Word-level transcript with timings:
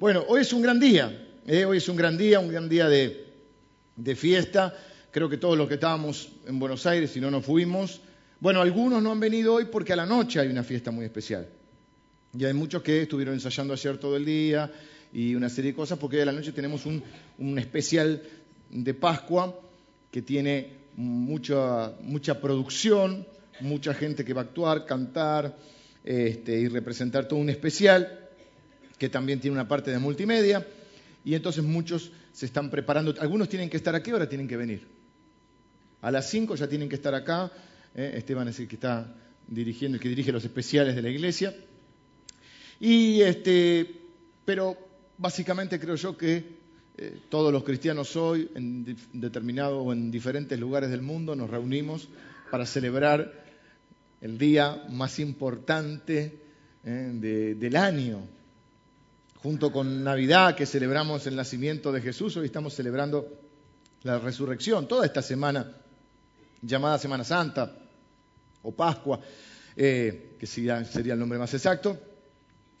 Bueno, 0.00 0.24
hoy 0.28 0.40
es 0.40 0.54
un 0.54 0.62
gran 0.62 0.80
día, 0.80 1.28
¿eh? 1.46 1.66
hoy 1.66 1.76
es 1.76 1.86
un 1.86 1.94
gran 1.94 2.16
día, 2.16 2.40
un 2.40 2.48
gran 2.48 2.70
día 2.70 2.88
de, 2.88 4.16
fiesta. 4.16 4.74
Creo 5.10 5.28
que 5.28 5.36
todos 5.36 5.58
los 5.58 5.68
que 5.68 5.74
estábamos 5.74 6.30
en 6.46 6.58
Buenos 6.58 6.86
Aires, 6.86 7.10
si 7.10 7.20
no 7.20 7.30
nos 7.30 7.44
fuimos, 7.44 8.00
bueno, 8.40 8.62
algunos 8.62 9.02
no 9.02 9.12
han 9.12 9.20
venido 9.20 9.52
hoy 9.52 9.66
porque 9.66 9.92
a 9.92 9.96
la 9.96 10.06
noche 10.06 10.40
hay 10.40 10.48
una 10.48 10.62
fiesta 10.62 10.90
muy 10.90 11.04
especial. 11.04 11.46
Y 12.32 12.46
hay 12.46 12.54
muchos 12.54 12.82
que 12.82 13.02
estuvieron 13.02 13.34
ensayando 13.34 13.74
ayer 13.74 13.98
todo 13.98 14.16
el 14.16 14.24
día 14.24 14.72
y 15.12 15.34
una 15.34 15.50
serie 15.50 15.72
de 15.72 15.76
cosas, 15.76 15.98
porque 15.98 16.16
hoy 16.16 16.22
a 16.22 16.26
la 16.26 16.32
noche 16.32 16.52
tenemos 16.52 16.86
un, 16.86 17.02
un 17.36 17.58
especial 17.58 18.22
de 18.70 18.94
Pascua 18.94 19.54
que 20.10 20.22
tiene 20.22 20.78
mucha, 20.96 21.92
mucha 22.00 22.40
producción, 22.40 23.26
mucha 23.60 23.92
gente 23.92 24.24
que 24.24 24.32
va 24.32 24.40
a 24.40 24.44
actuar, 24.44 24.86
cantar 24.86 25.58
este, 26.02 26.58
y 26.58 26.68
representar 26.68 27.28
todo 27.28 27.38
un 27.38 27.50
especial 27.50 28.19
que 29.00 29.08
también 29.08 29.40
tiene 29.40 29.54
una 29.54 29.66
parte 29.66 29.90
de 29.90 29.98
multimedia, 29.98 30.66
y 31.24 31.34
entonces 31.34 31.64
muchos 31.64 32.12
se 32.34 32.44
están 32.44 32.70
preparando. 32.70 33.14
Algunos 33.18 33.48
tienen 33.48 33.70
que 33.70 33.78
estar 33.78 33.94
aquí, 33.94 34.10
ahora 34.10 34.28
tienen 34.28 34.46
que 34.46 34.58
venir. 34.58 34.86
A 36.02 36.10
las 36.10 36.28
5 36.28 36.54
ya 36.54 36.68
tienen 36.68 36.86
que 36.86 36.96
estar 36.96 37.14
acá. 37.14 37.50
¿eh? 37.94 38.12
Esteban 38.16 38.48
es 38.48 38.60
el 38.60 38.68
que 38.68 38.74
está 38.74 39.16
dirigiendo, 39.48 39.96
el 39.96 40.02
que 40.02 40.10
dirige 40.10 40.32
los 40.32 40.44
especiales 40.44 40.94
de 40.94 41.00
la 41.00 41.08
iglesia. 41.08 41.54
Y 42.78 43.22
este, 43.22 43.90
pero 44.44 44.76
básicamente 45.16 45.80
creo 45.80 45.94
yo 45.94 46.18
que 46.18 46.60
eh, 46.98 47.20
todos 47.30 47.50
los 47.50 47.64
cristianos 47.64 48.14
hoy, 48.16 48.50
en 48.54 48.96
determinado 49.14 49.80
o 49.80 49.94
en 49.94 50.10
diferentes 50.10 50.60
lugares 50.60 50.90
del 50.90 51.00
mundo, 51.00 51.34
nos 51.34 51.48
reunimos 51.48 52.06
para 52.50 52.66
celebrar 52.66 53.32
el 54.20 54.36
día 54.36 54.84
más 54.90 55.18
importante 55.18 56.38
¿eh? 56.84 57.54
del 57.58 57.76
año, 57.76 58.20
junto 59.42 59.72
con 59.72 60.04
Navidad, 60.04 60.54
que 60.54 60.66
celebramos 60.66 61.26
el 61.26 61.34
nacimiento 61.34 61.92
de 61.92 62.02
Jesús, 62.02 62.36
hoy 62.36 62.46
estamos 62.46 62.74
celebrando 62.74 63.26
la 64.02 64.18
resurrección, 64.18 64.86
toda 64.86 65.06
esta 65.06 65.22
semana 65.22 65.72
llamada 66.60 66.98
Semana 66.98 67.24
Santa 67.24 67.74
o 68.62 68.72
Pascua, 68.72 69.20
eh, 69.76 70.36
que 70.38 70.46
sería, 70.46 70.78
el 70.78 71.18
nombre 71.18 71.38
más 71.38 71.54
exacto, 71.54 71.98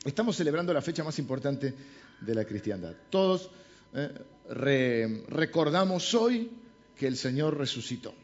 estamos 0.04 0.36
celebrando 0.36 0.74
la 0.74 0.82
fecha 0.82 1.02
más 1.02 1.18
importante 1.18 1.74
de 2.20 2.34
la 2.34 2.44
cristiandad. 2.44 2.94
Todos 3.08 3.50
eh, 3.94 5.24
recordamos 5.28 6.12
hoy 6.14 6.50
que 6.94 7.06
el 7.06 7.16
Señor 7.16 7.56
resucitó. 7.56 8.14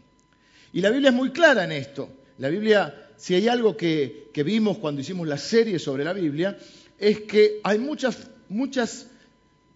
Y 0.75 0.83
la 0.83 0.91
Biblia 0.91 1.09
es 1.09 1.17
muy 1.17 1.31
clara 1.31 1.65
en 1.65 1.73
esto. 1.73 2.11
La 2.37 2.51
Biblia, 2.51 3.13
si 3.17 3.35
hay 3.35 3.49
algo 3.49 3.79
que, 3.79 4.29
que 4.35 4.43
vimos 4.43 4.77
cuando 4.77 5.01
hicimos 5.01 5.27
la 5.27 5.39
serie 5.39 5.79
sobre 5.79 6.05
la 6.05 6.13
Biblia, 6.13 6.59
es 6.99 7.21
que 7.21 7.61
hay 7.63 7.79
muchos 7.79 8.17
muchas, 8.49 9.09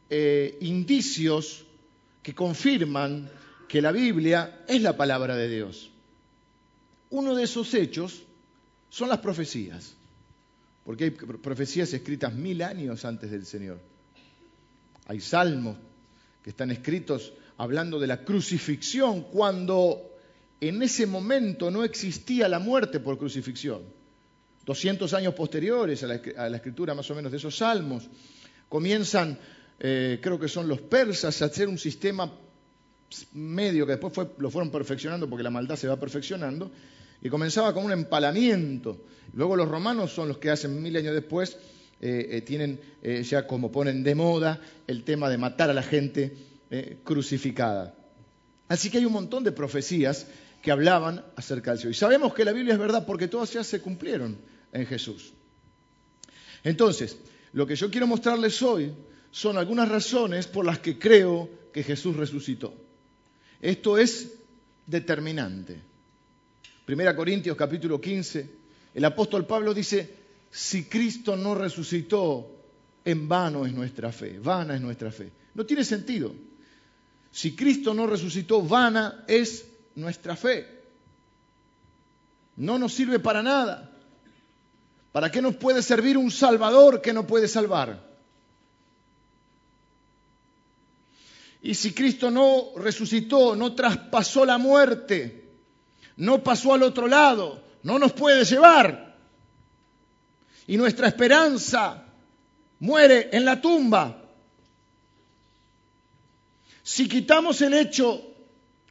eh, 0.08 0.58
indicios 0.60 1.64
que 2.22 2.34
confirman 2.34 3.30
que 3.68 3.80
la 3.80 3.92
Biblia 3.92 4.64
es 4.66 4.82
la 4.82 4.96
palabra 4.96 5.36
de 5.36 5.48
Dios. 5.48 5.90
Uno 7.10 7.34
de 7.34 7.44
esos 7.44 7.72
hechos 7.74 8.22
son 8.88 9.08
las 9.08 9.18
profecías, 9.18 9.94
porque 10.84 11.04
hay 11.04 11.10
profecías 11.10 11.92
escritas 11.92 12.34
mil 12.34 12.62
años 12.62 13.04
antes 13.04 13.30
del 13.30 13.46
Señor. 13.46 13.80
Hay 15.06 15.20
salmos 15.20 15.76
que 16.42 16.50
están 16.50 16.70
escritos 16.70 17.32
hablando 17.56 17.98
de 17.98 18.06
la 18.06 18.24
crucifixión 18.24 19.22
cuando 19.24 20.00
en 20.60 20.82
ese 20.82 21.06
momento 21.06 21.70
no 21.70 21.84
existía 21.84 22.48
la 22.48 22.58
muerte 22.58 23.00
por 23.00 23.18
crucifixión. 23.18 23.82
200 24.64 25.12
años 25.14 25.34
posteriores 25.34 26.02
a 26.02 26.06
la, 26.06 26.56
escritura 26.56 26.94
más 26.94 27.10
o 27.10 27.14
menos 27.14 27.32
de 27.32 27.38
esos 27.38 27.56
salmos, 27.56 28.08
comienzan, 28.68 29.38
eh, 29.78 30.18
creo 30.22 30.38
que 30.38 30.48
son 30.48 30.68
los 30.68 30.80
persas, 30.80 31.40
a 31.42 31.46
hacer 31.46 31.68
un 31.68 31.78
sistema 31.78 32.30
medio 33.32 33.86
que 33.86 33.92
después 33.92 34.28
lo 34.38 34.50
fueron 34.50 34.70
perfeccionando 34.70 35.28
porque 35.28 35.42
la 35.42 35.50
maldad 35.50 35.76
se 35.76 35.88
va 35.88 35.98
perfeccionando, 35.98 36.70
y 37.22 37.28
comenzaba 37.28 37.74
con 37.74 37.84
un 37.84 37.92
empalamiento. 37.92 39.04
Luego 39.34 39.56
los 39.56 39.68
romanos 39.68 40.12
son 40.12 40.28
los 40.28 40.38
que 40.38 40.50
hacen 40.50 40.80
mil 40.82 40.96
años 40.96 41.14
después, 41.14 41.56
eh, 42.00 42.28
eh, 42.30 42.40
tienen 42.40 42.80
ya 43.22 43.46
como 43.46 43.70
ponen 43.70 44.02
de 44.02 44.14
moda 44.14 44.60
el 44.86 45.04
tema 45.04 45.28
de 45.28 45.38
matar 45.38 45.70
a 45.70 45.74
la 45.74 45.82
gente 45.82 46.32
crucificada. 47.02 47.94
Así 48.68 48.88
que 48.88 48.98
hay 48.98 49.04
un 49.04 49.12
montón 49.12 49.42
de 49.42 49.50
profecías 49.50 50.28
que 50.62 50.70
hablaban 50.70 51.24
acerca 51.36 51.70
del 51.70 51.78
cielo. 51.78 51.90
Y 51.92 51.94
sabemos 51.94 52.34
que 52.34 52.44
la 52.44 52.52
Biblia 52.52 52.74
es 52.74 52.80
verdad 52.80 53.06
porque 53.06 53.28
todas 53.28 53.52
ya 53.52 53.64
se 53.64 53.80
cumplieron 53.80 54.38
en 54.72 54.86
Jesús. 54.86 55.32
Entonces, 56.62 57.16
lo 57.52 57.66
que 57.66 57.76
yo 57.76 57.90
quiero 57.90 58.06
mostrarles 58.06 58.60
hoy 58.62 58.92
son 59.30 59.58
algunas 59.58 59.88
razones 59.88 60.46
por 60.46 60.64
las 60.64 60.78
que 60.78 60.98
creo 60.98 61.48
que 61.72 61.82
Jesús 61.82 62.16
resucitó. 62.16 62.74
Esto 63.60 63.98
es 63.98 64.32
determinante. 64.86 65.80
Primera 66.84 67.14
Corintios 67.14 67.56
capítulo 67.56 68.00
15, 68.00 68.50
el 68.94 69.04
apóstol 69.04 69.46
Pablo 69.46 69.72
dice, 69.72 70.14
si 70.50 70.84
Cristo 70.84 71.36
no 71.36 71.54
resucitó, 71.54 72.56
en 73.04 73.28
vano 73.28 73.64
es 73.64 73.72
nuestra 73.72 74.12
fe, 74.12 74.38
vana 74.38 74.74
es 74.74 74.80
nuestra 74.80 75.10
fe. 75.10 75.30
No 75.54 75.64
tiene 75.64 75.84
sentido. 75.84 76.34
Si 77.30 77.54
Cristo 77.54 77.94
no 77.94 78.06
resucitó, 78.06 78.62
vana 78.62 79.24
es 79.28 79.64
nuestra 79.94 80.36
fe. 80.36 80.80
No 82.56 82.78
nos 82.78 82.92
sirve 82.92 83.18
para 83.18 83.42
nada. 83.42 83.90
¿Para 85.12 85.30
qué 85.30 85.42
nos 85.42 85.56
puede 85.56 85.82
servir 85.82 86.16
un 86.16 86.30
Salvador 86.30 87.00
que 87.00 87.12
no 87.12 87.26
puede 87.26 87.48
salvar? 87.48 88.10
Y 91.62 91.74
si 91.74 91.92
Cristo 91.92 92.30
no 92.30 92.72
resucitó, 92.76 93.54
no 93.54 93.74
traspasó 93.74 94.44
la 94.44 94.56
muerte, 94.56 95.48
no 96.16 96.42
pasó 96.42 96.74
al 96.74 96.82
otro 96.82 97.06
lado, 97.06 97.62
no 97.82 97.98
nos 97.98 98.12
puede 98.12 98.44
llevar. 98.44 99.16
Y 100.66 100.76
nuestra 100.76 101.08
esperanza 101.08 102.04
muere 102.78 103.28
en 103.32 103.44
la 103.44 103.60
tumba. 103.60 104.22
Si 106.82 107.08
quitamos 107.08 107.60
el 107.60 107.74
hecho 107.74 108.29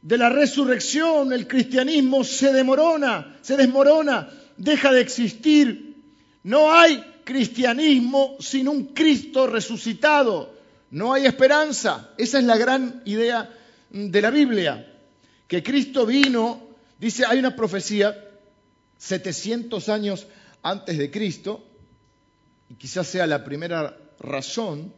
de 0.02 0.18
la 0.18 0.28
resurrección, 0.28 1.32
el 1.32 1.46
cristianismo 1.46 2.24
se 2.24 2.52
demorona, 2.52 3.38
se 3.42 3.56
desmorona, 3.56 4.30
deja 4.56 4.92
de 4.92 5.00
existir 5.00 5.90
no 6.42 6.72
hay 6.72 7.02
cristianismo 7.24 8.36
sin 8.40 8.68
un 8.68 8.86
Cristo 8.86 9.46
resucitado. 9.46 10.58
No 10.90 11.12
hay 11.12 11.26
esperanza. 11.26 12.10
Esa 12.16 12.38
es 12.38 12.44
la 12.44 12.56
gran 12.56 13.02
idea 13.04 13.50
de 13.90 14.22
la 14.22 14.30
Biblia. 14.30 14.86
Que 15.46 15.62
Cristo 15.62 16.06
vino, 16.06 16.60
dice, 16.98 17.24
hay 17.26 17.38
una 17.38 17.54
profecía 17.54 18.16
700 18.96 19.88
años 19.88 20.26
antes 20.62 20.98
de 20.98 21.10
Cristo, 21.10 21.64
y 22.68 22.74
quizás 22.74 23.06
sea 23.06 23.26
la 23.26 23.44
primera 23.44 23.96
razón 24.20 24.92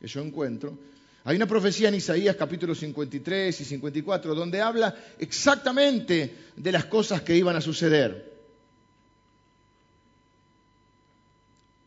que 0.00 0.06
yo 0.06 0.20
encuentro. 0.20 0.78
Hay 1.24 1.36
una 1.36 1.46
profecía 1.46 1.88
en 1.88 1.96
Isaías 1.96 2.36
capítulo 2.36 2.74
53 2.74 3.60
y 3.60 3.64
54 3.64 4.34
donde 4.34 4.60
habla 4.60 4.96
exactamente 5.18 6.34
de 6.56 6.72
las 6.72 6.86
cosas 6.86 7.22
que 7.22 7.36
iban 7.36 7.56
a 7.56 7.60
suceder. 7.60 8.30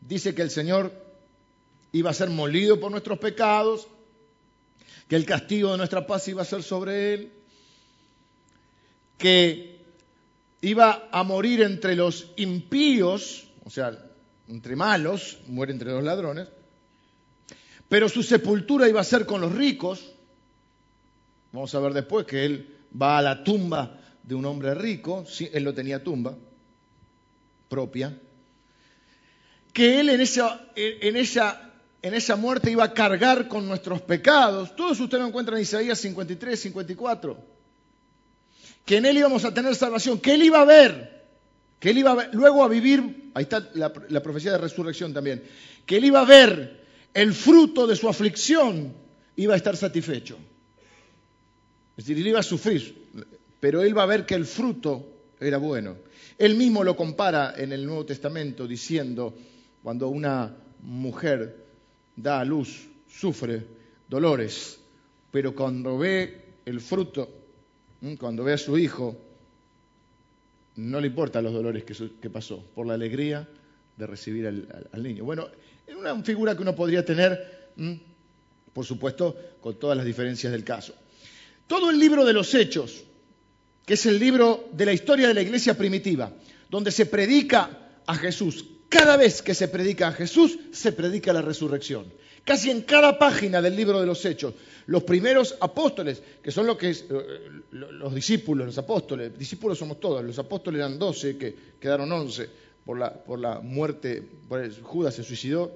dice 0.08 0.36
que 0.36 0.42
el 0.42 0.50
Señor 0.50 0.92
iba 1.92 2.10
a 2.10 2.14
ser 2.14 2.30
molido 2.30 2.80
por 2.80 2.92
nuestros 2.92 3.20
pecados, 3.20 3.88
que 5.08 5.16
el 5.16 5.26
castigo 5.26 5.72
de 5.72 5.78
nuestra 5.78 6.08
paz 6.08 6.28
iba 6.28 6.42
a 6.42 6.46
ser 6.46 6.64
sobre 6.64 7.14
él, 7.14 7.32
que 9.18 9.80
iba 10.62 11.10
a 11.12 11.24
morir 11.24 11.62
entre 11.62 11.96
los 11.96 12.32
impíos, 12.36 13.48
o 13.64 13.70
sea, 13.70 13.98
entre 14.48 14.76
malos, 14.76 15.40
muere 15.48 15.72
entre 15.72 15.92
los 15.92 16.04
ladrones, 16.04 16.48
pero 17.94 18.10
su 18.10 18.24
sepultura 18.24 18.90
iba 18.90 19.02
a 19.02 19.04
ser 19.04 19.28
con 19.28 19.40
los 19.40 19.54
ricos. 19.54 20.16
Vamos 21.52 21.76
a 21.76 21.80
ver 21.80 21.94
después 21.94 22.26
que 22.26 22.44
él 22.44 22.76
va 23.00 23.20
a 23.20 23.22
la 23.22 23.44
tumba 23.44 24.00
de 24.24 24.34
un 24.34 24.44
hombre 24.46 24.74
rico, 24.74 25.24
él 25.54 25.64
no 25.64 25.76
tenía 25.76 26.04
tumba 26.04 26.36
propia, 27.70 28.18
que 29.72 30.00
Él 30.00 30.10
en 30.10 30.22
esa, 30.22 30.70
en 30.76 31.16
esa, 31.16 31.72
en 32.02 32.16
esa 32.16 32.36
muerte 32.36 32.72
iba 32.72 32.84
a 32.84 32.96
cargar 32.96 33.48
con 33.48 33.68
nuestros 33.68 34.02
pecados. 34.02 34.76
Todos 34.76 35.00
ustedes 35.00 35.22
lo 35.22 35.28
encuentran 35.28 35.58
en 35.60 35.62
Isaías 35.62 36.00
53, 36.00 36.60
54. 36.60 37.38
Que 38.86 38.98
en 38.98 39.06
Él 39.06 39.18
íbamos 39.18 39.46
a 39.46 39.54
tener 39.54 39.76
salvación, 39.76 40.20
que 40.20 40.34
Él 40.34 40.42
iba 40.42 40.62
a 40.62 40.66
ver, 40.66 41.28
que 41.80 41.92
Él 41.92 42.00
iba 42.00 42.28
luego 42.32 42.64
a 42.64 42.68
vivir, 42.68 43.30
ahí 43.36 43.44
está 43.44 43.70
la, 43.76 43.94
la 44.10 44.24
profecía 44.24 44.52
de 44.52 44.58
resurrección 44.58 45.14
también, 45.14 45.44
que 45.86 45.98
Él 45.98 46.06
iba 46.06 46.22
a 46.22 46.26
ver 46.26 46.83
el 47.14 47.34
fruto 47.34 47.88
de 47.88 47.96
su 47.96 48.10
aflicción, 48.10 48.94
iba 49.36 49.54
a 49.54 49.58
estar 49.58 49.78
satisfecho. 49.78 50.38
Es 51.96 52.06
decir, 52.06 52.18
Él 52.18 52.28
iba 52.28 52.40
a 52.40 52.44
sufrir, 52.44 53.10
pero 53.60 53.82
Él 53.84 53.98
va 53.98 54.04
a 54.04 54.08
ver 54.08 54.26
que 54.26 54.36
el 54.36 54.46
fruto 54.46 55.08
era 55.40 55.58
bueno. 55.58 55.98
Él 56.38 56.56
mismo 56.56 56.84
lo 56.84 56.96
compara 56.96 57.54
en 57.58 57.72
el 57.72 57.86
Nuevo 57.86 58.06
Testamento 58.06 58.68
diciendo, 58.68 59.36
cuando 59.84 60.08
una 60.08 60.56
mujer 60.82 61.56
da 62.16 62.40
a 62.40 62.46
luz, 62.46 62.88
sufre 63.08 63.64
dolores, 64.08 64.80
pero 65.32 65.54
cuando 65.54 65.98
ve 65.98 66.42
el 66.66 66.80
fruto, 66.82 67.30
cuando 68.20 68.44
ve 68.44 68.54
a 68.54 68.58
su 68.58 68.78
hijo, 68.78 69.16
no 70.76 71.00
le 71.00 71.08
importan 71.08 71.44
los 71.44 71.54
dolores 71.54 71.84
que, 71.84 72.30
pasó, 72.30 72.64
por 72.74 72.88
la 72.88 72.96
alegría 72.96 73.48
de 73.96 74.08
recibir 74.08 74.48
al, 74.48 75.04
niño. 75.04 75.24
Bueno, 75.24 75.48
es 75.88 75.96
una 75.96 76.22
figura 76.24 76.56
que 76.56 76.62
uno 76.62 76.76
podría 76.76 77.04
tener, 77.04 77.72
por 78.74 78.86
supuesto, 78.86 79.36
con 79.62 79.80
todas 79.80 79.98
las 79.98 80.06
diferencias 80.06 80.52
del 80.52 80.64
caso. 80.64 80.94
Todo 81.68 81.90
el 81.90 82.00
libro 82.00 82.26
de 82.26 82.34
los 82.34 82.54
Hechos, 82.54 83.04
que 83.86 83.96
es 83.96 84.06
el 84.06 84.20
libro 84.20 84.70
de 84.72 84.86
la 84.86 84.94
historia 84.94 85.28
de 85.28 85.34
la 85.34 85.42
iglesia 85.42 85.78
primitiva, 85.78 86.32
donde 86.70 86.92
se 86.92 87.06
predica 87.06 87.90
a 88.06 88.16
Jesús. 88.16 88.66
Cada 88.90 89.18
vez 89.18 89.42
que 89.42 89.54
se 89.54 89.68
predica 89.68 90.08
a 90.08 90.12
Jesús, 90.12 90.58
se 90.72 90.92
predica 90.92 91.34
la 91.34 91.42
resurrección. 91.42 92.06
Casi 92.46 92.70
en 92.70 92.82
cada 92.82 93.18
página 93.18 93.62
del 93.62 93.76
libro 93.76 94.00
de 94.00 94.06
los 94.06 94.24
Hechos, 94.26 94.54
los 94.86 95.04
primeros 95.04 95.56
apóstoles, 95.62 96.22
que 96.42 96.52
son 96.52 96.78
que 96.78 96.92
eh, 96.92 96.96
los 97.72 98.14
discípulos, 98.14 98.68
los 98.68 98.78
apóstoles, 98.78 99.38
discípulos 99.38 99.78
somos 99.78 100.00
todos, 100.00 100.24
los 100.24 100.38
apóstoles 100.38 100.80
eran 100.80 101.00
doce, 101.00 101.38
que 101.38 101.56
quedaron 101.80 102.12
once 102.12 102.50
por 102.86 102.98
la, 103.00 103.14
por 103.14 103.40
la 103.40 103.60
muerte, 103.60 104.28
por 104.48 104.82
Judas 104.82 105.16
se 105.16 105.24
suicidó. 105.24 105.72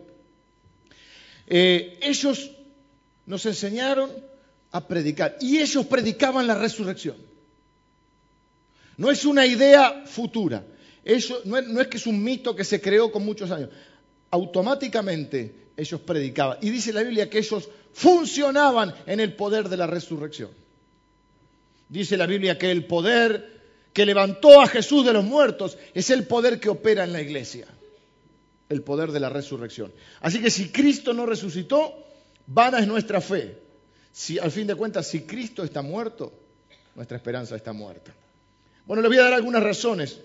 Eh, 1.47 1.99
ellos 2.01 2.51
nos 3.25 3.45
enseñaron 3.45 4.11
a 4.71 4.87
predicar 4.87 5.37
y 5.39 5.59
ellos 5.59 5.85
predicaban 5.85 6.47
la 6.47 6.55
resurrección. 6.55 7.15
No 8.97 9.11
es 9.11 9.25
una 9.25 9.45
idea 9.45 10.03
futura, 10.05 10.65
eso 11.05 11.41
no 11.45 11.57
es, 11.57 11.87
que 11.87 11.97
es 11.97 12.07
un 12.07 12.21
mito 12.21 12.55
que 12.55 12.63
se 12.63 12.81
creó 12.81 13.11
con 13.11 13.23
muchos 13.23 13.51
años. 13.51 13.69
Automáticamente 14.31 15.67
ellos 15.77 16.01
predicaban. 16.01 16.57
Y 16.61 16.69
dice 16.69 16.91
la 16.91 17.03
Biblia 17.03 17.29
que 17.29 17.37
ellos 17.37 17.69
funcionaban 17.93 18.93
en 19.05 19.19
el 19.19 19.33
poder 19.33 19.69
de 19.69 19.77
la 19.77 19.87
resurrección. 19.87 20.49
Dice 21.87 22.17
la 22.17 22.25
Biblia 22.25 22.57
que 22.57 22.71
el 22.71 22.85
poder 22.85 23.56
que 23.97 24.05
levantó 24.05 24.61
a 24.61 24.67
Jesús 24.67 25.03
de 25.07 25.11
los 25.11 25.23
muertos 25.23 25.75
es 25.91 26.11
el 26.11 26.27
poder 26.27 26.59
que 26.59 26.69
opera 26.69 27.03
en 27.03 27.11
la 27.11 27.19
iglesia. 27.19 27.65
El 28.69 28.83
poder 28.83 29.11
de 29.11 29.19
la 29.19 29.27
resurrección. 29.27 29.91
Así 30.21 30.39
que 30.39 30.51
si 30.51 30.69
Cristo 30.69 31.15
no 31.15 31.25
resucitó, 31.25 32.05
vana 32.45 32.77
es 32.77 32.85
nuestra 32.85 33.21
fe. 33.21 33.57
Si, 34.11 34.37
al 34.37 34.51
fin 34.51 34.67
de 34.67 34.75
cuentas, 34.75 35.07
si 35.07 35.21
Cristo 35.21 35.63
está 35.63 35.81
muerto, 35.81 36.31
nuestra 36.93 37.17
esperanza 37.17 37.55
está 37.55 37.73
muerta. 37.73 38.13
Bueno, 38.85 39.01
le 39.01 39.07
voy 39.07 39.17
a 39.17 39.23
dar 39.23 39.33
algunas 39.33 39.63
razones 39.63 40.19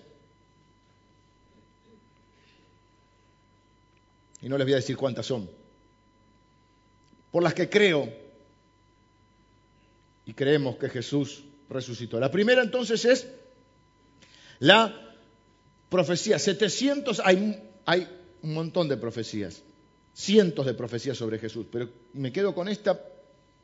y 4.39 4.49
no 4.49 4.55
les 4.55 4.67
voy 4.67 4.73
a 4.73 4.75
decir 4.75 4.97
cuántas 4.97 5.25
son, 5.25 5.49
por 7.31 7.41
las 7.41 7.55
que 7.55 7.71
creo 7.71 8.07
y 10.27 10.33
creemos 10.35 10.75
que 10.75 10.89
Jesús 10.89 11.43
resucitó. 11.71 12.19
La 12.19 12.29
primera 12.29 12.61
entonces 12.61 13.03
es 13.05 13.27
la 14.59 14.93
profecía. 15.89 16.39
700, 16.39 17.21
hay, 17.23 18.07
un 18.41 18.53
montón 18.53 18.87
de 18.87 18.97
profecías, 18.97 19.61
cientos 20.13 20.65
de 20.65 20.73
profecías 20.73 21.17
sobre 21.17 21.39
Jesús, 21.39 21.67
pero 21.71 21.89
me 22.13 22.31
quedo 22.31 22.53
con 22.53 22.67
esta 22.67 22.99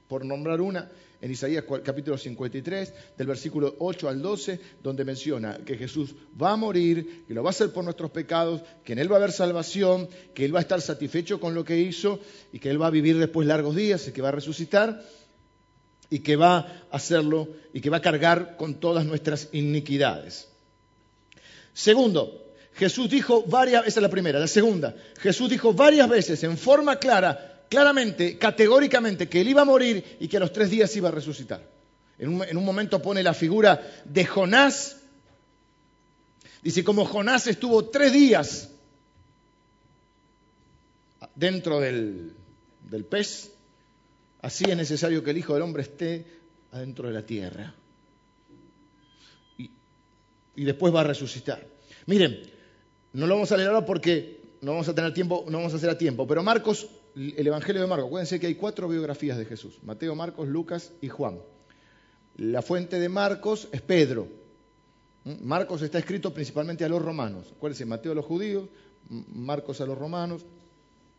por 0.08 0.26
nombrar 0.26 0.62
una, 0.62 0.90
en 1.22 1.32
Isaías 1.32 1.66
capítulo 1.84 2.18
53, 2.18 2.94
del 3.18 3.28
versículo 3.28 3.76
8 3.80 4.10
al 4.10 4.22
12, 4.22 4.60
donde 4.82 5.06
menciona 5.06 5.60
que 5.66 5.78
Jesús 5.78 6.16
va 6.42 6.54
a 6.54 6.56
morir, 6.56 7.26
que 7.28 7.34
lo 7.34 7.44
va 7.44 7.50
a 7.50 7.52
hacer 7.52 7.72
por 7.72 7.84
nuestros 7.84 8.10
pecados, 8.10 8.62
que 8.84 8.94
en 8.94 9.00
Él 9.00 9.12
va 9.12 9.16
a 9.16 9.20
haber 9.20 9.32
salvación, 9.32 10.08
que 10.34 10.46
Él 10.46 10.56
va 10.56 10.60
a 10.60 10.62
estar 10.62 10.82
satisfecho 10.82 11.40
con 11.40 11.54
lo 11.54 11.64
que 11.64 11.80
hizo 11.80 12.20
y 12.52 12.60
que 12.60 12.70
Él 12.70 12.82
va 12.82 12.88
a 12.88 12.92
vivir 12.92 13.18
después 13.20 13.48
largos 13.48 13.76
días 13.76 14.08
y 14.08 14.12
que 14.12 14.22
va 14.22 14.30
a 14.30 14.34
resucitar 14.34 15.04
y 16.10 16.20
que 16.20 16.36
va 16.36 16.58
a 16.58 16.84
hacerlo 16.92 17.50
y 17.74 17.82
que 17.82 17.90
va 17.90 17.98
a 17.98 18.02
cargar 18.02 18.58
con 18.58 18.80
todas 18.80 19.06
nuestras 19.06 19.50
iniquidades. 19.52 20.49
Segundo, 21.80 22.52
Jesús 22.74 23.10
dijo 23.10 23.44
varias, 23.44 23.88
esa 23.88 24.00
es 24.00 24.04
la 24.04 24.10
primera, 24.10 24.38
la 24.38 24.48
segunda, 24.48 24.94
Jesús 25.22 25.50
dijo 25.50 25.74
varias 25.74 26.10
veces 26.10 26.44
en 26.44 26.58
forma 26.58 26.98
clara 26.98 27.64
claramente, 27.70 28.38
categóricamente, 28.38 29.30
que 29.30 29.40
él 29.40 29.48
iba 29.48 29.62
a 29.62 29.66
morir 29.66 30.18
y 30.20 30.28
que 30.28 30.36
a 30.36 30.42
los 30.42 30.52
tres 30.52 30.70
días 30.72 30.94
iba 30.98 31.08
a 31.08 31.14
resucitar. 31.14 31.66
En 32.18 32.58
un, 32.58 32.66
momento 32.66 33.02
pone 33.02 33.24
la 33.24 33.34
figura 33.34 33.82
de 34.04 34.26
Jonás. 34.26 34.98
Dice, 36.62 36.84
como 36.84 37.06
Jonás 37.06 37.48
estuvo 37.48 37.86
tres 37.86 38.12
días 38.12 38.72
dentro 41.34 41.80
del, 41.80 42.36
pez, 43.10 43.54
así 44.42 44.66
es 44.68 44.76
necesario 44.76 45.24
que 45.24 45.32
el 45.32 45.38
Hijo 45.38 45.54
del 45.54 45.64
Hombre 45.64 45.84
esté 45.84 46.26
adentro 46.74 47.08
de 47.08 47.14
la 47.14 47.26
tierra. 47.26 47.74
Y, 50.60 50.66
después 50.66 50.94
va 50.94 51.02
a 51.02 51.06
resucitar. 51.06 51.66
Miren, 52.06 52.42
no 53.14 53.28
lo 53.28 53.36
vamos 53.36 53.52
a 53.52 53.58
leer 53.58 53.70
ahora 53.70 53.86
porque 53.86 54.42
no 54.62 54.72
vamos 54.72 54.90
a 54.90 54.96
tener 54.96 55.14
tiempo, 55.14 55.46
no 55.48 55.58
vamos 55.58 55.74
a 55.74 55.78
hacer 55.78 55.90
a 55.90 55.98
tiempo, 55.98 56.28
pero 56.28 56.44
Marcos 56.44 56.90
el 57.16 57.48
Evangelio 57.48 57.82
de 57.82 57.88
Marcos. 57.88 58.08
Acuérdense 58.08 58.40
que 58.40 58.48
hay 58.48 58.56
cuatro 58.56 58.88
biografías 58.88 59.38
de 59.38 59.46
Jesús, 59.46 59.80
Mateo, 59.84 60.16
Marcos, 60.16 60.48
Lucas 60.48 60.92
y 61.02 61.10
Juan. 61.10 61.40
La 62.38 62.62
fuente 62.62 63.00
de 63.00 63.10
Marcos 63.10 63.68
es 63.72 63.82
Pedro. 63.82 64.28
¿Mm? 65.26 65.44
Marcos 65.44 65.82
está 65.82 66.00
escrito 66.00 66.34
principalmente 66.34 66.86
a 66.86 66.90
los 66.90 67.02
romanos. 67.02 67.54
Acuérdense, 67.56 67.86
Mateo 67.86 68.14
a 68.14 68.16
los 68.16 68.26
judíos, 68.26 68.70
Marcos 69.10 69.82
a 69.82 69.86
los 69.86 69.98
romanos, 69.98 70.46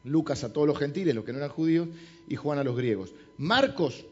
Lucas 0.04 0.44
a 0.44 0.52
todos 0.52 0.66
los 0.66 0.78
gentiles, 0.78 1.14
los 1.14 1.24
que 1.24 1.32
no 1.32 1.38
eran 1.38 1.50
judíos, 1.50 1.88
y 2.28 2.36
Juan 2.36 2.58
a 2.58 2.64
los 2.64 2.76
griegos. 2.76 3.12
Marcos 3.36 4.06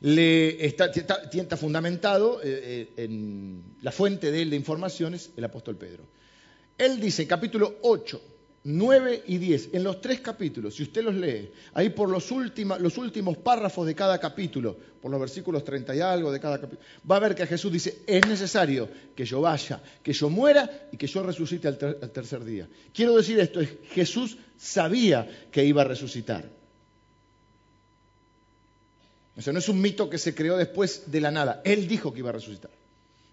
le 0.00 0.64
está, 0.64 1.56
fundamentado 1.56 2.40
eh, 2.42 2.90
eh, 2.96 3.04
en 3.04 3.62
la 3.82 3.92
fuente 3.92 4.30
de 4.30 4.42
él 4.42 4.50
de 4.50 4.56
informaciones, 4.56 5.30
el 5.36 5.44
apóstol 5.44 5.76
Pedro. 5.76 6.04
Él 6.76 7.00
dice, 7.00 7.26
capítulo 7.26 7.78
8, 7.82 8.22
9 8.64 9.22
y 9.26 9.38
10, 9.38 9.70
en 9.72 9.82
los 9.82 10.00
tres 10.00 10.20
capítulos, 10.20 10.74
si 10.74 10.84
usted 10.84 11.02
los 11.02 11.14
lee, 11.14 11.50
ahí 11.74 11.90
por 11.90 12.08
los, 12.08 12.30
los 12.80 12.98
últimos 12.98 13.38
párrafos 13.38 13.86
de 13.86 13.94
cada 13.94 14.18
capítulo, 14.18 14.76
por 15.00 15.10
los 15.10 15.18
versículos 15.18 15.64
30 15.64 15.96
y 15.96 16.00
algo 16.00 16.30
de 16.30 16.38
cada 16.38 16.60
capítulo, 16.60 16.82
va 17.10 17.16
a 17.16 17.20
ver 17.20 17.34
que 17.34 17.46
Jesús 17.46 17.72
dice, 17.72 18.02
es 18.06 18.26
necesario 18.28 18.88
que 19.16 19.24
yo 19.24 19.40
vaya, 19.40 19.82
que 20.02 20.12
yo 20.12 20.28
muera 20.28 20.88
y 20.92 20.96
que 20.96 21.06
yo 21.06 21.22
resucite 21.22 21.66
al, 21.66 21.78
tercer 21.78 22.44
día. 22.44 22.68
Quiero 22.92 23.16
decir 23.16 23.40
esto, 23.40 23.60
es, 23.60 23.70
Jesús 23.90 24.38
sabía 24.56 25.28
que 25.50 25.64
iba 25.64 25.82
a 25.82 25.86
resucitar. 25.86 26.57
Eso 29.38 29.52
no 29.52 29.60
es 29.60 29.68
un 29.68 29.80
mito 29.80 30.10
que 30.10 30.18
se 30.18 30.34
creó 30.34 30.56
después 30.56 31.04
de 31.06 31.20
la 31.20 31.30
nada, 31.30 31.62
Él 31.64 31.86
dijo 31.86 32.12
que 32.12 32.18
iba 32.18 32.30
a 32.30 32.32
resucitar. 32.32 32.72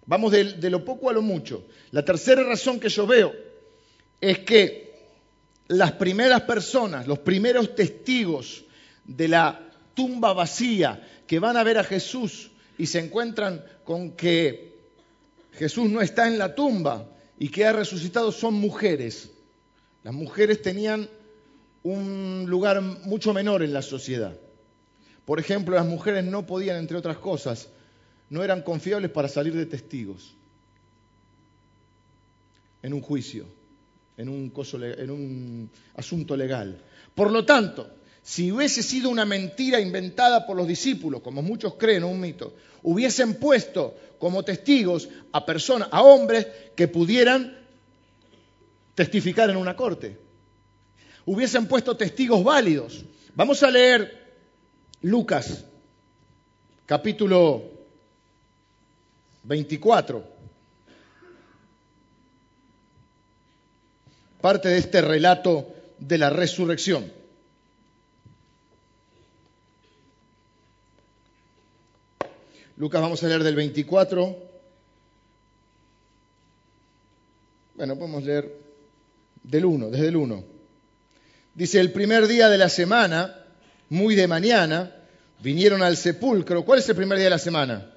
Vamos 0.05 0.31
de 0.31 0.69
lo 0.69 0.85
poco 0.85 1.09
a 1.09 1.13
lo 1.13 1.23
mucho. 1.23 1.65
La 1.89 2.05
tercera 2.05 2.43
razón 2.43 2.79
que 2.79 2.89
yo 2.89 3.07
veo 3.07 3.33
es 4.21 4.39
que 4.39 4.85
las 5.67 5.93
primeras 5.93 6.41
personas, 6.41 7.07
los 7.07 7.19
primeros 7.19 7.73
testigos 7.73 8.65
de 9.03 9.27
la 9.27 9.59
tumba 9.95 10.33
vacía 10.33 11.01
que 11.25 11.39
van 11.39 11.57
a 11.57 11.63
ver 11.63 11.79
a 11.79 11.83
Jesús 11.83 12.51
y 12.77 12.85
se 12.85 12.99
encuentran 12.99 13.65
con 13.83 14.11
que 14.11 14.75
Jesús 15.53 15.89
no 15.89 16.01
está 16.01 16.27
en 16.27 16.37
la 16.37 16.53
tumba 16.53 17.09
y 17.39 17.49
que 17.49 17.65
ha 17.65 17.73
resucitado 17.73 18.31
son 18.31 18.53
mujeres. 18.53 19.31
Las 20.03 20.13
mujeres 20.13 20.61
tenían 20.61 21.09
un 21.81 22.45
lugar 22.47 22.79
mucho 22.79 23.33
menor 23.33 23.63
en 23.63 23.73
la 23.73 23.81
sociedad. 23.81 24.37
Por 25.25 25.39
ejemplo, 25.39 25.75
las 25.75 25.85
mujeres 25.85 26.23
no 26.23 26.45
podían, 26.45 26.77
entre 26.77 26.97
otras 26.97 27.17
cosas, 27.17 27.69
no 28.29 28.43
eran 28.43 28.61
confiables 28.61 29.11
para 29.11 29.27
salir 29.27 29.55
de 29.55 29.65
testigos 29.65 30.35
en 32.81 32.93
un 32.93 33.01
juicio 33.01 33.45
en 34.17 34.29
un, 34.29 35.69
asunto 35.95 36.37
legal. 36.37 36.81
Por 37.13 37.31
lo 37.31 37.45
tanto, 37.45 37.89
si 38.21 38.51
hubiese 38.51 38.81
sido 38.81 39.09
una 39.09 39.25
mentira 39.25 39.79
inventada 39.79 40.45
por 40.45 40.57
los 40.57 40.67
discípulos, 40.67 41.21
como 41.21 41.41
muchos 41.41 41.75
creen, 41.75 42.03
un 42.03 42.19
mito, 42.19 42.55
hubiesen 42.83 43.35
puesto 43.35 43.95
como 44.19 44.43
testigos 44.43 45.09
a 45.31 45.45
personas, 45.45 45.89
a 45.91 46.01
hombres 46.01 46.47
que 46.75 46.87
pudieran 46.87 47.57
testificar 48.95 49.49
en 49.49 49.57
una 49.57 49.75
corte. 49.75 50.17
Hubiesen 51.25 51.67
puesto 51.67 51.97
testigos 51.97 52.43
válidos. 52.43 53.03
Vamos 53.35 53.61
a 53.63 53.71
leer 53.71 54.24
Lucas, 55.05 55.63
capítulo 56.87 57.61
24. 59.43 60.33
parte 64.41 64.69
de 64.69 64.79
este 64.79 65.01
relato 65.01 65.67
de 65.99 66.17
la 66.17 66.31
resurrección. 66.31 67.11
Lucas 72.77 72.99
vamos 72.99 73.23
a 73.23 73.27
leer 73.27 73.43
del 73.43 73.55
24. 73.55 74.37
Bueno, 77.75 77.95
podemos 77.95 78.23
leer 78.23 78.51
del 79.43 79.65
1, 79.65 79.91
desde 79.91 80.07
el 80.07 80.15
1. 80.15 80.43
Dice, 81.53 81.79
el 81.79 81.91
primer 81.91 82.25
día 82.25 82.49
de 82.49 82.57
la 82.57 82.69
semana, 82.69 83.45
muy 83.89 84.15
de 84.15 84.27
mañana, 84.27 84.94
vinieron 85.39 85.83
al 85.83 85.97
sepulcro. 85.97 86.63
¿Cuál 86.65 86.79
es 86.79 86.89
el 86.89 86.95
primer 86.95 87.17
día 87.17 87.25
de 87.25 87.31
la 87.31 87.39
semana? 87.39 87.91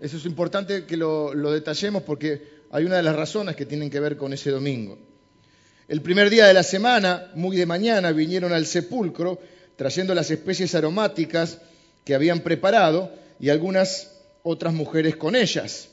Eso 0.00 0.16
es 0.16 0.24
importante 0.24 0.86
que 0.86 0.96
lo, 0.96 1.32
detallemos 1.52 2.02
porque 2.02 2.60
hay 2.70 2.84
una 2.84 2.96
de 2.96 3.02
las 3.02 3.16
razones 3.16 3.56
que 3.56 3.66
tienen 3.66 3.90
que 3.90 4.00
ver 4.00 4.16
con 4.16 4.32
ese 4.32 4.50
domingo. 4.50 4.98
El 5.88 6.00
primer 6.02 6.30
día 6.30 6.46
de 6.46 6.54
la 6.54 6.62
semana, 6.62 7.30
muy 7.34 7.56
de 7.56 7.66
mañana, 7.66 8.12
vinieron 8.12 8.52
al 8.52 8.64
sepulcro 8.64 9.40
trayendo 9.76 10.14
las 10.14 10.30
especies 10.30 10.74
aromáticas 10.74 11.58
que 12.04 12.14
habían 12.14 12.40
preparado 12.40 13.12
y 13.38 13.50
algunas 13.50 14.12
otras 14.42 14.72
mujeres 14.72 15.16
con 15.16 15.36
ellas. 15.36 15.88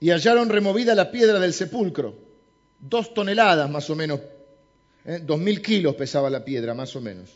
Y 0.00 0.10
hallaron 0.10 0.48
removida 0.48 0.94
la 0.94 1.10
piedra 1.10 1.38
del 1.40 1.52
sepulcro, 1.52 2.14
dos 2.78 3.14
toneladas 3.14 3.70
más 3.70 3.88
o 3.90 3.96
menos, 3.96 4.20
¿eh? 5.04 5.20
dos 5.22 5.38
mil 5.38 5.60
kilos 5.60 5.94
pesaba 5.94 6.30
la 6.30 6.44
piedra 6.44 6.74
más 6.74 6.94
o 6.96 7.00
menos. 7.00 7.30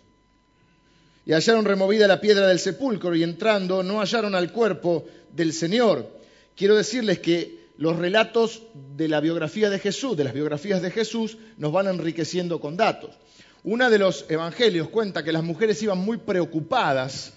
Y 1.27 1.33
hallaron 1.33 1.65
removida 1.65 2.07
la 2.07 2.21
piedra 2.21 2.47
del 2.47 2.59
sepulcro 2.59 3.15
y 3.15 3.23
entrando 3.23 3.83
no 3.83 4.01
hallaron 4.01 4.35
al 4.35 4.51
cuerpo 4.51 5.07
del 5.33 5.53
Señor. 5.53 6.11
Quiero 6.57 6.75
decirles 6.75 7.19
que 7.19 7.69
los 7.77 7.97
relatos 7.97 8.63
de 8.97 9.09
la 9.09 9.21
biografía 9.21 9.71
de 9.71 9.79
Jesús, 9.79 10.17
de 10.17 10.25
las 10.25 10.33
biografías 10.33 10.83
de 10.83 10.91
Jesús, 10.91 11.39
nos 11.59 11.71
van 11.71 11.87
enriqueciendo 11.87 12.61
con 12.61 12.77
datos. 12.77 13.17
Una 13.63 13.91
de 13.91 13.99
los 13.99 14.25
evangelios 14.29 14.89
cuenta 14.89 15.23
que 15.23 15.33
las 15.33 15.45
mujeres 15.45 15.83
iban 15.83 15.99
muy 15.99 16.17
preocupadas 16.17 17.35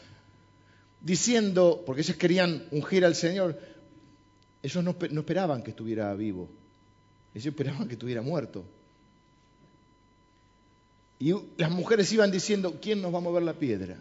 diciendo, 1.02 1.84
porque 1.86 2.02
ellas 2.02 2.16
querían 2.16 2.66
ungir 2.72 3.04
al 3.04 3.16
Señor, 3.16 3.60
ellos 4.64 4.84
no, 4.84 4.96
no 5.10 5.20
esperaban 5.22 5.64
que 5.64 5.72
estuviera 5.72 6.14
vivo, 6.14 6.50
ellos 7.34 7.48
esperaban 7.48 7.88
que 7.88 7.94
estuviera 7.94 8.22
muerto. 8.22 8.64
Y 11.22 11.36
las 11.58 11.70
mujeres 11.70 12.12
iban 12.14 12.32
diciendo, 12.32 12.80
¿quién 12.82 13.00
nos 13.00 13.14
va 13.14 13.20
a 13.20 13.22
mover 13.22 13.44
la 13.44 13.54
piedra? 13.54 13.96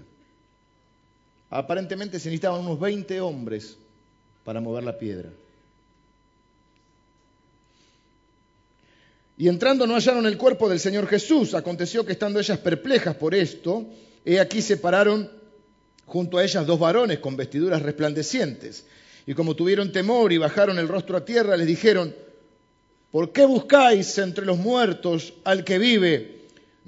Aparentemente 1.50 2.19
se 2.19 2.31
necesitaban 2.31 2.62
unos 2.62 2.81
20 2.81 3.21
hombres 3.21 3.77
para 4.43 4.62
mover 4.62 4.85
la 4.85 4.99
piedra. 4.99 5.29
Y 9.37 9.49
entrando 9.49 9.87
no 9.87 9.97
hallaron 9.97 10.25
el 10.25 10.39
cuerpo 10.39 10.67
del 10.67 10.81
Señor 10.81 11.07
Jesús. 11.07 11.53
Aconteció 11.53 12.07
que 12.07 12.12
estando 12.12 12.41
ellas 12.41 12.59
perplejas 12.59 13.15
por 13.17 13.35
esto, 13.35 13.85
he 14.25 14.41
aquí 14.41 14.62
se 14.62 14.79
pararon 14.79 15.31
junto 16.07 16.39
a 16.39 16.45
ellas 16.45 16.67
dos 16.67 16.81
varones 16.81 17.19
con 17.19 17.37
vestiduras 17.37 17.83
resplandecientes. 17.83 18.87
Y 19.27 19.35
como 19.35 19.55
tuvieron 19.55 19.93
temor 19.93 20.33
y 20.33 20.39
bajaron 20.39 20.79
el 20.79 20.89
rostro 20.89 21.19
a 21.19 21.25
tierra, 21.27 21.59
les 21.59 21.67
dijeron, 21.67 22.15
¿por 23.11 23.31
qué 23.31 23.45
buscáis 23.45 24.17
entre 24.17 24.47
los 24.47 24.57
muertos 24.57 25.35
al 25.45 25.65
que 25.65 25.79
vive? 25.79 26.39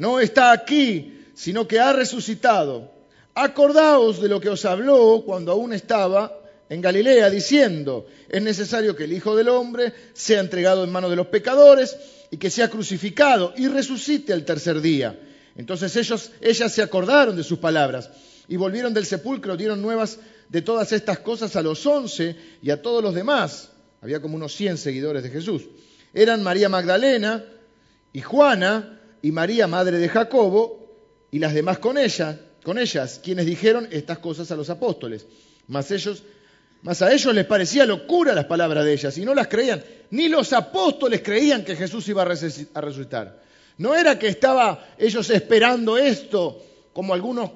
No 0.02 0.18
está 0.18 0.50
aquí, 0.50 1.26
sino 1.32 1.68
que 1.68 1.78
ha 1.78 1.92
resucitado. 1.92 2.90
Acordaos 3.36 4.20
de 4.20 4.28
lo 4.28 4.40
que 4.40 4.48
os 4.48 4.64
habló 4.64 5.22
cuando 5.24 5.52
aún 5.52 5.72
estaba 5.72 6.40
en 6.68 6.80
Galilea, 6.80 7.30
diciendo, 7.30 8.08
es 8.28 8.42
necesario 8.42 8.96
que 8.96 9.04
el 9.04 9.12
Hijo 9.12 9.36
del 9.36 9.48
Hombre 9.48 9.92
sea 10.12 10.40
entregado 10.40 10.82
en 10.82 10.90
manos 10.90 11.08
de 11.08 11.14
los 11.14 11.28
pecadores 11.28 11.96
y 12.32 12.36
que 12.36 12.50
sea 12.50 12.68
crucificado 12.68 13.54
y 13.56 13.68
resucite 13.68 14.32
al 14.32 14.44
tercer 14.44 14.80
día. 14.80 15.20
Entonces 15.54 15.94
ellos, 15.94 16.32
ellas 16.40 16.72
se 16.72 16.82
acordaron 16.82 17.36
de 17.36 17.44
sus 17.44 17.60
palabras 17.60 18.10
y 18.48 18.56
volvieron 18.56 18.92
del 18.92 19.06
sepulcro, 19.06 19.56
dieron 19.56 19.80
nuevas 19.80 20.18
de 20.48 20.62
todas 20.62 20.90
estas 20.90 21.20
cosas 21.20 21.54
a 21.54 21.62
los 21.62 21.86
once 21.86 22.34
y 22.60 22.70
a 22.70 22.82
todos 22.82 23.04
los 23.04 23.14
demás. 23.14 23.70
Había 24.00 24.20
como 24.20 24.34
unos 24.34 24.52
cien 24.52 24.78
seguidores 24.78 25.22
de 25.22 25.30
Jesús. 25.30 25.62
Eran 26.12 26.42
María 26.42 26.68
Magdalena 26.68 27.44
y 28.12 28.20
Juana 28.20 28.98
y 29.22 29.32
María, 29.32 29.66
madre 29.66 29.98
de 29.98 30.08
Jacobo, 30.08 30.82
y 31.30 31.38
las 31.38 31.54
demás 31.54 31.78
con 31.78 31.96
ella, 31.96 32.38
con 32.62 32.78
ellas, 32.78 33.20
quienes 33.22 33.46
dijeron 33.46 33.88
estas 33.90 34.18
cosas 34.18 34.50
a 34.50 34.56
los 34.56 34.68
apóstoles. 34.68 35.26
Mas 35.68 35.90
a 35.90 37.12
ellos 37.12 37.34
les 37.34 37.46
parecía 37.46 37.86
locura 37.86 38.34
las 38.34 38.44
palabras 38.46 38.84
de 38.84 38.92
ellas 38.92 39.16
y 39.16 39.24
no 39.24 39.34
las 39.34 39.48
creían. 39.48 39.82
Ni 40.10 40.28
los 40.28 40.52
apóstoles 40.52 41.22
creían 41.22 41.64
que 41.64 41.76
Jesús 41.76 42.06
iba 42.08 42.22
a 42.22 42.80
resucitar. 42.80 43.40
No 43.78 43.94
era 43.94 44.18
que 44.18 44.28
estaba 44.28 44.88
ellos 44.98 45.30
esperando 45.30 45.96
esto, 45.96 46.62
como 46.92 47.14
algunos 47.14 47.50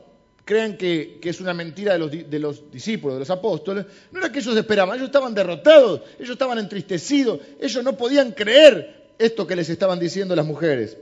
creen 0.45 0.79
que, 0.79 1.19
es 1.23 1.41
una 1.41 1.53
mentira 1.53 1.93
de 1.93 1.99
los, 1.99 2.11
de 2.11 2.39
los, 2.39 2.71
discípulos, 2.71 3.17
de 3.17 3.21
los 3.21 3.31
apóstoles. 3.31 3.85
No 4.13 4.21
era 4.21 4.31
que 4.31 4.39
ellos 4.39 4.57
esperaban, 4.57 4.97
ellos 4.97 5.09
estaban 5.09 5.35
derrotados, 5.35 6.03
ellos 6.19 6.31
estaban 6.31 6.59
entristecidos, 6.59 7.41
ellos 7.61 7.85
no 7.85 7.97
podían 7.97 8.33
creer 8.33 9.13
esto 9.19 9.47
que 9.47 9.57
les 9.57 9.69
estaban 9.69 9.99
diciendo 9.99 10.35
las 10.37 10.47
mujeres. 10.47 10.97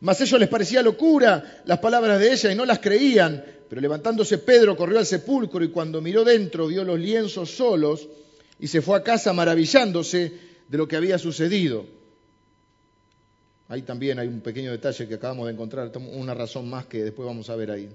Mas 0.00 0.20
ellos 0.20 0.38
les 0.38 0.48
parecía 0.48 0.82
locura 0.82 1.62
las 1.64 1.78
palabras 1.78 2.20
de 2.20 2.32
ella 2.32 2.52
y 2.52 2.54
no 2.54 2.64
las 2.64 2.78
creían. 2.78 3.44
Pero 3.68 3.80
levantándose 3.80 4.38
Pedro 4.38 4.76
corrió 4.76 4.98
al 4.98 5.06
sepulcro 5.06 5.64
y 5.64 5.70
cuando 5.70 6.00
miró 6.00 6.24
dentro 6.24 6.66
vio 6.66 6.84
los 6.84 6.98
lienzos 6.98 7.50
solos 7.50 8.08
y 8.60 8.68
se 8.68 8.82
fue 8.82 8.96
a 8.96 9.02
casa 9.02 9.32
maravillándose 9.32 10.32
de 10.68 10.78
lo 10.78 10.86
que 10.86 10.96
había 10.96 11.18
sucedido. 11.18 11.86
Ahí 13.68 13.82
también 13.82 14.18
hay 14.18 14.28
un 14.28 14.40
pequeño 14.40 14.70
detalle 14.70 15.08
que 15.08 15.14
acabamos 15.14 15.46
de 15.46 15.52
encontrar, 15.52 15.90
una 15.96 16.34
razón 16.34 16.70
más 16.70 16.86
que 16.86 17.02
después 17.02 17.26
vamos 17.26 17.50
a 17.50 17.56
ver 17.56 17.70
ahí. 17.72 17.88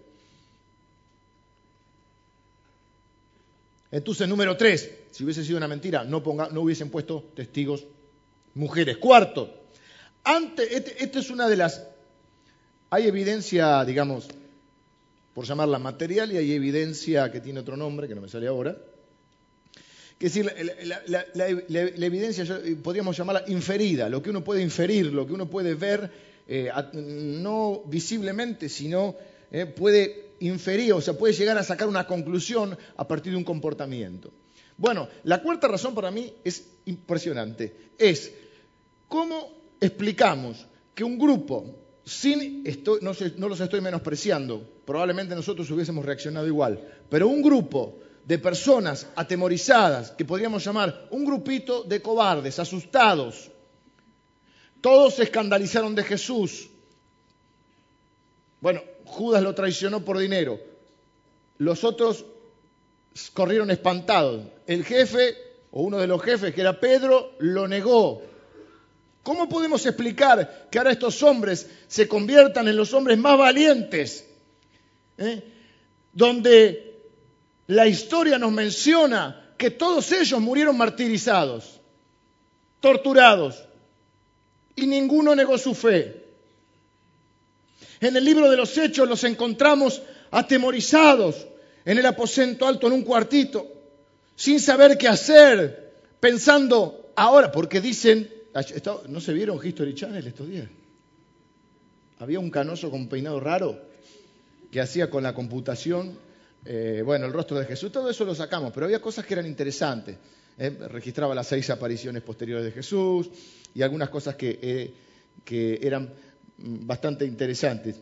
Entonces, 3.90 4.28
número 4.28 4.56
tres, 4.58 4.90
si 5.12 5.24
hubiese 5.24 5.44
sido 5.44 5.58
una 5.58 5.68
mentira, 5.68 6.04
no, 6.04 6.22
no 6.52 6.62
hubiesen 6.62 6.90
puesto 6.90 7.32
testigos 7.36 7.86
mujeres. 8.54 8.98
Cuarto, 8.98 9.54
ante, 10.24 10.76
esta 10.76 10.92
este 10.92 11.20
es 11.20 11.30
una 11.30 11.48
de 11.48 11.58
las... 11.58 11.88
Hay 12.94 13.08
evidencia, 13.08 13.86
digamos, 13.86 14.28
por 15.34 15.46
llamarla 15.46 15.80
material, 15.80 16.34
y 16.34 16.38
hay 16.38 16.52
evidencia 16.52 17.32
que 17.32 17.40
tiene 17.40 17.62
otro 17.62 17.78
nombre, 17.78 18.06
que 18.06 18.16
no 18.16 18.20
me 18.20 18.28
sale 18.28 18.48
ahora. 18.48 18.78
Que 20.20 20.28
es 20.28 20.34
decir, 20.34 20.54
la, 21.08 22.06
evidencia 22.06 22.46
podríamos 22.84 23.16
llamarla 23.16 23.46
inferida, 23.48 24.10
lo 24.10 24.22
que 24.22 24.30
uno 24.30 24.44
puede 24.44 24.62
inferir, 24.62 25.06
lo 25.06 25.26
que 25.26 25.32
uno 25.32 25.50
puede 25.50 25.74
ver, 25.74 26.12
eh, 26.46 26.70
no 26.92 27.82
visiblemente, 27.86 28.68
sino 28.68 29.16
eh, 29.50 29.66
puede 29.68 30.32
inferir, 30.42 30.92
o 30.92 31.00
sea, 31.00 31.18
puede 31.18 31.34
llegar 31.34 31.58
a 31.58 31.64
sacar 31.64 31.88
una 31.88 32.06
conclusión 32.06 32.78
a 32.98 33.08
partir 33.08 33.32
de 33.32 33.38
un 33.38 33.46
comportamiento. 33.46 34.34
Bueno, 34.76 35.08
la 35.24 35.42
cuarta 35.42 35.70
razón 35.70 35.96
para 35.96 36.12
mí 36.12 36.34
es 36.44 36.66
impresionante, 36.84 37.74
es 37.98 38.34
cómo 39.08 39.50
explicamos 39.80 40.68
que 40.94 41.06
un 41.06 41.18
grupo 41.18 41.81
sin, 42.04 42.64
no, 43.02 43.48
los 43.48 43.60
estoy 43.60 43.82
menospreciando, 43.82 44.62
probablemente 44.86 45.36
nosotros 45.36 45.70
hubiésemos 45.72 46.06
reaccionado 46.06 46.48
igual, 46.48 46.80
pero 47.10 47.28
un 47.28 47.42
grupo 47.42 48.00
de 48.26 48.40
personas 48.40 49.08
atemorizadas, 49.16 50.12
que 50.12 50.26
podríamos 50.26 50.64
llamar 50.64 51.08
un 51.12 51.26
grupito 51.26 51.84
de 51.84 52.02
cobardes, 52.02 52.60
asustados, 52.60 53.52
todos 54.80 55.16
se 55.16 55.24
escandalizaron 55.24 55.94
de 55.94 56.04
Jesús. 56.04 56.70
Bueno, 58.60 58.82
Judas 59.06 59.44
lo 59.44 59.54
traicionó 59.54 60.04
por 60.04 60.18
dinero, 60.18 60.60
los 61.58 61.84
otros 61.84 62.26
corrieron 63.34 63.72
espantados. 63.72 64.46
El 64.68 64.84
jefe, 64.84 65.36
o 65.72 65.84
uno 65.84 65.98
de 65.98 66.08
los 66.08 66.22
jefes, 66.22 66.54
que 66.54 66.62
era 66.62 66.80
Pedro, 66.80 67.34
lo 67.40 67.68
negó. 67.68 68.22
¿Cómo 69.24 69.48
podemos 69.48 69.86
explicar 69.86 70.68
que 70.72 70.78
ahora 70.80 70.92
estos 70.92 71.22
hombres 71.22 71.68
se 71.88 72.08
conviertan 72.08 72.68
en 72.68 72.76
los 72.76 72.94
hombres 72.94 73.18
más 73.18 73.38
valientes? 73.38 74.26
¿Eh? 75.18 75.44
Donde 76.12 77.04
la 77.68 77.88
historia 77.88 78.40
nos 78.40 78.52
menciona 78.52 79.54
que 79.58 79.70
todos 79.70 80.12
ellos 80.12 80.42
murieron 80.42 80.76
martirizados, 80.76 81.80
torturados, 82.80 83.64
y 84.76 84.88
ninguno 84.88 85.36
negó 85.36 85.58
su 85.60 85.76
fe. 85.76 86.26
En 88.00 88.16
el 88.16 88.26
libro 88.26 88.50
de 88.50 88.58
los 88.58 88.76
Hechos 88.76 89.08
los 89.08 89.24
encontramos 89.24 90.02
atemorizados 90.32 91.46
en 91.86 92.00
el 92.00 92.06
aposento 92.08 92.68
alto 92.68 92.88
en 92.88 92.94
un 92.94 93.04
cuartito, 93.04 93.68
sin 94.36 94.60
saber 94.60 94.98
qué 94.98 95.08
hacer, 95.08 95.94
pensando 96.20 97.12
ahora, 97.16 97.52
porque 97.52 97.80
dicen 97.80 98.41
¿No 99.08 99.22
se 99.22 99.34
vieron 99.34 99.60
History 99.64 99.96
Channel 99.96 100.26
estos 100.28 100.48
días? 100.48 100.68
Había 102.20 102.40
un 102.40 102.52
canoso 102.52 102.92
con 102.92 103.08
peinado 103.08 103.40
raro 103.40 103.80
que 104.70 104.82
hacía 104.82 105.10
con 105.10 105.24
la 105.24 105.34
computación, 105.34 106.18
eh, 106.66 107.02
bueno, 107.06 107.26
el 107.26 107.34
rostro 107.34 107.58
de 107.58 107.66
Jesús, 107.66 107.92
todo 107.92 108.10
eso 108.10 108.26
lo 108.26 108.36
sacamos, 108.36 108.72
pero 108.74 108.86
había 108.86 109.02
cosas 109.02 109.26
que 109.26 109.34
eran 109.34 109.46
interesantes. 109.46 110.18
Eh, 110.58 110.70
registraba 110.90 111.34
las 111.34 111.48
seis 111.48 111.70
apariciones 111.70 112.22
posteriores 112.22 112.66
de 112.66 112.72
Jesús 112.72 113.30
y 113.74 113.82
algunas 113.82 114.10
cosas 114.10 114.36
que, 114.36 114.60
eh, 114.62 114.94
que 115.44 115.80
eran 115.82 116.10
bastante 116.58 117.26
interesantes. 117.26 117.96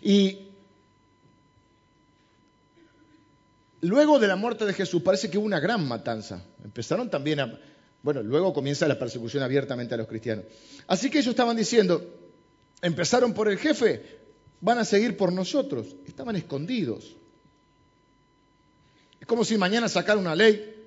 Y 0.00 0.48
luego 3.82 4.18
de 4.18 4.28
la 4.28 4.36
muerte 4.36 4.64
de 4.64 4.72
Jesús 4.72 5.02
parece 5.02 5.28
que 5.28 5.38
hubo 5.38 5.46
una 5.46 5.60
gran 5.60 5.86
matanza. 5.86 6.42
Empezaron 6.64 7.10
también 7.10 7.40
a 7.40 7.58
Bueno, 8.04 8.22
luego 8.22 8.52
comienza 8.52 8.86
la 8.86 8.98
persecución 8.98 9.42
abiertamente 9.42 9.94
a 9.94 9.96
los 9.96 10.06
cristianos. 10.06 10.44
Así 10.86 11.08
que 11.08 11.20
ellos 11.20 11.30
estaban 11.30 11.56
diciendo, 11.56 12.04
empezaron 12.82 13.32
por 13.32 13.48
el 13.48 13.56
jefe, 13.56 14.02
van 14.60 14.76
a 14.76 14.84
seguir 14.84 15.16
por 15.16 15.32
nosotros. 15.32 15.86
Estaban 16.06 16.36
escondidos. 16.36 17.16
Es 19.18 19.26
como 19.26 19.42
si 19.42 19.56
mañana 19.56 19.88
sacara 19.88 20.20
una 20.20 20.36
ley 20.36 20.86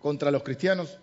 contra 0.00 0.32
los 0.32 0.42
cristianos. 0.42 0.98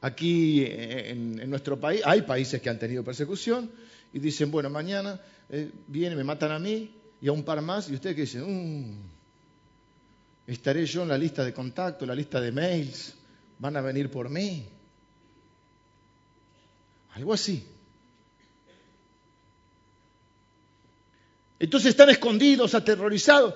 Aquí 0.00 0.64
en, 0.66 1.48
nuestro 1.48 1.78
país 1.78 2.02
hay 2.04 2.22
países 2.22 2.60
que 2.60 2.68
han 2.68 2.80
tenido 2.80 3.04
persecución 3.04 3.70
y 4.12 4.18
dicen, 4.18 4.50
bueno, 4.50 4.70
mañana 4.70 5.20
eh, 5.50 5.70
vienen, 5.86 6.18
me 6.18 6.24
matan 6.24 6.50
a 6.50 6.58
mí 6.58 6.92
y 7.20 7.28
a 7.28 7.32
un 7.32 7.44
par 7.44 7.62
más 7.62 7.88
y 7.88 7.94
ustedes 7.94 8.16
que 8.16 8.22
dicen, 8.22 8.42
mm, 8.42 9.13
estaré 10.46 10.86
yo 10.86 11.02
en 11.02 11.08
la 11.08 11.18
lista 11.18 11.44
de 11.44 11.52
contacto, 11.52 12.06
la 12.06 12.14
lista 12.14 12.40
de 12.40 12.52
mails, 12.52 13.14
van 13.58 13.76
a 13.76 13.80
venir 13.80 14.10
por 14.10 14.28
mí. 14.28 14.66
Algo 17.14 17.32
así. 17.32 17.66
Entonces 21.58 21.90
están 21.90 22.10
escondidos, 22.10 22.74
aterrorizados 22.74 23.54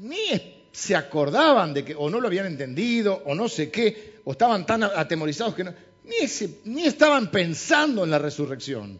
ni 0.00 0.68
se 0.72 0.96
acordaban 0.96 1.74
de 1.74 1.84
que, 1.84 1.94
o 1.94 2.08
no 2.08 2.20
lo 2.20 2.28
habían 2.28 2.46
entendido, 2.46 3.22
o 3.26 3.34
no 3.34 3.48
sé 3.48 3.70
qué, 3.70 4.20
o 4.24 4.32
estaban 4.32 4.64
tan 4.64 4.84
atemorizados 4.84 5.54
que 5.54 5.64
no, 5.64 5.74
ni, 6.04 6.16
ni 6.64 6.86
estaban 6.86 7.30
pensando 7.30 8.04
en 8.04 8.10
la 8.10 8.18
resurrección. 8.18 8.98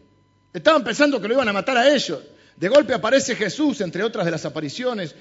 Estaban 0.53 0.83
pensando 0.83 1.21
que 1.21 1.27
lo 1.27 1.33
iban 1.35 1.47
a 1.47 1.53
matar 1.53 1.77
a 1.77 1.93
ellos. 1.93 2.19
De 2.55 2.67
golpe 2.67 2.93
aparece 2.93 3.35
Jesús, 3.35 3.81
entre 3.81 4.03
otras 4.03 4.25
de 4.25 4.31
las 4.31 4.45
apariciones. 4.45 5.15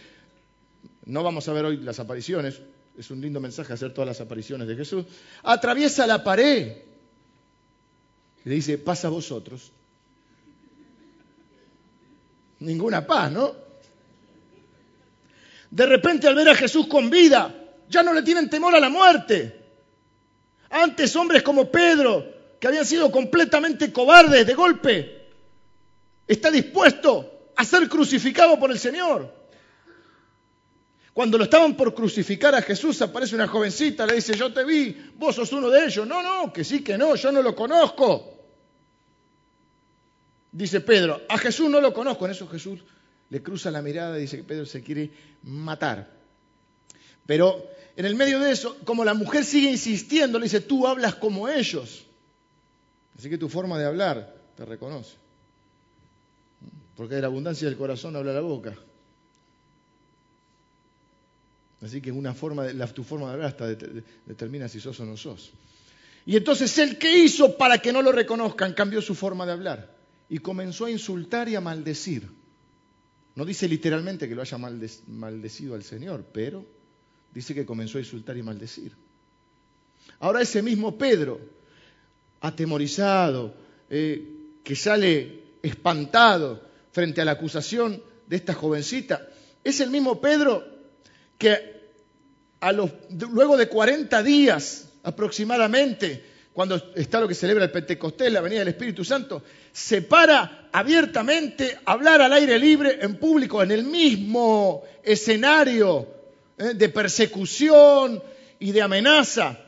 No 1.04 1.22
vamos 1.22 1.48
a 1.48 1.52
ver 1.52 1.64
hoy 1.64 1.76
las 1.78 1.98
apariciones, 1.98 2.60
es 2.96 3.10
un 3.10 3.20
lindo 3.20 3.40
mensaje 3.40 3.72
hacer 3.72 3.94
todas 3.94 4.08
las 4.08 4.20
apariciones 4.20 4.68
de 4.68 4.76
Jesús. 4.76 5.06
Atraviesa 5.42 6.06
la 6.06 6.22
pared 6.22 6.90
le 8.44 8.54
dice, 8.54 8.78
pasa 8.78 9.08
a 9.08 9.10
vosotros. 9.10 9.72
Ninguna 12.60 13.06
paz, 13.06 13.30
¿no? 13.30 13.54
De 15.70 15.86
repente 15.86 16.26
al 16.26 16.34
ver 16.34 16.48
a 16.48 16.54
Jesús 16.54 16.86
con 16.86 17.10
vida, 17.10 17.54
ya 17.88 18.02
no 18.02 18.12
le 18.12 18.22
tienen 18.22 18.50
temor 18.50 18.74
a 18.74 18.80
la 18.80 18.88
muerte. 18.88 19.60
Antes 20.70 21.14
hombres 21.16 21.42
como 21.42 21.70
Pedro, 21.70 22.24
que 22.58 22.66
habían 22.66 22.86
sido 22.86 23.10
completamente 23.10 23.92
cobardes 23.92 24.46
de 24.46 24.54
golpe, 24.54 25.28
está 26.26 26.50
dispuesto 26.50 27.52
a 27.56 27.64
ser 27.64 27.88
crucificado 27.88 28.58
por 28.58 28.70
el 28.70 28.78
Señor. 28.78 29.39
Cuando 31.12 31.36
lo 31.38 31.44
estaban 31.44 31.76
por 31.76 31.94
crucificar 31.94 32.54
a 32.54 32.62
Jesús, 32.62 33.02
aparece 33.02 33.34
una 33.34 33.48
jovencita, 33.48 34.06
le 34.06 34.14
dice, 34.14 34.36
yo 34.36 34.52
te 34.52 34.64
vi, 34.64 34.96
vos 35.16 35.34
sos 35.34 35.52
uno 35.52 35.68
de 35.68 35.84
ellos. 35.86 36.06
No, 36.06 36.22
no, 36.22 36.52
que 36.52 36.64
sí, 36.64 36.84
que 36.84 36.96
no, 36.96 37.16
yo 37.16 37.32
no 37.32 37.42
lo 37.42 37.54
conozco. 37.54 38.38
Dice 40.52 40.80
Pedro, 40.80 41.22
a 41.28 41.38
Jesús 41.38 41.68
no 41.68 41.80
lo 41.80 41.92
conozco. 41.92 42.24
En 42.24 42.32
eso 42.32 42.46
Jesús 42.48 42.80
le 43.28 43.42
cruza 43.42 43.70
la 43.70 43.82
mirada 43.82 44.18
y 44.18 44.22
dice 44.22 44.36
que 44.36 44.44
Pedro 44.44 44.66
se 44.66 44.82
quiere 44.82 45.10
matar. 45.42 46.10
Pero 47.26 47.64
en 47.96 48.06
el 48.06 48.14
medio 48.14 48.40
de 48.40 48.52
eso, 48.52 48.76
como 48.84 49.04
la 49.04 49.14
mujer 49.14 49.44
sigue 49.44 49.70
insistiendo, 49.70 50.38
le 50.38 50.44
dice, 50.44 50.60
tú 50.60 50.86
hablas 50.86 51.16
como 51.16 51.48
ellos. 51.48 52.06
Así 53.18 53.28
que 53.28 53.38
tu 53.38 53.48
forma 53.48 53.78
de 53.78 53.84
hablar 53.84 54.34
te 54.56 54.64
reconoce. 54.64 55.16
Porque 56.96 57.16
de 57.16 57.20
la 57.20 57.26
abundancia 57.26 57.68
del 57.68 57.76
corazón 57.76 58.16
habla 58.16 58.32
la 58.32 58.40
boca. 58.40 58.76
Así 61.82 62.00
que 62.00 62.12
una 62.12 62.34
forma 62.34 62.64
de, 62.64 62.86
tu 62.88 63.02
forma 63.02 63.28
de 63.28 63.32
hablar 63.34 63.48
hasta 63.48 63.66
determina 63.66 64.68
si 64.68 64.80
sos 64.80 65.00
o 65.00 65.06
no 65.06 65.16
sos. 65.16 65.52
Y 66.26 66.36
entonces 66.36 66.76
el 66.78 66.98
que 66.98 67.18
hizo 67.18 67.56
para 67.56 67.78
que 67.78 67.92
no 67.92 68.02
lo 68.02 68.12
reconozcan 68.12 68.74
cambió 68.74 69.00
su 69.00 69.14
forma 69.14 69.46
de 69.46 69.52
hablar 69.52 69.96
y 70.28 70.38
comenzó 70.38 70.84
a 70.84 70.90
insultar 70.90 71.48
y 71.48 71.56
a 71.56 71.60
maldecir. 71.60 72.28
No 73.34 73.44
dice 73.44 73.66
literalmente 73.66 74.28
que 74.28 74.34
lo 74.34 74.42
haya 74.42 74.58
maldecido 74.58 75.74
al 75.74 75.82
Señor, 75.82 76.26
pero 76.32 76.66
dice 77.32 77.54
que 77.54 77.64
comenzó 77.64 77.96
a 77.98 78.02
insultar 78.02 78.36
y 78.36 78.42
maldecir. 78.42 78.92
Ahora 80.18 80.42
ese 80.42 80.62
mismo 80.62 80.98
Pedro, 80.98 81.40
atemorizado, 82.40 83.54
eh, 83.88 84.58
que 84.62 84.76
sale 84.76 85.40
espantado 85.62 86.62
frente 86.92 87.20
a 87.20 87.24
la 87.24 87.32
acusación 87.32 88.02
de 88.26 88.36
esta 88.36 88.52
jovencita, 88.52 89.28
es 89.64 89.80
el 89.80 89.90
mismo 89.90 90.20
Pedro 90.20 90.79
que 91.40 91.80
a 92.60 92.70
luego 92.70 93.56
de 93.56 93.68
40 93.68 94.22
días 94.22 94.90
aproximadamente 95.02 96.30
cuando 96.52 96.92
está 96.94 97.20
lo 97.20 97.26
que 97.26 97.34
celebra 97.34 97.64
el 97.64 97.70
Pentecostés, 97.70 98.30
la 98.30 98.42
venida 98.42 98.58
del 98.58 98.68
Espíritu 98.68 99.02
Santo, 99.02 99.42
se 99.72 100.02
para 100.02 100.68
abiertamente 100.72 101.78
a 101.86 101.92
hablar 101.92 102.20
al 102.20 102.32
aire 102.34 102.58
libre 102.58 102.98
en 103.00 103.16
público, 103.16 103.62
en 103.62 103.70
el 103.70 103.84
mismo 103.84 104.82
escenario 105.02 106.06
¿eh? 106.58 106.74
de 106.74 106.88
persecución 106.90 108.22
y 108.58 108.72
de 108.72 108.82
amenaza. 108.82 109.58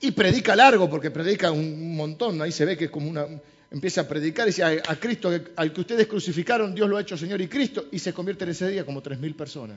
Y 0.00 0.12
predica 0.12 0.56
largo, 0.56 0.88
porque 0.88 1.10
predica 1.10 1.50
un 1.50 1.96
montón, 1.96 2.40
ahí 2.40 2.52
se 2.52 2.64
ve 2.64 2.76
que 2.76 2.86
es 2.86 2.90
como 2.90 3.10
una... 3.10 3.26
Empieza 3.68 4.02
a 4.02 4.08
predicar 4.08 4.46
y 4.46 4.50
dice, 4.50 4.62
a, 4.62 4.96
Cristo, 4.96 5.30
al 5.56 5.72
que 5.72 5.80
ustedes 5.80 6.06
crucificaron, 6.06 6.72
Dios 6.72 6.88
lo 6.88 6.96
ha 6.96 7.00
hecho 7.00 7.18
Señor 7.18 7.40
y 7.42 7.48
Cristo, 7.48 7.86
y 7.90 7.98
se 7.98 8.14
convierte 8.14 8.44
en 8.44 8.50
ese 8.50 8.70
día 8.70 8.86
como 8.86 9.02
tres 9.02 9.18
mil 9.18 9.34
personas. 9.34 9.76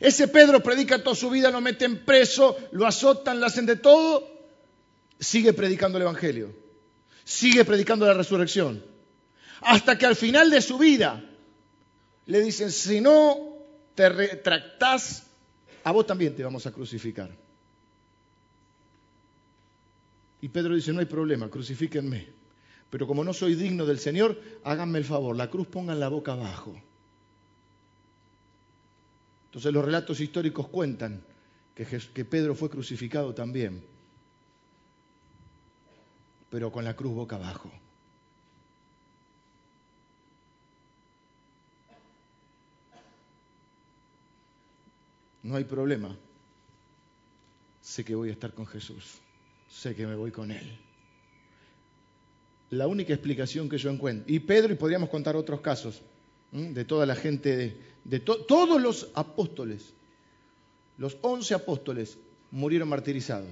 Ese 0.00 0.28
Pedro 0.28 0.62
predica 0.62 1.02
toda 1.02 1.16
su 1.16 1.30
vida, 1.30 1.50
lo 1.50 1.60
meten 1.60 2.04
preso, 2.04 2.56
lo 2.72 2.86
azotan, 2.86 3.40
lo 3.40 3.46
hacen 3.46 3.66
de 3.66 3.76
todo, 3.76 4.28
sigue 5.18 5.52
predicando 5.52 5.98
el 5.98 6.02
Evangelio, 6.02 6.54
sigue 7.24 7.64
predicando 7.64 8.06
la 8.06 8.14
resurrección, 8.14 8.84
hasta 9.60 9.98
que 9.98 10.06
al 10.06 10.14
final 10.14 10.50
de 10.50 10.62
su 10.62 10.78
vida 10.78 11.24
le 12.26 12.40
dicen, 12.40 12.70
si 12.70 13.00
no 13.00 13.56
te 13.94 14.08
retractás, 14.08 15.24
a 15.82 15.90
vos 15.90 16.06
también 16.06 16.36
te 16.36 16.44
vamos 16.44 16.66
a 16.66 16.72
crucificar. 16.72 17.30
Y 20.40 20.48
Pedro 20.48 20.76
dice, 20.76 20.92
no 20.92 21.00
hay 21.00 21.06
problema, 21.06 21.48
crucifíquenme. 21.48 22.28
Pero 22.90 23.06
como 23.06 23.24
no 23.24 23.32
soy 23.32 23.54
digno 23.54 23.84
del 23.84 23.98
Señor, 23.98 24.40
háganme 24.64 24.98
el 24.98 25.04
favor, 25.04 25.36
la 25.36 25.50
cruz 25.50 25.66
pongan 25.66 26.00
la 26.00 26.08
boca 26.08 26.32
abajo. 26.32 26.80
Entonces 29.48 29.72
los 29.72 29.84
relatos 29.84 30.20
históricos 30.20 30.68
cuentan 30.68 31.22
que, 31.74 32.24
Pedro 32.24 32.54
fue 32.54 32.68
crucificado 32.68 33.34
también, 33.34 33.82
pero 36.50 36.70
con 36.70 36.84
la 36.84 36.94
cruz 36.94 37.14
boca 37.14 37.36
abajo. 37.36 37.70
No 45.42 45.56
hay 45.56 45.64
problema. 45.64 46.14
Sé 47.80 48.04
que 48.04 48.14
voy 48.14 48.28
a 48.28 48.32
estar 48.32 48.52
con 48.52 48.66
Jesús. 48.66 49.20
Sé 49.70 49.94
que 49.94 50.06
me 50.06 50.14
voy 50.14 50.30
con 50.30 50.50
Él. 50.50 50.78
La 52.70 52.86
única 52.86 53.14
explicación 53.14 53.66
que 53.66 53.78
yo 53.78 53.88
encuentro, 53.88 54.30
y 54.30 54.40
Pedro, 54.40 54.74
y 54.74 54.76
podríamos 54.76 55.08
contar 55.08 55.36
otros 55.36 55.62
casos, 55.62 56.02
de 56.52 56.84
toda 56.84 57.06
la 57.06 57.14
gente, 57.14 57.56
de, 57.56 57.76
todos 58.20 58.80
los 58.80 59.08
apóstoles, 59.14 59.92
los 60.96 61.16
once 61.20 61.54
apóstoles 61.54 62.16
murieron 62.50 62.88
martirizados. 62.88 63.48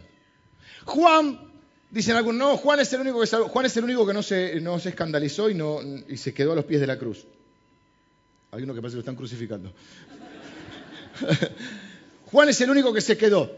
Juan, 0.85 1.39
dicen 1.91 2.17
algunos, 2.17 2.39
no, 2.39 2.57
Juan 2.57 2.81
es 2.81 2.93
el 2.93 3.01
único 3.01 3.21
que, 3.21 3.27
Juan 3.27 3.67
es 3.67 3.77
el 3.77 3.85
único 3.85 4.07
que 4.07 4.15
no, 4.15 4.23
se, 4.23 4.61
no 4.61 4.79
se 4.79 4.91
escandalizó 4.91 5.51
y, 5.51 5.55
no, 5.55 5.81
y 6.09 6.17
se 6.17 6.33
quedó 6.33 6.53
a 6.53 6.57
los 6.57 6.65
pies 6.65 6.81
de 6.81 6.87
la 6.87 6.99
cruz. 6.99 7.27
Hay 8.51 8.63
uno 8.63 8.75
que 8.75 8.81
parece 8.81 8.95
que 8.95 8.99
lo 8.99 9.01
están 9.01 9.17
crucificando. 9.17 9.73
Juan 12.27 12.49
es 12.49 12.61
el 12.61 12.71
único 12.71 12.93
que 12.93 13.01
se 13.01 13.17
quedó. 13.17 13.51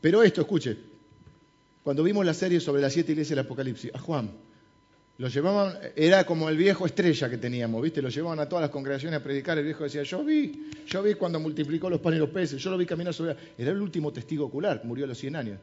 Pero 0.00 0.22
esto, 0.22 0.42
escuche, 0.42 0.76
cuando 1.82 2.02
vimos 2.02 2.26
la 2.26 2.34
serie 2.34 2.60
sobre 2.60 2.82
las 2.82 2.92
siete 2.92 3.12
iglesias 3.12 3.36
del 3.36 3.46
Apocalipsis, 3.46 3.94
a 3.94 3.98
Juan 3.98 4.30
lo 5.16 5.28
llevaban, 5.28 5.78
era 5.94 6.26
como 6.26 6.48
el 6.48 6.56
viejo 6.56 6.86
estrella 6.86 7.30
que 7.30 7.38
teníamos, 7.38 7.80
¿viste? 7.80 8.02
Lo 8.02 8.08
llevaban 8.08 8.40
a 8.40 8.48
todas 8.48 8.62
las 8.62 8.70
congregaciones 8.70 9.20
a 9.20 9.22
predicar. 9.22 9.56
El 9.56 9.64
viejo 9.64 9.84
decía, 9.84 10.02
yo 10.02 10.24
vi, 10.24 10.70
yo 10.86 11.02
vi 11.02 11.14
cuando 11.14 11.38
multiplicó 11.38 11.88
los 11.88 12.00
panes 12.00 12.16
y 12.16 12.20
los 12.20 12.30
peces, 12.30 12.60
yo 12.60 12.70
lo 12.70 12.76
vi 12.76 12.84
caminar 12.84 13.14
sobre... 13.14 13.36
Era 13.56 13.70
el 13.70 13.80
último 13.80 14.12
testigo 14.12 14.46
ocular, 14.46 14.80
murió 14.84 15.04
a 15.04 15.08
los 15.08 15.18
100 15.18 15.36
años. 15.36 15.60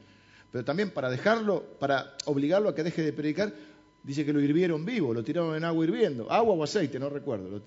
Pero 0.51 0.63
también 0.63 0.91
para 0.91 1.09
dejarlo, 1.09 1.63
para 1.79 2.15
obligarlo 2.25 2.69
a 2.69 2.75
que 2.75 2.83
deje 2.83 3.01
de 3.03 3.11
predicar, 3.11 3.53
dice 4.03 4.25
que 4.25 4.31
lo 4.31 4.39
hirvieron 4.39 4.85
vivo, 4.85 5.13
lo 5.13 5.23
tiraron 5.23 5.55
en 5.55 5.65
agua 5.65 5.83
hirviendo, 5.83 6.31
agua 6.31 6.53
o 6.53 6.63
aceite, 6.63 6.97
no 6.97 7.09
recuerdo. 7.09 7.61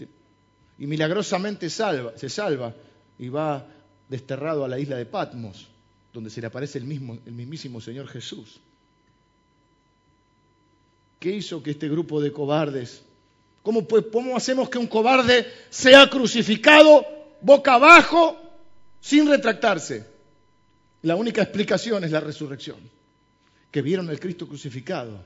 Y 0.79 0.87
milagrosamente 0.87 1.68
salva, 1.68 2.16
se 2.16 2.31
salva 2.31 2.75
y 3.18 3.29
va 3.29 3.66
desterrado 4.09 4.64
a 4.64 4.68
la 4.68 4.79
isla 4.79 4.97
de 4.97 5.05
Patmos, 5.05 5.68
donde 6.14 6.31
se 6.31 6.40
le 6.40 6.47
aparece 6.47 6.79
el, 6.79 6.85
mismo, 6.85 7.18
el 7.27 7.33
mismísimo 7.33 7.81
Señor 7.81 8.09
Jesús. 8.09 8.61
¿Qué 11.24 11.30
hizo 11.30 11.62
que 11.62 11.70
este 11.70 11.88
grupo 11.88 12.20
de 12.20 12.30
cobardes? 12.30 13.00
¿Cómo, 13.62 13.88
pues, 13.88 14.04
¿Cómo 14.12 14.37
hacemos 14.37 14.68
que 14.68 14.76
un 14.76 14.87
cobarde 14.87 15.50
sea 15.70 16.10
crucificado 16.10 17.02
boca 17.40 17.76
abajo 17.76 18.38
sin 19.00 19.26
retractarse? 19.26 20.04
La 21.00 21.16
única 21.16 21.40
explicación 21.40 22.04
es 22.04 22.10
la 22.10 22.20
resurrección, 22.20 22.76
que 23.70 23.80
vieron 23.80 24.10
al 24.10 24.20
Cristo 24.20 24.46
crucificado. 24.46 25.24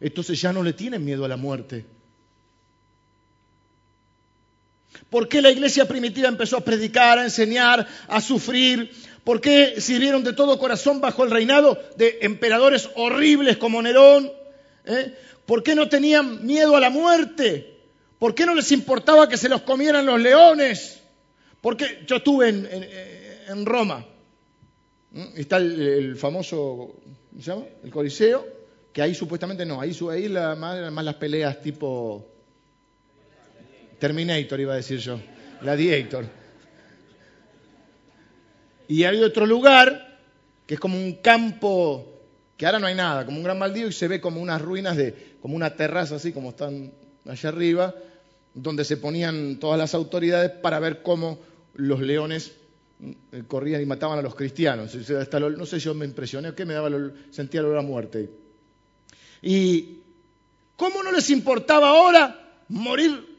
Entonces 0.00 0.40
ya 0.40 0.50
no 0.50 0.62
le 0.62 0.72
tienen 0.72 1.04
miedo 1.04 1.26
a 1.26 1.28
la 1.28 1.36
muerte. 1.36 1.84
¿Por 5.10 5.28
qué 5.28 5.42
la 5.42 5.50
iglesia 5.50 5.86
primitiva 5.86 6.28
empezó 6.28 6.56
a 6.56 6.64
predicar, 6.64 7.18
a 7.18 7.24
enseñar, 7.24 7.86
a 8.08 8.22
sufrir? 8.22 8.90
¿Por 9.24 9.42
qué 9.42 9.78
sirvieron 9.78 10.24
de 10.24 10.32
todo 10.32 10.58
corazón 10.58 11.02
bajo 11.02 11.22
el 11.22 11.30
reinado 11.30 11.78
de 11.98 12.16
emperadores 12.22 12.88
horribles 12.94 13.58
como 13.58 13.82
Nerón? 13.82 14.37
¿Eh? 14.88 15.14
¿Por 15.44 15.62
qué 15.62 15.74
no 15.74 15.88
tenían 15.88 16.44
miedo 16.46 16.74
a 16.74 16.80
la 16.80 16.90
muerte? 16.90 17.78
¿Por 18.18 18.34
qué 18.34 18.46
no 18.46 18.54
les 18.54 18.72
importaba 18.72 19.28
que 19.28 19.36
se 19.36 19.48
los 19.48 19.62
comieran 19.62 20.06
los 20.06 20.20
leones? 20.20 21.00
Porque 21.60 22.04
yo 22.06 22.16
estuve 22.16 22.48
en, 22.48 23.66
Roma. 23.66 24.04
Está 25.36 25.58
el, 25.58 26.16
famoso, 26.16 26.96
¿cómo 27.30 27.42
se 27.42 27.50
llama? 27.50 27.64
El 27.84 27.90
Coliseo, 27.90 28.46
que 28.92 29.02
ahí 29.02 29.14
supuestamente 29.14 29.64
no, 29.66 29.80
ahí, 29.80 29.96
ahí 30.10 30.28
la, 30.28 30.54
más, 30.54 31.04
las 31.04 31.14
peleas 31.16 31.60
tipo 31.60 32.26
Terminator 33.98 34.60
iba 34.60 34.72
a 34.72 34.76
decir 34.76 34.98
yo, 34.98 35.20
Gladiator. 35.60 36.24
Y 38.88 39.04
hay 39.04 39.22
otro 39.22 39.44
lugar 39.44 40.18
que 40.66 40.74
es 40.74 40.80
como 40.80 40.96
un 40.96 41.14
campo 41.14 42.17
que 42.58 42.66
ahora 42.66 42.80
no 42.80 42.88
hay 42.88 42.96
nada, 42.96 43.24
como 43.24 43.38
un 43.38 43.44
gran 43.44 43.58
baldío 43.58 43.86
y 43.86 43.92
se 43.92 44.08
ve 44.08 44.20
como 44.20 44.42
unas 44.42 44.60
ruinas 44.60 44.96
de, 44.96 45.36
como 45.40 45.54
una 45.54 45.76
terraza 45.76 46.16
así 46.16 46.32
como 46.32 46.50
están 46.50 46.92
allá 47.24 47.48
arriba, 47.50 47.94
donde 48.52 48.84
se 48.84 48.96
ponían 48.96 49.60
todas 49.60 49.78
las 49.78 49.94
autoridades 49.94 50.50
para 50.50 50.80
ver 50.80 51.00
cómo 51.02 51.38
los 51.74 52.00
leones 52.00 52.52
eh, 53.30 53.44
corrían 53.46 53.80
y 53.80 53.86
mataban 53.86 54.18
a 54.18 54.22
los 54.22 54.34
cristianos. 54.34 54.92
no 54.92 55.66
sé, 55.66 55.78
yo 55.78 55.94
me 55.94 56.04
impresioné, 56.04 56.52
que 56.54 56.64
me 56.64 56.74
daba, 56.74 56.90
sentía 57.30 57.60
el 57.60 57.66
olor 57.66 57.78
a 57.78 57.82
muerte. 57.82 58.28
Y 59.40 60.00
¿cómo 60.74 61.04
no 61.04 61.12
les 61.12 61.30
importaba 61.30 61.90
ahora 61.90 62.64
morir 62.70 63.38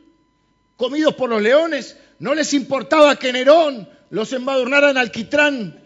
comidos 0.78 1.14
por 1.16 1.30
los 1.30 1.42
leones, 1.42 1.98
no 2.20 2.34
les 2.34 2.54
importaba 2.54 3.18
que 3.18 3.34
Nerón 3.34 3.90
los 4.12 4.32
embadurnara 4.32 4.92
en 4.92 4.98
alquitrán 4.98 5.78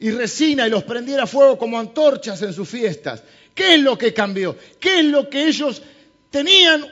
y 0.00 0.10
resina 0.10 0.66
y 0.66 0.70
los 0.70 0.82
prendiera 0.84 1.26
fuego 1.26 1.58
como 1.58 1.78
antorchas 1.78 2.40
en 2.42 2.54
sus 2.54 2.68
fiestas. 2.68 3.22
¿Qué 3.54 3.74
es 3.74 3.80
lo 3.80 3.98
que 3.98 4.14
cambió? 4.14 4.56
¿Qué 4.80 5.00
es 5.00 5.04
lo 5.04 5.28
que 5.28 5.46
ellos 5.46 5.82
tenían, 6.30 6.86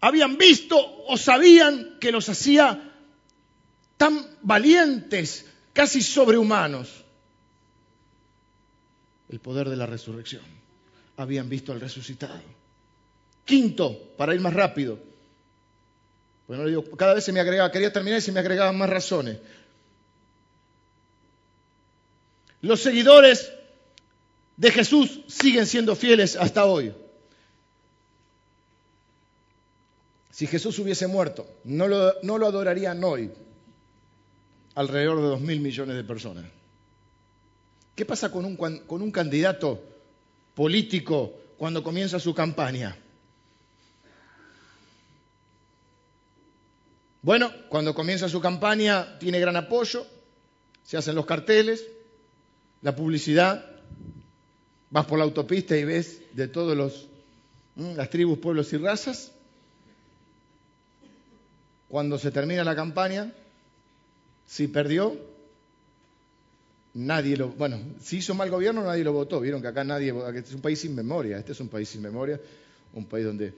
habían 0.00 0.36
visto 0.36 0.76
o 1.06 1.16
sabían 1.16 1.98
que 2.00 2.10
los 2.10 2.28
hacía 2.28 2.92
tan 3.96 4.26
valientes, 4.42 5.46
casi 5.72 6.02
sobrehumanos? 6.02 7.04
El 9.28 9.38
poder 9.38 9.68
de 9.68 9.76
la 9.76 9.86
resurrección. 9.86 10.42
Habían 11.16 11.48
visto 11.48 11.72
al 11.72 11.80
resucitado. 11.80 12.42
Quinto, 13.44 14.14
para 14.16 14.34
ir 14.34 14.40
más 14.40 14.52
rápido, 14.52 14.98
cada 16.98 17.14
vez 17.14 17.24
se 17.24 17.32
me 17.32 17.40
agregaba, 17.40 17.70
quería 17.70 17.92
terminar 17.92 18.18
y 18.18 18.22
se 18.22 18.32
me 18.32 18.40
agregaban 18.40 18.76
más 18.76 18.90
razones. 18.90 19.38
Los 22.62 22.80
seguidores 22.80 23.52
de 24.56 24.70
Jesús 24.70 25.20
siguen 25.26 25.66
siendo 25.66 25.96
fieles 25.96 26.36
hasta 26.36 26.64
hoy. 26.64 26.94
Si 30.30 30.46
Jesús 30.46 30.78
hubiese 30.78 31.08
muerto, 31.08 31.46
no 31.64 31.88
lo, 31.88 32.46
adorarían 32.46 33.02
hoy 33.02 33.30
alrededor 34.76 35.16
de 35.18 35.28
dos 35.28 35.40
mil 35.40 35.60
millones 35.60 35.96
de 35.96 36.04
personas. 36.04 36.44
¿Qué 37.96 38.06
pasa 38.06 38.30
con 38.30 38.44
un, 38.44 38.56
con 38.56 39.02
un 39.02 39.10
candidato 39.10 39.82
político 40.54 41.32
cuando 41.58 41.82
comienza 41.82 42.18
su 42.20 42.32
campaña? 42.32 42.96
Bueno, 47.22 47.52
cuando 47.68 47.92
comienza 47.92 48.28
su 48.28 48.40
campaña 48.40 49.18
tiene 49.18 49.40
gran 49.40 49.56
apoyo, 49.56 50.06
se 50.84 50.96
hacen 50.96 51.14
los 51.14 51.26
carteles, 51.26 51.86
la 52.82 52.94
publicidad, 52.94 53.64
vas 54.90 55.06
por 55.06 55.18
la 55.18 55.24
autopista 55.24 55.76
y 55.76 55.84
ves 55.84 56.20
de 56.34 56.48
todos 56.48 56.76
los 56.76 57.08
las 57.74 58.10
tribus, 58.10 58.38
pueblos 58.38 58.72
y 58.72 58.76
razas. 58.76 59.32
Cuando 61.88 62.18
se 62.18 62.30
termina 62.30 62.64
la 62.64 62.74
campaña, 62.74 63.32
si 64.46 64.68
perdió, 64.68 65.16
nadie 66.94 67.36
lo, 67.36 67.48
bueno, 67.48 67.80
si 68.02 68.18
hizo 68.18 68.34
mal 68.34 68.50
gobierno 68.50 68.82
nadie 68.82 69.04
lo 69.04 69.12
votó. 69.12 69.40
Vieron 69.40 69.62
que 69.62 69.68
acá 69.68 69.84
nadie, 69.84 70.12
este 70.34 70.50
es 70.50 70.54
un 70.54 70.60
país 70.60 70.80
sin 70.80 70.94
memoria, 70.94 71.38
este 71.38 71.52
es 71.52 71.60
un 71.60 71.68
país 71.68 71.88
sin 71.88 72.02
memoria, 72.02 72.38
un 72.92 73.06
país 73.06 73.24
donde 73.24 73.54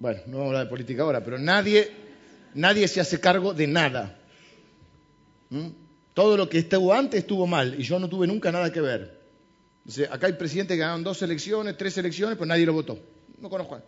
bueno, 0.00 0.18
no 0.28 0.38
vamos 0.38 0.46
a 0.46 0.48
hablar 0.48 0.64
de 0.64 0.70
política 0.70 1.02
ahora, 1.02 1.22
pero 1.22 1.38
nadie, 1.38 1.90
nadie 2.54 2.88
se 2.88 3.00
hace 3.02 3.20
cargo 3.20 3.52
de 3.52 3.66
nada. 3.66 4.18
¿Mm? 5.50 5.66
Todo 6.14 6.36
lo 6.36 6.48
que 6.48 6.58
estuvo 6.58 6.92
antes 6.92 7.20
estuvo 7.20 7.46
mal 7.46 7.74
y 7.78 7.82
yo 7.82 7.98
no 7.98 8.08
tuve 8.08 8.26
nunca 8.26 8.50
nada 8.50 8.72
que 8.72 8.80
ver. 8.80 9.20
acá 10.10 10.26
hay 10.26 10.34
presidentes 10.34 10.74
que 10.74 10.80
ganaron 10.80 11.04
dos 11.04 11.22
elecciones, 11.22 11.76
tres 11.76 11.96
elecciones, 11.98 12.36
pero 12.36 12.46
nadie 12.46 12.66
lo 12.66 12.72
votó. 12.72 12.98
No 13.38 13.48
conozco 13.48 13.76
a 13.76 13.82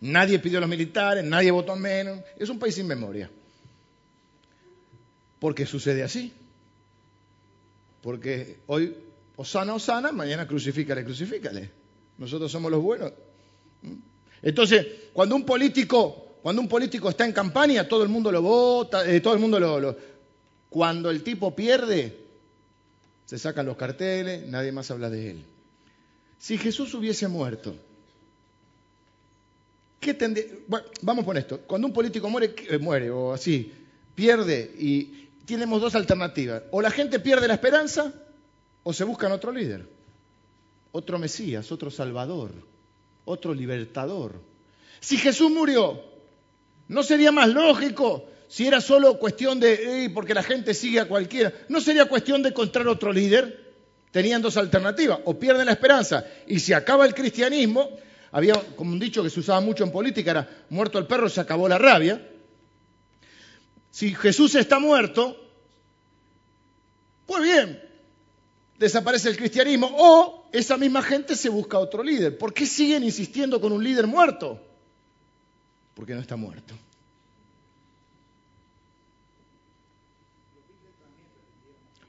Nadie 0.00 0.38
pidió 0.38 0.58
a 0.58 0.60
los 0.60 0.70
militares, 0.70 1.24
nadie 1.24 1.50
votó 1.50 1.74
menos. 1.76 2.20
Es 2.38 2.48
un 2.50 2.58
país 2.58 2.74
sin 2.74 2.86
memoria. 2.86 3.30
¿Por 5.38 5.54
qué 5.54 5.64
sucede 5.64 6.02
así? 6.02 6.32
Porque 8.02 8.58
hoy 8.66 8.94
Osana, 9.36 9.74
Osana, 9.74 10.12
mañana 10.12 10.46
crucifícale, 10.46 11.04
crucifícale. 11.04 11.70
Nosotros 12.18 12.52
somos 12.52 12.70
los 12.70 12.82
buenos. 12.82 13.12
¿Mm? 13.82 13.94
Entonces, 14.42 14.86
cuando 15.12 15.34
un 15.36 15.44
político, 15.44 16.38
cuando 16.42 16.60
un 16.60 16.68
político 16.68 17.08
está 17.08 17.24
en 17.24 17.32
campaña, 17.32 17.88
todo 17.88 18.02
el 18.02 18.10
mundo 18.10 18.30
lo 18.30 18.42
vota, 18.42 19.10
eh, 19.10 19.20
todo 19.20 19.34
el 19.34 19.40
mundo 19.40 19.58
lo, 19.58 19.96
Cuando 20.74 21.08
el 21.10 21.22
tipo 21.22 21.54
pierde, 21.54 22.18
se 23.26 23.38
sacan 23.38 23.64
los 23.64 23.76
carteles, 23.76 24.48
nadie 24.48 24.72
más 24.72 24.90
habla 24.90 25.08
de 25.08 25.30
él. 25.30 25.44
Si 26.36 26.58
Jesús 26.58 26.92
hubiese 26.94 27.28
muerto, 27.28 27.76
¿qué 30.00 30.14
tendría? 30.14 30.46
Bueno, 30.66 30.88
vamos 31.02 31.24
con 31.24 31.36
esto. 31.36 31.60
Cuando 31.60 31.86
un 31.86 31.94
político 31.94 32.28
muere, 32.28 32.56
eh, 32.68 32.78
muere 32.78 33.08
o 33.12 33.32
así, 33.32 33.72
pierde 34.16 34.74
y 34.76 35.28
tenemos 35.46 35.80
dos 35.80 35.94
alternativas. 35.94 36.64
O 36.72 36.82
la 36.82 36.90
gente 36.90 37.20
pierde 37.20 37.46
la 37.46 37.54
esperanza 37.54 38.12
o 38.82 38.92
se 38.92 39.04
buscan 39.04 39.30
otro 39.30 39.52
líder, 39.52 39.88
otro 40.90 41.20
Mesías, 41.20 41.70
otro 41.70 41.88
Salvador 41.88 42.50
otro 43.24 43.54
libertador. 43.54 44.40
Si 45.00 45.16
Jesús 45.16 45.50
murió, 45.50 46.02
¿no 46.88 47.02
sería 47.02 47.32
más 47.32 47.48
lógico 47.48 48.26
si 48.54 48.68
era 48.68 48.80
solo 48.80 49.18
cuestión 49.18 49.58
de, 49.58 50.08
porque 50.14 50.32
la 50.32 50.44
gente 50.44 50.74
sigue 50.74 51.00
a 51.00 51.08
cualquiera, 51.08 51.52
¿no 51.68 51.80
sería 51.80 52.04
cuestión 52.04 52.40
de 52.40 52.50
encontrar 52.50 52.86
otro 52.86 53.12
líder? 53.12 53.74
Tenían 54.12 54.42
dos 54.42 54.56
alternativas, 54.56 55.18
o 55.24 55.36
pierden 55.36 55.66
la 55.66 55.72
esperanza 55.72 56.24
y 56.46 56.60
se 56.60 56.72
acaba 56.72 57.04
el 57.04 57.14
cristianismo, 57.14 57.90
había 58.30 58.54
como 58.76 58.92
un 58.92 59.00
dicho 59.00 59.24
que 59.24 59.30
se 59.30 59.40
usaba 59.40 59.60
mucho 59.60 59.82
en 59.82 59.90
política, 59.90 60.30
era 60.30 60.48
muerto 60.70 61.00
el 61.00 61.06
perro, 61.08 61.28
se 61.28 61.40
acabó 61.40 61.68
la 61.68 61.78
rabia. 61.78 62.24
Si 63.90 64.14
Jesús 64.14 64.54
está 64.54 64.78
muerto, 64.78 65.36
pues 67.26 67.42
bien, 67.42 67.82
desaparece 68.78 69.30
el 69.30 69.36
cristianismo 69.36 69.90
o 69.98 70.48
esa 70.52 70.76
misma 70.76 71.02
gente 71.02 71.34
se 71.34 71.48
busca 71.48 71.80
otro 71.80 72.04
líder. 72.04 72.38
¿Por 72.38 72.54
qué 72.54 72.66
siguen 72.66 73.02
insistiendo 73.02 73.60
con 73.60 73.72
un 73.72 73.82
líder 73.82 74.06
muerto? 74.06 74.64
Porque 75.94 76.14
no 76.14 76.20
está 76.20 76.36
muerto. 76.36 76.76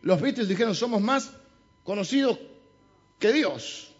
Los 0.05 0.21
Beatles 0.21 0.47
dijeron, 0.47 0.75
somos 0.75 1.01
más 1.01 1.31
conocidos 1.83 2.37
que 3.17 3.33
Dios. 3.33 3.91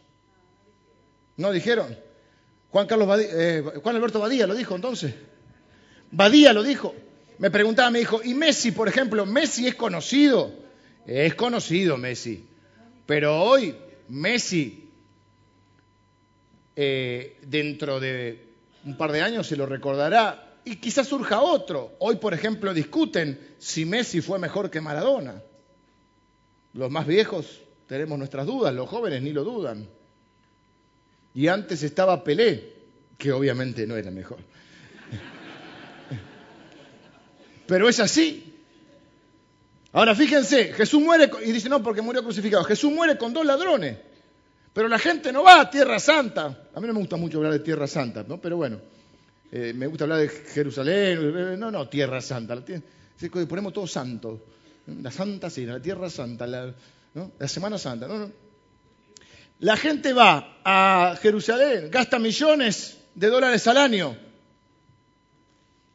¿No 1.36 1.52
dijeron? 1.52 1.98
Juan, 2.70 2.86
Carlos 2.86 3.10
eh, 3.22 3.64
Juan 3.82 3.96
Alberto 3.96 4.20
Badía 4.20 4.46
lo 4.46 4.54
dijo 4.54 4.76
entonces. 4.76 5.16
Badía 6.12 6.54
lo 6.54 6.62
dijo. 6.62 6.94
Me 7.40 7.50
preguntaba, 7.50 7.90
me 7.90 7.98
dijo, 7.98 8.22
¿y 8.24 8.36
Messi, 8.36 8.72
por 8.72 8.88
ejemplo? 8.88 9.26
¿Messi 9.26 9.66
es 9.66 9.74
conocido? 9.74 10.54
Es 11.08 11.34
conocido 11.34 11.98
Messi. 11.98 12.46
Pero 13.08 13.42
hoy 13.42 13.76
Messi, 14.10 14.88
eh, 16.76 17.40
dentro 17.42 18.00
de 18.00 18.46
un 18.84 18.96
par 18.96 19.12
de 19.12 19.24
años 19.24 19.48
se 19.48 19.58
lo 19.58 19.66
recordará 19.66 20.60
y 20.66 20.76
quizás 20.76 21.08
surja 21.08 21.42
otro. 21.42 21.96
Hoy, 21.98 22.18
por 22.18 22.36
ejemplo, 22.36 22.76
discuten 22.76 23.56
si 23.58 23.86
Messi 23.86 24.22
fue 24.22 24.38
mejor 24.38 24.70
que 24.70 24.82
Maradona. 24.82 25.42
Los 26.76 26.92
más 26.92 27.08
viejos 27.08 27.62
tenemos 27.88 28.18
nuestras 28.18 28.46
dudas, 28.46 28.74
los 28.74 28.90
jóvenes 28.90 29.22
ni 29.22 29.32
lo 29.32 29.46
dudan. 29.46 29.88
Y 31.34 31.48
antes 31.48 31.82
estaba 31.84 32.22
Pelé, 32.22 32.74
que 33.18 33.32
obviamente 33.32 33.88
no 33.88 33.96
era 33.96 34.12
mejor. 34.12 34.40
Pero 37.68 37.88
es 37.88 38.02
así. 38.02 38.54
Ahora 39.94 40.14
fíjense, 40.16 40.74
Jesús 40.74 41.02
muere 41.02 41.32
y 41.46 41.54
dice, 41.54 41.70
no, 41.70 41.82
porque 41.82 42.02
murió 42.02 42.22
crucificado. 42.24 42.66
Jesús 42.66 42.92
muere 42.92 43.18
con 43.18 43.32
dos 43.32 43.46
ladrones. 43.46 43.98
Pero 44.74 44.90
la 44.90 45.00
gente 45.00 45.32
no 45.32 45.44
va 45.44 45.62
a 45.62 45.70
Tierra 45.70 45.98
Santa. 45.98 46.68
A 46.74 46.82
mí 46.82 46.88
no 46.88 46.94
me 46.94 47.00
gusta 47.00 47.16
mucho 47.16 47.38
hablar 47.38 47.54
de 47.54 47.60
Tierra 47.60 47.88
Santa, 47.88 48.26
¿no? 48.28 48.42
Pero 48.42 48.58
bueno, 48.58 48.82
eh, 49.50 49.72
me 49.74 49.88
gusta 49.88 50.04
hablar 50.04 50.20
de 50.20 50.28
Jerusalén. 50.28 51.58
No, 51.58 51.72
no, 51.72 51.88
Tierra 51.88 52.20
Santa. 52.20 52.62
Ponemos 53.48 53.72
todo 53.72 53.88
santo. 53.88 54.42
La 54.88 55.12
Santa 55.12 55.50
Cena, 55.50 55.74
la 55.74 55.82
Tierra 55.82 56.10
Santa, 56.10 56.46
la, 56.46 56.74
la 57.40 57.48
Semana 57.48 57.78
Santa. 57.78 58.08
No, 58.08 58.20
no. 58.20 58.32
La 59.60 59.78
gente 59.78 60.14
va 60.14 60.60
a 60.64 61.16
Jerusalén, 61.22 61.90
gasta 61.90 62.20
millones 62.20 62.98
de 63.16 63.28
dólares 63.28 63.66
al 63.68 63.78
año 63.78 64.18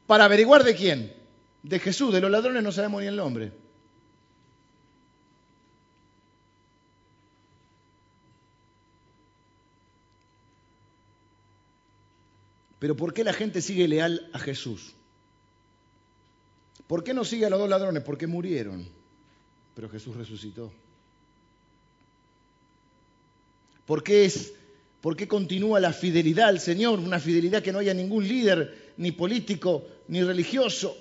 para 0.06 0.24
averiguar 0.24 0.64
de 0.64 0.74
quién. 0.74 1.14
De 1.62 1.78
Jesús, 1.78 2.12
de 2.12 2.22
los 2.22 2.30
ladrones 2.30 2.62
no 2.62 2.72
sabemos 2.72 3.02
ni 3.02 3.08
el 3.08 3.16
nombre. 3.16 3.52
Pero 12.80 12.96
¿por 12.96 13.12
qué 13.12 13.22
la 13.22 13.34
gente 13.34 13.60
sigue 13.60 13.86
leal 13.86 14.30
a 14.32 14.38
Jesús? 14.38 14.94
¿Por 16.90 17.04
qué 17.04 17.14
no 17.14 17.24
sigue 17.24 17.46
a 17.46 17.50
los 17.50 17.60
dos 17.60 17.68
ladrones? 17.68 18.02
Porque 18.02 18.26
murieron, 18.26 18.84
pero 19.76 19.88
Jesús 19.88 20.16
resucitó. 20.16 20.72
¿Por 23.86 24.02
qué, 24.02 24.24
es, 24.24 24.52
¿Por 25.00 25.16
qué 25.16 25.28
continúa 25.28 25.78
la 25.78 25.92
fidelidad 25.92 26.48
al 26.48 26.58
Señor? 26.58 26.98
Una 26.98 27.20
fidelidad 27.20 27.62
que 27.62 27.70
no 27.70 27.78
haya 27.78 27.94
ningún 27.94 28.26
líder, 28.26 28.94
ni 28.96 29.12
político, 29.12 29.86
ni 30.08 30.24
religioso. 30.24 30.96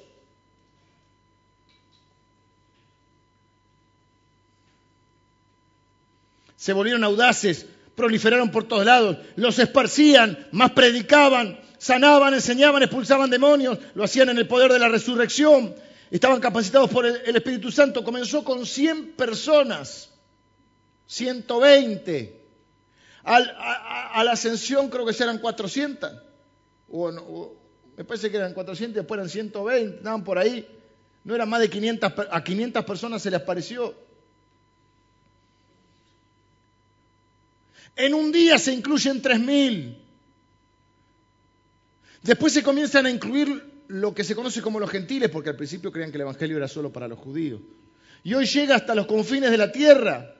Se 6.55 6.71
volvieron 6.73 7.03
audaces, 7.03 7.65
proliferaron 7.95 8.51
por 8.51 8.65
todos 8.65 8.85
lados, 8.85 9.17
los 9.37 9.57
esparcían, 9.57 10.49
más 10.51 10.69
predicaban, 10.69 11.59
sanaban, 11.79 12.35
enseñaban, 12.35 12.83
expulsaban 12.83 13.29
demonios, 13.31 13.79
lo 13.95 14.03
hacían 14.03 14.29
en 14.29 14.37
el 14.37 14.47
poder 14.47 14.71
de 14.71 14.77
la 14.77 14.89
resurrección, 14.89 15.73
estaban 16.11 16.39
capacitados 16.39 16.91
por 16.91 17.05
el, 17.05 17.35
Espíritu 17.35 17.71
Santo. 17.71 18.03
Comenzó 18.03 18.43
con 18.43 18.65
100 18.65 19.13
personas, 19.13 20.11
120. 21.07 22.39
a, 23.23 24.23
la 24.23 24.31
ascensión 24.31 24.89
creo 24.89 25.05
que 25.05 25.23
eran 25.23 25.39
400, 25.39 26.11
o, 26.91 27.55
me 27.95 28.03
parece 28.03 28.29
que 28.29 28.37
eran 28.37 28.53
400, 28.53 28.95
después 28.95 29.17
eran 29.17 29.29
120, 29.29 29.97
estaban 29.97 30.23
por 30.23 30.37
ahí. 30.37 30.67
No 31.23 31.35
eran 31.35 31.49
más 31.49 31.59
de 31.59 31.69
500, 31.69 32.13
a 32.31 32.43
500 32.43 32.85
personas 32.85 33.21
se 33.21 33.29
les 33.29 33.41
apareció. 33.41 33.93
En 37.95 38.13
un 38.13 38.31
día 38.31 38.57
se 38.57 38.73
incluyen 38.73 39.21
3.000. 39.21 40.08
Después 42.21 42.53
se 42.53 42.63
comienzan 42.63 43.05
a 43.05 43.09
incluir 43.09 43.83
lo 43.87 44.13
que 44.13 44.23
se 44.23 44.35
conoce 44.35 44.61
como 44.61 44.79
los 44.79 44.89
gentiles, 44.89 45.29
porque 45.29 45.49
al 45.49 45.55
principio 45.55 45.91
creían 45.91 46.11
que 46.11 46.17
el 46.17 46.21
Evangelio 46.21 46.57
era 46.57 46.67
solo 46.67 46.91
para 46.91 47.07
los 47.07 47.17
judíos. 47.17 47.61
Y 48.23 48.33
hoy 48.33 48.45
llega 48.45 48.75
hasta 48.75 48.93
los 48.93 49.07
confines 49.07 49.49
de 49.51 49.57
la 49.57 49.71
tierra. 49.71 50.35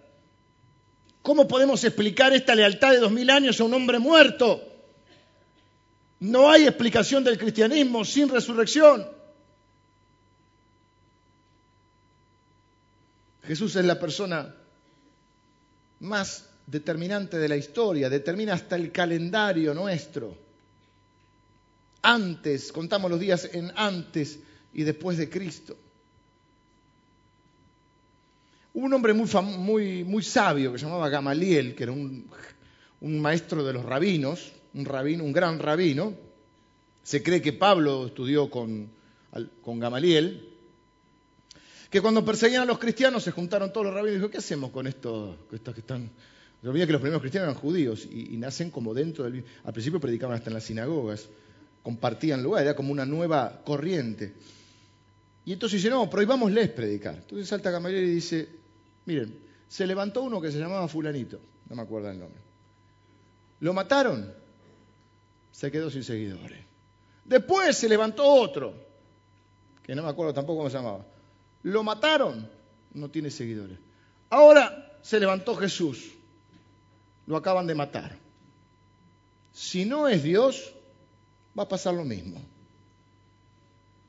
¿Cómo 1.22 1.48
podemos 1.48 1.84
explicar 1.84 2.34
esta 2.34 2.54
lealtad 2.54 2.92
de 2.92 3.00
dos 3.00 3.12
mil 3.12 3.30
años 3.30 3.60
a 3.60 3.63
un 3.63 3.74
hombre 3.74 4.00
muerto? 4.00 4.62
No 6.20 6.52
hay 6.52 6.65
explicación 6.65 7.24
del 7.24 7.38
cristianismo 7.38 8.04
sin 8.04 8.28
resurrección. 8.28 9.08
Jesús 13.44 13.76
es 13.78 13.86
la 13.86 14.00
persona 14.00 14.54
más 16.02 16.50
determinante 16.68 17.38
de 17.38 17.50
la 17.50 17.56
historia, 17.56 18.10
determina 18.10 18.54
hasta 18.54 18.76
el 18.76 18.92
calendario 18.92 19.74
nuestro 19.74 20.48
antes, 22.01 22.71
contamos 22.71 23.12
los 23.12 23.19
días 23.19 23.49
en 23.53 23.71
antes 23.75 24.39
y 24.73 24.83
después 24.83 25.17
de 25.17 25.29
Cristo. 25.29 25.75
Hubo 28.73 28.85
un 28.85 28.93
hombre 28.93 29.13
muy, 29.13 30.23
sabio 30.23 30.71
que 30.71 30.79
se 30.79 30.85
llamaba 30.85 31.09
Gamaliel, 31.09 31.75
que 31.75 31.83
era 31.83 31.91
un, 31.91 32.29
maestro 33.01 33.63
de 33.63 33.73
los 33.73 33.83
rabinos, 33.83 34.51
un 34.73 34.85
rabino, 34.85 35.23
un 35.23 35.33
gran 35.33 35.59
rabino. 35.59 36.13
Se 37.03 37.23
cree 37.23 37.41
que 37.41 37.53
Pablo 37.53 38.07
estudió 38.07 38.49
con, 38.49 38.89
con 39.62 39.79
Gamaliel, 39.79 40.47
que 41.89 42.01
cuando 42.01 42.23
perseguían 42.23 42.62
a 42.62 42.65
los 42.65 42.77
cristianos 42.77 43.23
se 43.23 43.31
juntaron 43.31 43.73
todos 43.73 43.88
los 43.88 43.95
rabinos 43.95 44.13
y 44.13 44.19
dijo, 44.19 44.29
¿qué 44.29 44.38
hacemos 44.38 44.71
con 44.71 44.88
estos, 44.88 45.35
estos 45.51 45.73
que 45.73 45.81
están... 45.81 46.09
Yo 46.62 46.73
que 46.73 46.85
los 46.88 47.01
primeros 47.01 47.21
cristianos 47.21 47.49
eran 47.49 47.62
judíos 47.62 48.05
y, 48.05 48.33
y, 48.33 48.38
nacen 48.38 48.69
como 48.69 48.93
dentro 48.93 49.23
del... 49.23 49.45
Al 49.63 49.73
principio 49.73 49.99
predicaban 49.99 50.35
hasta 50.38 50.49
en 50.49 50.53
las 50.53 50.65
sinagogas 50.65 51.29
compartían 51.89 52.43
lugar, 52.43 52.62
era 52.62 52.75
como 52.75 52.91
una 52.91 53.04
nueva 53.04 53.62
corriente. 53.65 54.36
Y 55.43 55.54
entonces 55.54 55.82
dice, 55.82 55.89
no, 55.89 56.08
prohibámosles 56.08 56.69
predicar. 56.69 57.15
Entonces 57.15 57.47
salta 57.47 57.71
Gamaliel 57.71 58.04
y 58.04 58.12
dice, 58.12 58.47
miren, 59.06 59.36
se 59.67 59.88
levantó 59.88 60.21
uno 60.21 60.39
que 60.39 60.52
se 60.52 60.60
llamaba 60.60 60.88
fulanito, 60.88 61.39
no 61.67 61.75
me 61.75 61.82
acuerdo 61.82 62.12
el 62.12 62.19
nombre. 62.19 62.39
Lo 63.62 63.73
mataron, 63.73 64.32
se 65.52 65.71
quedó 65.71 65.89
sin 65.89 66.04
seguidores. 66.04 66.60
Después 67.25 67.75
se 67.75 67.89
levantó 67.89 68.23
otro, 68.23 68.75
que 69.82 69.95
no 69.95 70.04
me 70.04 70.10
acuerdo 70.10 70.32
tampoco 70.32 70.60
cómo 70.60 70.69
se 70.69 70.78
llamaba. 70.78 71.04
Lo 71.63 71.84
mataron, 71.84 72.47
no 72.93 73.10
tiene 73.10 73.32
seguidores. 73.32 73.80
Ahora 74.30 74.99
se 75.02 75.19
levantó 75.19 75.56
Jesús, 75.56 76.12
lo 77.25 77.36
acaban 77.36 77.65
de 77.65 77.73
matar. 77.73 78.15
Si 79.52 79.86
no 79.86 80.08
es 80.08 80.21
Dios, 80.21 80.75
va 81.60 81.63
a 81.65 81.69
pasar 81.69 81.93
lo 81.93 82.06
mismo. 82.06 82.41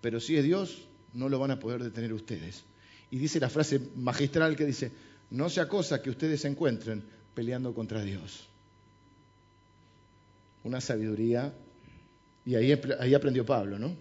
Pero 0.01 0.21
si 0.21 0.37
es 0.37 0.45
Dios, 0.45 0.83
no 1.13 1.29
lo 1.29 1.39
van 1.39 1.51
a 1.51 1.59
poder 1.59 1.83
detener 1.83 2.13
ustedes. 2.13 2.63
Y 3.11 3.19
dice 3.19 3.41
la 3.41 3.51
frase 3.51 3.81
magistral 3.97 4.57
que 4.57 4.65
dice, 4.65 4.93
no 5.31 5.51
sea 5.51 5.69
cosa 5.69 6.01
que 6.01 6.11
ustedes 6.11 6.43
se 6.43 6.49
encuentren 6.49 7.03
peleando 7.35 7.75
contra 7.75 8.03
Dios. 8.03 8.47
Una 10.63 10.81
sabiduría, 10.81 11.53
y 12.47 12.55
ahí, 12.55 12.81
ahí 13.01 13.15
aprendió 13.15 13.45
Pablo, 13.45 13.79
¿no? 13.79 13.97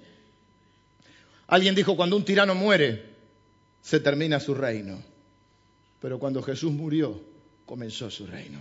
Alguien 1.48 1.74
dijo, 1.74 1.96
cuando 1.96 2.16
un 2.16 2.24
tirano 2.24 2.54
muere, 2.54 3.04
se 3.82 4.00
termina 4.00 4.40
su 4.40 4.54
reino. 4.54 5.02
Pero 6.00 6.20
cuando 6.20 6.44
Jesús 6.44 6.72
murió, 6.72 7.20
comenzó 7.66 8.12
su 8.12 8.28
reino. 8.28 8.60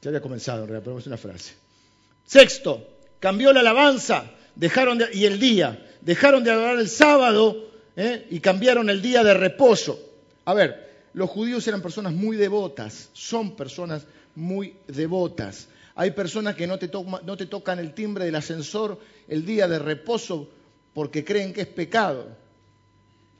Ya 0.00 0.10
había 0.10 0.22
comenzado, 0.22 0.62
en 0.62 0.68
realidad, 0.68 0.84
pero 0.84 0.98
es 0.98 1.06
una 1.06 1.16
frase. 1.16 1.65
Sexto, 2.26 2.86
cambió 3.20 3.52
la 3.52 3.60
alabanza 3.60 4.32
dejaron 4.56 5.00
y 5.12 5.24
el 5.26 5.38
día. 5.38 5.86
Dejaron 6.00 6.42
de 6.42 6.50
adorar 6.50 6.78
el 6.78 6.88
sábado 6.88 7.70
¿eh? 7.94 8.26
y 8.30 8.40
cambiaron 8.40 8.90
el 8.90 9.00
día 9.00 9.22
de 9.22 9.34
reposo. 9.34 10.00
A 10.44 10.54
ver, 10.54 11.08
los 11.14 11.30
judíos 11.30 11.66
eran 11.68 11.82
personas 11.82 12.12
muy 12.12 12.36
devotas, 12.36 13.10
son 13.12 13.54
personas 13.54 14.06
muy 14.34 14.76
devotas. 14.88 15.68
Hay 15.94 16.10
personas 16.10 16.56
que 16.56 16.66
no 16.66 16.78
te, 16.78 16.90
no 16.92 17.36
te 17.36 17.46
tocan 17.46 17.78
el 17.78 17.94
timbre 17.94 18.26
del 18.26 18.34
ascensor 18.34 19.00
el 19.28 19.46
día 19.46 19.66
de 19.66 19.78
reposo 19.78 20.48
porque 20.92 21.24
creen 21.24 21.52
que 21.52 21.62
es 21.62 21.66
pecado. 21.66 22.26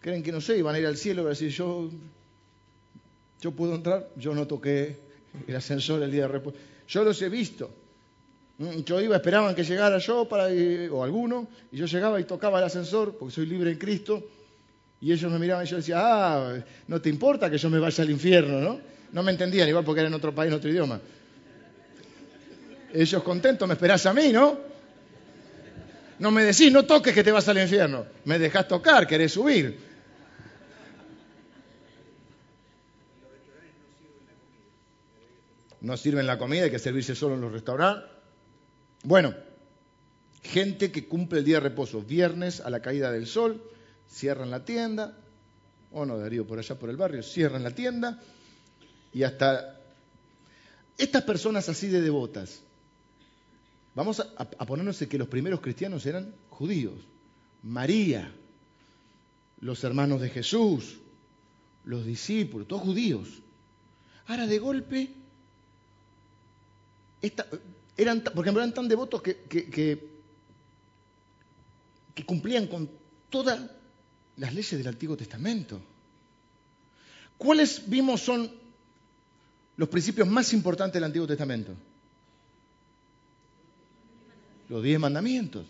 Creen 0.01 0.23
que 0.23 0.33
no 0.33 0.41
sé, 0.41 0.57
y 0.57 0.63
van 0.63 0.75
a 0.75 0.79
ir 0.79 0.87
al 0.87 0.97
cielo 0.97 1.23
y 1.23 1.25
van 1.25 1.31
a 1.33 1.35
decir, 1.35 1.51
yo, 1.51 1.91
yo 3.41 3.51
puedo 3.53 3.75
entrar, 3.75 4.09
yo 4.17 4.35
no 4.35 4.47
toqué 4.47 4.97
el 5.47 5.57
ascensor 5.57 6.03
el 6.03 6.11
día 6.11 6.23
de 6.23 6.29
reposo. 6.29 6.57
Yo 6.89 7.05
los 7.05 7.21
he 7.23 7.29
visto. 7.29 7.71
Mm, 8.59 8.81
yo 8.85 9.01
iba, 9.01 9.17
esperaban 9.17 9.55
que 9.55 9.65
llegara 9.65 9.99
yo 9.99 10.27
para, 10.27 10.49
o 10.91 11.05
alguno, 11.05 11.49
y 11.71 11.77
yo 11.77 11.87
llegaba 11.87 12.19
y 12.21 12.25
tocaba 12.25 12.59
el 12.59 12.65
ascensor, 12.65 13.17
porque 13.19 13.35
soy 13.35 13.47
libre 13.47 13.71
en 13.71 13.79
Cristo, 13.79 14.27
y 15.01 15.13
ellos 15.13 15.31
me 15.31 15.39
miraban 15.39 15.67
y 15.67 15.69
yo 15.69 15.77
decía, 15.77 15.97
ah, 15.99 16.55
no 16.89 17.01
te 17.01 17.11
importa 17.11 17.51
que 17.51 17.59
yo 17.59 17.69
me 17.69 17.79
vaya 17.79 18.03
al 18.03 18.11
infierno, 18.11 18.61
¿no? 18.61 18.81
No 19.13 19.23
me 19.23 19.33
entendían, 19.33 19.69
igual 19.69 19.85
porque 19.85 20.01
era 20.01 20.09
en 20.09 20.15
otro 20.15 20.35
país, 20.35 20.51
en 20.51 20.57
otro 20.57 20.71
idioma. 20.71 21.01
Ellos 22.93 23.23
contentos, 23.23 23.69
me 23.69 23.75
esperás 23.75 24.07
a 24.07 24.15
mí, 24.15 24.33
¿no? 24.33 24.59
No 26.19 26.31
me 26.31 26.45
decís, 26.45 26.73
no 26.73 26.87
toques 26.87 27.15
que 27.15 27.23
te 27.23 27.31
vas 27.31 27.47
al 27.49 27.59
infierno. 27.59 28.07
Me 28.25 28.39
dejás 28.39 28.67
tocar, 28.67 29.07
querés 29.07 29.33
subir. 29.33 29.79
No 35.83 35.97
sirven 35.99 36.27
la 36.27 36.39
comida, 36.39 36.65
hay 36.65 36.71
que 36.71 36.79
servirse 36.79 37.15
solo 37.15 37.35
en 37.35 37.43
los 37.43 37.53
restaurantes. 37.53 38.16
Bueno, 39.03 39.35
gente 40.43 40.91
que 40.91 41.07
cumple 41.07 41.41
el 41.41 41.45
día 41.45 41.57
de 41.57 41.69
reposo, 41.69 42.03
viernes 42.03 42.61
a 42.61 42.71
la 42.71 42.81
caída 42.81 43.11
del 43.13 43.27
sol, 43.27 43.63
cierran 44.09 44.51
la 44.51 44.65
tienda, 44.65 45.17
o 45.93 46.05
no, 46.05 46.19
Darío, 46.19 46.47
por 46.47 46.59
allá 46.59 46.79
por 46.79 46.91
el 46.91 46.97
barrio, 46.97 47.23
cierran 47.23 47.63
la 47.63 47.71
tienda 47.71 48.21
y 49.13 49.23
hasta 49.23 49.81
estas 50.99 51.25
personas 51.25 51.69
así 51.69 51.89
de 51.89 52.01
devotas, 52.01 52.61
vamos 53.95 54.21
a, 54.21 54.67
ponernos 54.67 55.01
en 55.03 55.09
que 55.09 55.19
los 55.19 55.29
primeros 55.29 55.61
cristianos 55.61 56.07
eran 56.07 56.35
judíos, 56.51 56.95
María, 57.63 58.33
los 59.61 59.83
hermanos 59.85 60.21
de 60.21 60.31
Jesús, 60.31 60.99
los 61.85 62.05
discípulos, 62.05 62.69
todos 62.69 62.83
judíos. 62.83 63.29
Ahora 64.27 64.47
de 64.47 64.59
golpe, 64.59 65.15
eran, 67.97 68.23
porque 68.35 68.51
eran 68.51 68.75
tan 68.75 68.89
devotos 68.89 69.23
que, 69.23 69.37
que, 69.45 70.17
cumplían 72.25 72.67
con 72.67 72.91
todas 73.31 73.61
las 74.37 74.55
leyes 74.55 74.77
del 74.79 74.89
Antiguo 74.89 75.17
Testamento. 75.17 75.81
¿Cuáles 77.39 77.83
vimos 77.87 78.23
son 78.23 78.51
los 79.77 79.89
principios 79.89 80.27
más 80.27 80.53
importantes 80.53 80.95
del 80.95 81.05
Antiguo 81.05 81.27
Testamento? 81.27 81.73
Los 84.69 84.83
diez 84.83 84.99
mandamientos. 84.99 85.67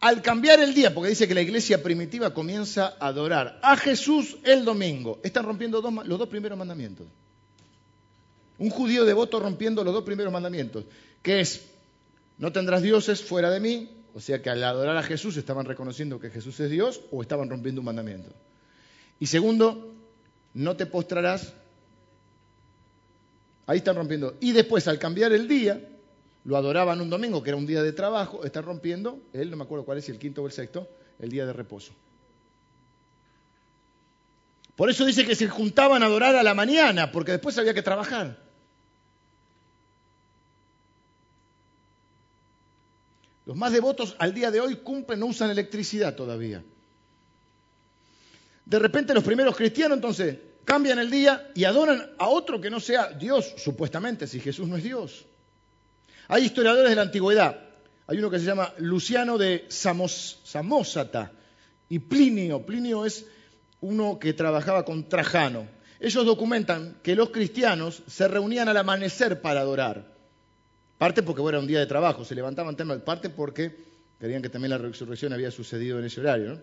Al 0.00 0.20
cambiar 0.20 0.60
el 0.60 0.74
día, 0.74 0.92
porque 0.92 1.10
dice 1.10 1.26
que 1.26 1.34
la 1.34 1.40
iglesia 1.40 1.82
primitiva 1.82 2.34
comienza 2.34 2.96
a 3.00 3.06
adorar 3.06 3.58
a 3.62 3.76
Jesús 3.76 4.36
el 4.44 4.64
domingo, 4.64 5.20
están 5.22 5.46
rompiendo 5.46 5.80
los 5.80 6.18
dos 6.18 6.28
primeros 6.28 6.58
mandamientos. 6.58 7.06
Un 8.58 8.70
judío 8.70 9.04
devoto 9.04 9.38
rompiendo 9.40 9.84
los 9.84 9.92
dos 9.92 10.04
primeros 10.04 10.32
mandamientos, 10.32 10.84
que 11.22 11.40
es, 11.40 11.66
no 12.38 12.52
tendrás 12.52 12.82
dioses 12.82 13.22
fuera 13.22 13.50
de 13.50 13.60
mí, 13.60 13.90
o 14.14 14.20
sea 14.20 14.40
que 14.40 14.48
al 14.48 14.64
adorar 14.64 14.96
a 14.96 15.02
Jesús 15.02 15.36
estaban 15.36 15.66
reconociendo 15.66 16.18
que 16.18 16.30
Jesús 16.30 16.58
es 16.60 16.70
Dios 16.70 17.02
o 17.10 17.20
estaban 17.20 17.50
rompiendo 17.50 17.82
un 17.82 17.84
mandamiento. 17.84 18.30
Y 19.20 19.26
segundo, 19.26 19.94
no 20.54 20.76
te 20.76 20.86
postrarás. 20.86 21.52
Ahí 23.66 23.78
están 23.78 23.96
rompiendo. 23.96 24.36
Y 24.40 24.52
después, 24.52 24.88
al 24.88 24.98
cambiar 24.98 25.32
el 25.32 25.48
día, 25.48 25.80
lo 26.44 26.56
adoraban 26.56 27.00
un 27.00 27.10
domingo, 27.10 27.42
que 27.42 27.50
era 27.50 27.56
un 27.56 27.66
día 27.66 27.82
de 27.82 27.92
trabajo, 27.92 28.44
están 28.44 28.64
rompiendo, 28.64 29.20
él 29.32 29.50
no 29.50 29.56
me 29.56 29.64
acuerdo 29.64 29.84
cuál 29.84 29.98
es, 29.98 30.04
si 30.04 30.12
el 30.12 30.18
quinto 30.18 30.42
o 30.42 30.46
el 30.46 30.52
sexto, 30.52 30.88
el 31.18 31.28
día 31.28 31.44
de 31.44 31.52
reposo. 31.52 31.92
Por 34.76 34.88
eso 34.88 35.04
dice 35.04 35.26
que 35.26 35.34
se 35.34 35.48
juntaban 35.48 36.02
a 36.02 36.06
adorar 36.06 36.36
a 36.36 36.42
la 36.42 36.54
mañana, 36.54 37.10
porque 37.10 37.32
después 37.32 37.58
había 37.58 37.74
que 37.74 37.82
trabajar. 37.82 38.45
Los 43.46 43.56
más 43.56 43.72
devotos 43.72 44.16
al 44.18 44.34
día 44.34 44.50
de 44.50 44.60
hoy 44.60 44.76
cumplen, 44.76 45.20
no 45.20 45.26
usan 45.26 45.50
electricidad 45.50 46.16
todavía. 46.16 46.64
De 48.64 48.78
repente 48.80 49.14
los 49.14 49.22
primeros 49.22 49.56
cristianos 49.56 49.96
entonces 49.96 50.36
cambian 50.64 50.98
el 50.98 51.08
día 51.08 51.52
y 51.54 51.62
adoran 51.62 52.10
a 52.18 52.28
otro 52.28 52.60
que 52.60 52.70
no 52.70 52.80
sea 52.80 53.12
Dios, 53.12 53.54
supuestamente, 53.56 54.26
si 54.26 54.40
Jesús 54.40 54.66
no 54.66 54.76
es 54.76 54.82
Dios. 54.82 55.26
Hay 56.26 56.44
historiadores 56.44 56.90
de 56.90 56.96
la 56.96 57.02
antigüedad. 57.02 57.60
Hay 58.08 58.18
uno 58.18 58.30
que 58.30 58.40
se 58.40 58.46
llama 58.46 58.74
Luciano 58.78 59.38
de 59.38 59.64
Samosata 59.68 61.30
y 61.88 62.00
Plinio. 62.00 62.66
Plinio 62.66 63.06
es 63.06 63.26
uno 63.80 64.18
que 64.18 64.32
trabajaba 64.32 64.84
con 64.84 65.08
Trajano. 65.08 65.68
Ellos 66.00 66.26
documentan 66.26 66.98
que 67.04 67.14
los 67.14 67.30
cristianos 67.30 68.02
se 68.08 68.26
reunían 68.26 68.68
al 68.68 68.76
amanecer 68.76 69.40
para 69.40 69.60
adorar. 69.60 70.15
Parte 70.98 71.22
porque 71.22 71.42
era 71.46 71.58
un 71.58 71.66
día 71.66 71.80
de 71.80 71.86
trabajo, 71.86 72.24
se 72.24 72.34
levantaban 72.34 72.76
temas, 72.76 72.98
parte 73.02 73.28
porque 73.28 73.76
querían 74.18 74.40
que 74.40 74.48
también 74.48 74.70
la 74.70 74.78
resurrección 74.78 75.32
había 75.32 75.50
sucedido 75.50 75.98
en 75.98 76.06
ese 76.06 76.20
horario. 76.20 76.60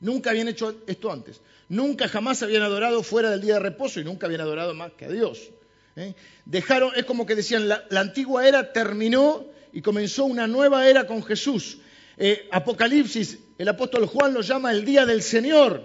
Nunca 0.00 0.30
habían 0.30 0.48
hecho 0.48 0.82
esto 0.86 1.10
antes. 1.10 1.40
Nunca 1.68 2.08
jamás 2.08 2.42
habían 2.42 2.62
adorado 2.62 3.02
fuera 3.02 3.30
del 3.30 3.40
día 3.40 3.54
de 3.54 3.60
reposo 3.60 4.00
y 4.00 4.04
nunca 4.04 4.26
habían 4.26 4.42
adorado 4.42 4.74
más 4.74 4.92
que 4.92 5.06
a 5.06 5.08
Dios. 5.08 5.50
¿eh? 5.96 6.14
Dejaron, 6.44 6.92
es 6.94 7.04
como 7.04 7.24
que 7.24 7.34
decían, 7.34 7.68
la, 7.68 7.86
antigua 7.94 8.46
era 8.46 8.72
terminó 8.72 9.46
y 9.72 9.80
comenzó 9.80 10.24
una 10.24 10.46
nueva 10.46 10.88
era 10.88 11.06
con 11.06 11.22
Jesús. 11.22 11.78
Eh, 12.18 12.48
Apocalipsis, 12.50 13.38
el 13.56 13.68
apóstol 13.68 14.06
Juan 14.06 14.34
lo 14.34 14.42
llama 14.42 14.72
el 14.72 14.84
día 14.84 15.06
del 15.06 15.22
Señor, 15.22 15.82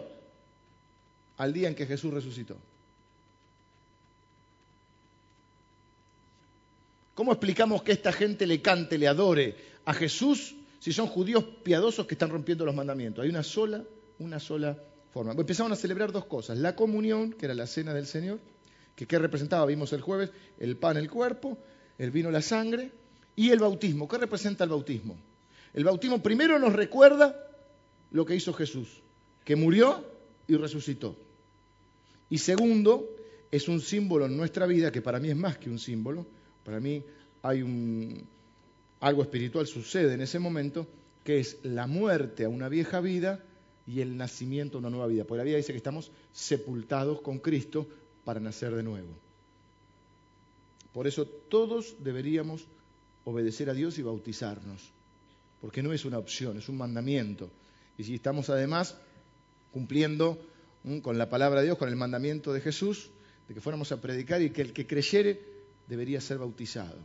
al 1.38 1.54
día 1.54 1.70
en 1.70 1.76
que 1.76 1.86
Jesús 1.86 2.14
resucitó. 2.14 2.58
¿Cómo 7.18 7.32
explicamos 7.32 7.82
que 7.82 7.94
esta 7.94 8.14
gente 8.14 8.46
le 8.46 8.62
cante, 8.62 8.96
le 8.96 9.08
adore 9.08 9.56
a 9.86 9.94
Jesús 9.96 10.56
si 10.78 10.94
son 10.94 11.08
judíos 11.08 11.44
piadosos 11.64 12.06
que 12.06 12.14
están 12.14 12.30
rompiendo 12.30 12.64
los 12.64 12.76
mandamientos? 12.76 13.24
Hay 13.24 13.32
una 13.32 13.42
sola, 13.42 13.84
una 14.20 14.40
sola 14.40 14.78
forma. 15.12 15.32
Empezaron 15.32 15.72
a 15.72 15.76
celebrar 15.76 16.12
dos 16.12 16.26
cosas, 16.26 16.60
la 16.60 16.76
comunión, 16.76 17.34
que 17.34 17.46
era 17.48 17.56
la 17.56 17.66
cena 17.66 17.96
del 17.96 18.06
Señor, 18.06 18.40
que 18.96 19.08
¿qué 19.08 19.18
representaba? 19.18 19.66
Vimos 19.66 19.94
el 19.94 20.02
jueves, 20.02 20.30
el 20.60 20.78
pan, 20.78 20.96
el 20.96 21.10
cuerpo, 21.10 21.58
el 21.98 22.12
vino, 22.12 22.30
la 22.30 22.44
sangre, 22.44 22.92
y 23.36 23.50
el 23.50 23.58
bautismo. 23.58 24.08
¿Qué 24.08 24.20
representa 24.20 24.66
el 24.66 24.70
bautismo? 24.70 25.18
El 25.74 25.86
bautismo 25.86 26.22
primero 26.22 26.60
nos 26.60 26.74
recuerda 26.74 27.36
lo 28.12 28.28
que 28.28 28.36
hizo 28.36 28.54
Jesús, 28.54 29.02
que 29.44 29.56
murió 29.56 30.06
y 30.48 30.56
resucitó. 30.56 31.18
Y 32.30 32.38
segundo, 32.38 33.10
es 33.50 33.68
un 33.68 33.82
símbolo 33.82 34.28
en 34.28 34.38
nuestra 34.38 34.68
vida, 34.68 34.92
que 34.92 35.02
para 35.02 35.20
mí 35.20 35.30
es 35.30 35.36
más 35.36 35.58
que 35.58 35.72
un 35.72 35.80
símbolo, 35.80 36.28
para 36.68 36.82
mí 36.82 37.02
hay 37.44 37.62
un, 37.62 38.28
algo 39.00 39.22
espiritual 39.22 39.66
sucede 39.68 40.16
en 40.16 40.20
ese 40.20 40.38
momento, 40.38 40.86
que 41.24 41.40
es 41.40 41.60
la 41.64 41.88
muerte 41.88 42.44
a 42.44 42.50
una 42.50 42.68
vieja 42.68 43.00
vida 43.00 43.42
y 43.88 44.02
el 44.02 44.18
nacimiento 44.18 44.78
a 44.78 44.80
una 44.80 44.90
nueva 44.90 45.08
vida. 45.08 45.24
Porque 45.24 45.38
la 45.38 45.44
vida 45.46 45.56
dice 45.56 45.72
que 45.72 45.78
estamos 45.78 46.12
sepultados 46.34 47.22
con 47.22 47.40
Cristo 47.40 47.88
para 48.26 48.42
nacer 48.42 48.76
de 48.76 48.84
nuevo. 48.84 49.08
Por 50.92 51.08
eso 51.08 51.26
todos 51.26 51.96
deberíamos 52.04 52.68
obedecer 53.24 53.70
a 53.70 53.74
Dios 53.74 53.98
y 53.98 54.02
bautizarnos, 54.02 54.92
porque 55.62 55.82
no 55.82 55.94
es 55.94 56.04
una 56.04 56.18
opción, 56.18 56.58
es 56.58 56.68
un 56.68 56.76
mandamiento. 56.76 57.50
Y 57.98 58.04
si 58.04 58.16
estamos 58.16 58.50
además 58.50 58.98
cumpliendo 59.72 60.38
con 61.02 61.18
la 61.18 61.30
palabra 61.30 61.62
de 61.62 61.68
Dios, 61.68 61.78
con 61.78 61.88
el 61.88 61.96
mandamiento 61.96 62.52
de 62.52 62.60
Jesús, 62.60 63.10
de 63.48 63.54
que 63.54 63.62
fuéramos 63.62 63.94
a 63.94 64.02
predicar 64.02 64.42
y 64.42 64.50
que 64.50 64.64
el 64.64 64.74
que 64.74 64.86
creyere 64.86 65.56
debería 65.88 66.22
ser 66.22 66.38
bautizado. 66.38 66.98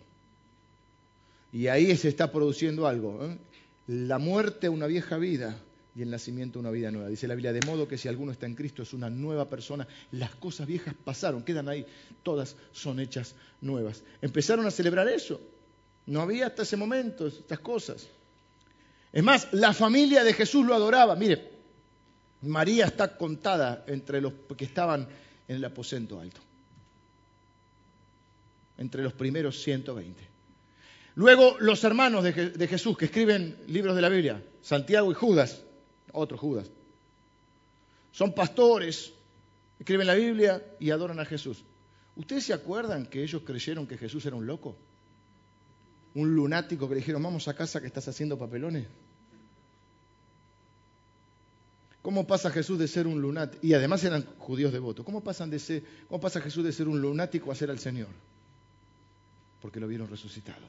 Y 1.52 1.66
ahí 1.66 1.94
se 1.96 2.08
está 2.08 2.32
produciendo 2.32 2.86
algo. 2.86 3.24
¿eh? 3.24 3.38
La 3.86 4.18
muerte 4.18 4.68
a 4.68 4.70
una 4.70 4.86
vieja 4.86 5.18
vida 5.18 5.58
y 5.94 6.02
el 6.02 6.10
nacimiento 6.10 6.54
de 6.54 6.60
una 6.60 6.70
vida 6.70 6.90
nueva. 6.90 7.08
Dice 7.08 7.28
la 7.28 7.34
Biblia, 7.34 7.52
de 7.52 7.66
modo 7.66 7.86
que 7.86 7.98
si 7.98 8.08
alguno 8.08 8.32
está 8.32 8.46
en 8.46 8.54
Cristo 8.54 8.82
es 8.82 8.94
una 8.94 9.10
nueva 9.10 9.48
persona, 9.48 9.86
las 10.12 10.34
cosas 10.34 10.66
viejas 10.66 10.94
pasaron, 11.04 11.42
quedan 11.42 11.68
ahí, 11.68 11.86
todas 12.22 12.56
son 12.72 13.00
hechas 13.00 13.34
nuevas. 13.60 14.02
Empezaron 14.22 14.66
a 14.66 14.70
celebrar 14.70 15.08
eso. 15.08 15.40
No 16.06 16.20
había 16.20 16.46
hasta 16.46 16.62
ese 16.62 16.76
momento 16.76 17.26
estas 17.26 17.60
cosas. 17.60 18.06
Es 19.12 19.22
más, 19.22 19.52
la 19.52 19.74
familia 19.74 20.24
de 20.24 20.32
Jesús 20.32 20.64
lo 20.64 20.74
adoraba. 20.74 21.14
Mire, 21.16 21.50
María 22.40 22.86
está 22.86 23.16
contada 23.16 23.84
entre 23.86 24.20
los 24.20 24.32
que 24.56 24.64
estaban 24.64 25.06
en 25.46 25.56
el 25.56 25.64
aposento 25.64 26.18
alto. 26.18 26.40
Entre 28.82 29.00
los 29.00 29.12
primeros 29.12 29.62
120. 29.62 30.20
Luego 31.14 31.56
los 31.60 31.84
hermanos 31.84 32.24
de, 32.24 32.66
Jesús 32.66 32.98
que 32.98 33.04
escriben 33.04 33.56
libros 33.68 33.94
de 33.94 34.02
la 34.02 34.08
Biblia, 34.08 34.42
Santiago 34.60 35.12
y 35.12 35.14
Judas, 35.14 35.62
otro 36.10 36.36
Judas. 36.36 36.68
Son 38.10 38.34
pastores, 38.34 39.12
escriben 39.78 40.08
la 40.08 40.14
Biblia 40.14 40.60
y 40.80 40.90
adoran 40.90 41.20
a 41.20 41.24
Jesús. 41.24 41.62
¿Ustedes 42.16 42.44
se 42.44 42.54
acuerdan 42.54 43.06
que 43.06 43.22
ellos 43.22 43.42
creyeron 43.46 43.86
que 43.86 43.96
Jesús 43.96 44.26
era 44.26 44.34
un 44.34 44.46
loco? 44.46 44.76
Un 46.14 46.34
lunático 46.34 46.88
que 46.88 46.94
le 46.96 47.00
dijeron, 47.02 47.22
vamos 47.22 47.46
a 47.46 47.54
casa 47.54 47.80
que 47.80 47.86
estás 47.86 48.08
haciendo 48.08 48.36
papelones. 48.36 48.88
¿Cómo 52.02 52.26
pasa 52.26 52.50
Jesús 52.50 52.80
de 52.80 52.88
ser 52.88 53.06
un 53.06 53.22
lunático? 53.22 53.64
Y 53.64 53.74
además 53.74 54.02
eran 54.02 54.26
judíos 54.38 54.72
devotos. 54.72 55.06
¿Cómo, 55.06 55.22
de 55.22 55.58
ser, 55.60 55.84
¿Cómo 56.08 56.20
pasa 56.20 56.40
Jesús 56.40 56.64
de 56.64 56.72
ser 56.72 56.88
un 56.88 57.00
lunático 57.00 57.52
a 57.52 57.54
ser 57.54 57.70
al 57.70 57.78
Señor? 57.78 58.08
Porque 59.62 59.80
lo 59.80 59.86
vieron 59.86 60.08
resucitado. 60.08 60.66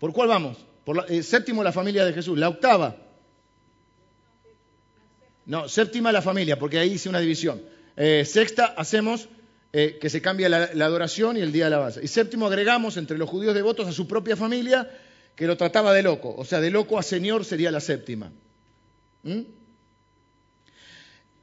¿Por 0.00 0.12
cuál 0.12 0.28
vamos? 0.28 0.58
Por 0.84 1.06
eh, 1.08 1.22
séptimo, 1.22 1.62
la 1.62 1.72
familia 1.72 2.04
de 2.04 2.12
Jesús. 2.12 2.38
La 2.38 2.48
octava. 2.48 2.96
No, 5.46 5.68
séptima 5.68 6.10
la 6.10 6.22
familia, 6.22 6.58
porque 6.58 6.78
ahí 6.78 6.92
hice 6.92 7.08
una 7.08 7.20
división. 7.20 7.62
Eh, 7.96 8.24
sexta, 8.24 8.74
hacemos 8.76 9.28
eh, 9.72 9.98
que 10.00 10.08
se 10.08 10.22
cambie 10.22 10.48
la, 10.48 10.64
adoración 10.64 11.36
y 11.36 11.40
el 11.40 11.52
día 11.52 11.64
de 11.64 11.70
la 11.70 11.78
base. 11.78 12.00
Y 12.02 12.08
séptimo, 12.08 12.46
agregamos 12.46 12.96
entre 12.96 13.18
los 13.18 13.28
judíos 13.28 13.54
devotos 13.54 13.86
a 13.86 13.92
su 13.92 14.08
propia 14.08 14.36
familia, 14.36 14.90
que 15.36 15.46
lo 15.46 15.56
trataba 15.56 15.92
de 15.92 16.02
loco. 16.02 16.34
O 16.36 16.44
sea, 16.44 16.60
de 16.60 16.70
loco 16.70 16.98
a 16.98 17.02
señor 17.02 17.44
sería 17.44 17.70
la 17.70 17.80
séptima. 17.80 18.32
¿Mm? 19.22 19.40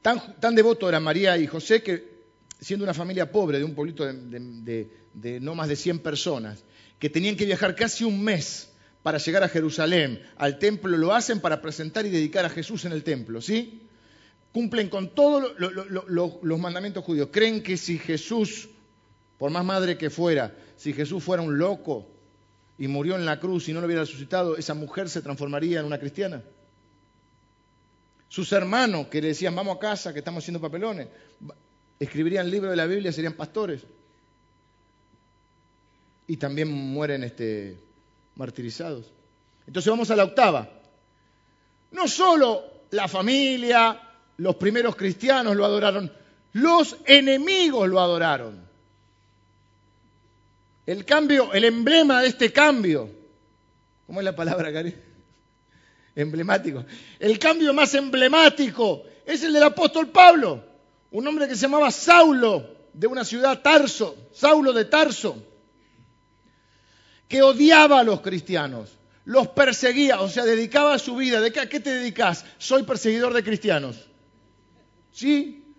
Tan, 0.02 0.54
devoto 0.54 0.88
eran 0.88 1.04
María 1.04 1.38
y 1.38 1.46
José 1.46 1.82
que, 1.82 2.11
siendo 2.62 2.84
una 2.84 2.94
familia 2.94 3.30
pobre 3.30 3.58
de 3.58 3.64
un 3.64 3.74
pueblito 3.74 4.06
de, 4.06 5.40
no 5.40 5.54
más 5.54 5.68
de 5.68 5.76
100 5.76 5.98
personas, 5.98 6.64
que 6.98 7.10
tenían 7.10 7.36
que 7.36 7.44
viajar 7.44 7.74
casi 7.74 8.04
un 8.04 8.22
mes 8.22 8.70
para 9.02 9.18
llegar 9.18 9.42
a 9.42 9.48
Jerusalén, 9.48 10.22
al 10.36 10.58
templo, 10.58 10.96
lo 10.96 11.12
hacen 11.12 11.40
para 11.40 11.60
presentar 11.60 12.06
y 12.06 12.10
dedicar 12.10 12.44
a 12.44 12.48
Jesús 12.48 12.84
en 12.84 12.92
el 12.92 13.02
templo, 13.02 13.40
¿sí? 13.40 13.82
Cumplen 14.52 14.88
con 14.88 15.12
todos 15.12 15.52
los 15.58 16.60
mandamientos 16.60 17.04
judíos. 17.04 17.30
Creen 17.32 17.62
que 17.62 17.76
si 17.76 17.98
Jesús, 17.98 18.68
por 19.38 19.50
más 19.50 19.64
madre 19.64 19.98
que 19.98 20.08
fuera, 20.08 20.54
si 20.76 20.92
Jesús 20.92 21.24
fuera 21.24 21.42
un 21.42 21.58
loco, 21.58 22.08
y 22.78 22.88
murió 22.88 23.16
en 23.16 23.26
la 23.26 23.38
cruz 23.40 23.68
y 23.68 23.72
no 23.72 23.80
lo 23.80 23.86
hubiera 23.86 24.02
resucitado, 24.02 24.56
esa 24.56 24.74
mujer 24.74 25.08
se 25.08 25.20
transformaría 25.20 25.80
en 25.80 25.86
una 25.86 25.98
cristiana. 25.98 26.42
Sus 28.28 28.50
hermanos 28.52 29.08
que 29.08 29.20
le 29.20 29.28
decían, 29.28 29.54
vamos 29.54 29.76
a 29.76 29.80
casa, 29.80 30.12
que 30.12 30.20
estamos 30.20 30.42
haciendo 30.42 30.60
papelones, 30.60 31.08
escribirían 32.02 32.50
libros 32.50 32.70
de 32.70 32.76
la 32.76 32.86
Biblia, 32.86 33.12
serían 33.12 33.34
pastores. 33.34 33.82
Y 36.26 36.36
también 36.36 36.68
mueren 36.70 37.24
este, 37.24 37.78
martirizados. 38.34 39.12
Entonces 39.66 39.90
vamos 39.90 40.10
a 40.10 40.16
la 40.16 40.24
octava. 40.24 40.68
No 41.92 42.08
solo 42.08 42.64
la 42.90 43.06
familia, 43.06 44.00
los 44.38 44.56
primeros 44.56 44.96
cristianos 44.96 45.54
lo 45.54 45.64
adoraron, 45.64 46.12
los 46.54 46.96
enemigos 47.06 47.88
lo 47.88 48.00
adoraron. 48.00 48.60
El 50.84 51.04
cambio, 51.04 51.52
el 51.52 51.64
emblema 51.64 52.22
de 52.22 52.28
este 52.28 52.52
cambio, 52.52 53.08
¿cómo 54.06 54.20
es 54.20 54.24
la 54.24 54.34
palabra? 54.34 54.72
Emblemático. 56.16 56.84
El 57.20 57.38
cambio 57.38 57.72
más 57.72 57.94
emblemático 57.94 59.04
es 59.24 59.42
el 59.44 59.52
del 59.52 59.62
apóstol 59.62 60.08
Pablo, 60.08 60.71
un 61.12 61.26
hombre 61.26 61.46
que 61.46 61.54
se 61.54 61.62
llamaba 61.62 61.90
Saulo, 61.90 62.68
de 62.92 63.06
una 63.06 63.24
ciudad 63.24 63.62
Tarso, 63.62 64.16
Saulo 64.32 64.72
de 64.72 64.86
Tarso, 64.86 65.42
que 67.28 67.42
odiaba 67.42 68.00
a 68.00 68.04
los 68.04 68.20
cristianos, 68.20 68.90
los 69.24 69.48
perseguía, 69.48 70.20
o 70.20 70.28
sea, 70.28 70.44
dedicaba 70.44 70.98
su 70.98 71.16
vida. 71.16 71.40
¿De 71.40 71.52
qué, 71.52 71.60
¿A 71.60 71.68
qué 71.68 71.80
te 71.80 71.90
dedicas? 71.90 72.44
Soy 72.58 72.82
perseguidor 72.82 73.32
de 73.32 73.44
cristianos. 73.44 74.08
¿Sí? 75.12 75.74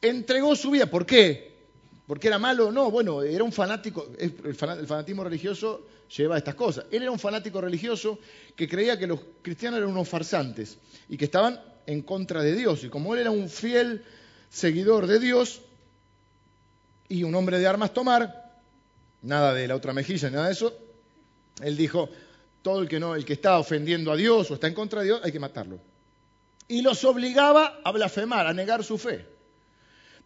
Entregó 0.00 0.56
su 0.56 0.70
vida. 0.70 0.86
¿Por 0.86 1.04
qué? 1.04 1.50
¿Porque 2.06 2.28
era 2.28 2.38
malo? 2.38 2.72
No, 2.72 2.90
bueno, 2.90 3.22
era 3.22 3.44
un 3.44 3.52
fanático. 3.52 4.08
El 4.18 4.54
fanatismo 4.54 5.22
religioso 5.22 5.86
lleva 6.16 6.36
a 6.36 6.38
estas 6.38 6.54
cosas. 6.54 6.86
Él 6.90 7.02
era 7.02 7.10
un 7.10 7.18
fanático 7.18 7.60
religioso 7.60 8.18
que 8.56 8.66
creía 8.68 8.98
que 8.98 9.06
los 9.06 9.20
cristianos 9.42 9.78
eran 9.78 9.90
unos 9.90 10.08
farsantes 10.08 10.78
y 11.08 11.16
que 11.16 11.26
estaban 11.26 11.60
en 11.86 12.02
contra 12.02 12.42
de 12.42 12.54
Dios. 12.54 12.84
Y 12.84 12.88
como 12.88 13.14
él 13.14 13.20
era 13.20 13.30
un 13.30 13.48
fiel 13.48 14.04
seguidor 14.48 15.06
de 15.06 15.18
Dios 15.18 15.62
y 17.08 17.22
un 17.24 17.34
hombre 17.34 17.58
de 17.58 17.66
armas 17.66 17.92
tomar, 17.92 18.60
nada 19.22 19.54
de 19.54 19.68
la 19.68 19.76
otra 19.76 19.92
mejilla, 19.92 20.30
nada 20.30 20.46
de 20.46 20.52
eso, 20.52 20.76
él 21.62 21.76
dijo, 21.76 22.08
todo 22.62 22.80
el 22.82 22.88
que 22.88 23.00
no, 23.00 23.14
el 23.14 23.24
que 23.24 23.34
está 23.34 23.58
ofendiendo 23.58 24.12
a 24.12 24.16
Dios 24.16 24.50
o 24.50 24.54
está 24.54 24.66
en 24.66 24.74
contra 24.74 25.00
de 25.00 25.06
Dios, 25.06 25.20
hay 25.22 25.32
que 25.32 25.40
matarlo. 25.40 25.80
Y 26.68 26.82
los 26.82 27.04
obligaba 27.04 27.80
a 27.84 27.90
blasfemar, 27.90 28.46
a 28.46 28.52
negar 28.52 28.84
su 28.84 28.96
fe. 28.96 29.26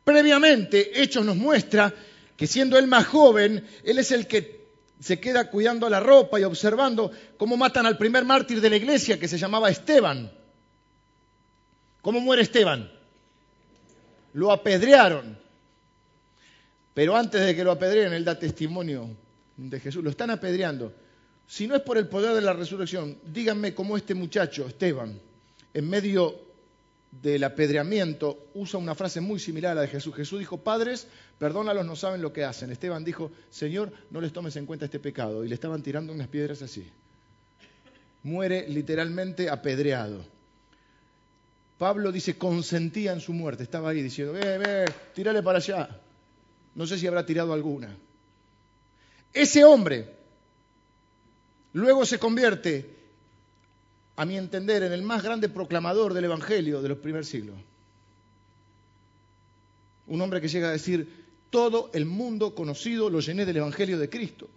Previamente, 0.05 1.03
Hechos 1.03 1.25
nos 1.25 1.37
muestra 1.37 1.95
que 2.37 2.47
siendo 2.47 2.79
él 2.79 2.87
más 2.87 3.07
joven, 3.07 3.67
él 3.85 3.99
es 3.99 4.13
el 4.13 4.27
que 4.27 4.65
se 5.01 5.21
queda 5.21 5.51
cuidando 5.51 5.89
la 5.89 6.01
ropa 6.01 6.39
y 6.39 6.45
observando 6.45 7.11
cómo 7.37 7.57
matan 7.57 7.87
al 7.87 7.99
primer 7.99 8.25
mártir 8.25 8.61
de 8.61 8.71
la 8.71 8.77
iglesia 8.77 9.19
que 9.19 9.29
se 9.29 9.39
llamaba 9.39 9.71
Esteban. 9.71 10.31
¿Cómo 12.05 12.21
muere 12.21 12.43
Esteban? 12.43 12.91
Lo 14.35 14.53
apedrearon. 14.53 15.39
Pero 16.93 17.17
antes 17.17 17.41
de 17.41 17.57
que 17.57 17.65
lo 17.65 17.73
apedreen, 17.73 18.13
él 18.13 18.27
da 18.27 18.39
testimonio 18.39 19.09
de 19.57 19.81
Jesús. 19.81 20.05
Lo 20.05 20.11
están 20.11 20.29
apedreando. 20.29 20.93
Si 21.47 21.67
no 21.67 21.75
es 21.75 21.81
por 21.81 21.97
el 21.97 22.07
poder 22.07 22.35
de 22.35 22.43
la 22.43 22.53
resurrección, 22.53 23.17
díganme 23.33 23.75
cómo 23.75 23.97
este 23.97 24.13
muchacho, 24.13 24.67
Esteban, 24.67 25.19
en 25.73 25.89
medio 25.89 26.39
del 27.11 27.43
apedreamiento, 27.43 28.49
usa 28.53 28.79
una 28.79 28.95
frase 28.95 29.23
muy 29.23 29.41
similar 29.41 29.73
a 29.73 29.77
la 29.77 29.81
de 29.81 29.89
Jesús. 29.89 30.15
Jesús 30.15 30.39
dijo, 30.39 30.59
padres, 30.59 31.07
perdónalos, 31.39 31.87
no 31.87 31.97
saben 31.97 32.21
lo 32.21 32.35
que 32.35 32.45
hacen. 32.45 32.71
Esteban 32.71 33.03
dijo, 33.03 33.33
Señor, 33.49 33.91
no 34.11 34.21
les 34.21 34.35
tomes 34.35 34.55
en 34.57 34.67
cuenta 34.67 34.85
este 34.85 35.01
pecado. 35.01 35.43
Y 35.43 35.49
le 35.49 35.55
estaban 35.55 35.83
tirando 35.83 36.13
unas 36.13 36.29
piedras 36.29 36.61
así. 36.61 36.87
Muere 38.23 38.69
literalmente 38.69 39.49
apedreado. 39.49 40.34
Pablo 41.79 42.13
dice, 42.13 42.39
consentía 42.39 43.13
en 43.13 43.21
su 43.21 43.33
muerte. 43.33 43.63
Estaba 43.63 43.91
ahí 43.91 44.03
diciendo, 44.03 44.33
ve, 44.33 44.59
ve, 44.59 44.85
tírale 45.15 45.43
para 45.43 45.59
allá. 45.59 46.01
No 46.75 46.87
sé 46.87 46.99
si 46.99 47.07
habrá 47.07 47.27
tirado 47.27 47.53
alguna. 47.53 47.97
Ese 49.33 49.65
hombre 49.65 50.09
luego 51.73 52.07
se 52.07 52.19
convierte, 52.19 52.95
a 54.17 54.25
mi 54.25 54.37
entender, 54.37 54.85
en 54.85 54.93
el 54.93 55.03
más 55.03 55.23
grande 55.23 55.49
proclamador 55.49 56.15
del 56.15 56.25
Evangelio 56.25 56.81
de 56.81 56.89
los 56.89 56.99
primeros 56.99 57.27
siglos. 57.27 57.57
Un 60.07 60.21
hombre 60.21 60.41
que 60.41 60.49
llega 60.49 60.69
a 60.69 60.73
decir, 60.73 61.25
todo 61.51 61.91
el 61.95 62.07
mundo 62.07 62.55
conocido 62.55 63.11
lo 63.11 63.21
llené 63.21 63.45
del 63.45 63.57
Evangelio 63.57 63.99
de 63.99 64.09
Cristo. 64.09 64.49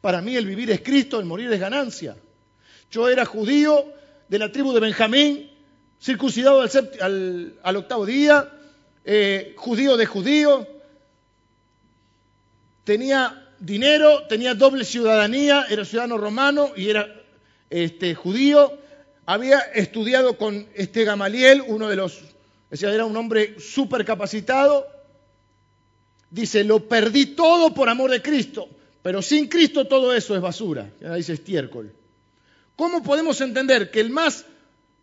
Para 0.00 0.20
mí 0.20 0.36
el 0.36 0.46
vivir 0.46 0.70
es 0.70 0.80
Cristo, 0.82 1.18
el 1.18 1.26
morir 1.26 1.52
es 1.52 1.58
ganancia. 1.58 2.16
Yo 2.90 3.08
era 3.08 3.24
judío 3.24 3.92
de 4.28 4.38
la 4.38 4.52
tribu 4.52 4.72
de 4.72 4.80
Benjamín, 4.80 5.51
circuncidado 6.02 6.64
al, 7.00 7.76
octavo 7.76 8.04
día, 8.04 8.48
eh, 9.04 9.54
judío 9.56 9.96
de 9.96 10.06
judío, 10.06 10.66
tenía 12.82 13.48
dinero, 13.60 14.26
tenía 14.26 14.54
doble 14.54 14.84
ciudadanía, 14.84 15.66
era 15.70 15.84
ciudadano 15.84 16.18
romano 16.18 16.70
y 16.76 16.90
era 16.90 17.08
este, 17.70 18.16
judío, 18.16 18.76
había 19.26 19.60
estudiado 19.60 20.36
con 20.36 20.66
este 20.74 21.04
Gamaliel, 21.04 21.62
uno 21.64 21.88
de 21.88 21.94
los, 21.94 22.20
o 22.70 22.76
sea, 22.76 22.92
era 22.92 23.04
un 23.04 23.16
hombre 23.16 23.60
súper 23.60 24.04
capacitado. 24.04 24.88
Dice, 26.30 26.64
lo 26.64 26.88
perdí 26.88 27.26
todo 27.26 27.72
por 27.74 27.88
amor 27.88 28.10
de 28.10 28.20
Cristo, 28.20 28.68
pero 29.02 29.22
sin 29.22 29.48
Cristo 29.48 29.86
todo 29.86 30.12
eso 30.12 30.34
es 30.34 30.40
basura. 30.40 30.90
Ya 31.00 31.14
dice 31.14 31.34
estiércol. 31.34 31.92
¿Cómo 32.74 33.02
podemos 33.02 33.40
entender 33.40 33.90
que 33.90 34.00
el 34.00 34.10
más 34.10 34.46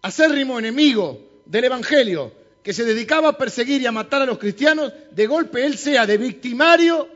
acérrimo 0.01 0.59
enemigo 0.59 1.19
del 1.45 1.65
Evangelio, 1.65 2.33
que 2.63 2.73
se 2.73 2.85
dedicaba 2.85 3.29
a 3.29 3.37
perseguir 3.37 3.81
y 3.81 3.85
a 3.85 3.91
matar 3.91 4.21
a 4.21 4.25
los 4.25 4.37
cristianos, 4.37 4.93
de 5.11 5.27
golpe 5.27 5.65
él 5.65 5.77
sea 5.77 6.05
de 6.05 6.17
victimario 6.17 7.07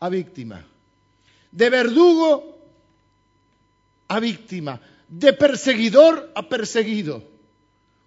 a 0.00 0.08
víctima? 0.08 0.64
de 1.54 1.70
verdugo 1.70 2.58
a 4.08 4.20
víctima, 4.20 4.80
de 5.08 5.32
perseguidor 5.32 6.32
a 6.34 6.48
perseguido. 6.48 7.22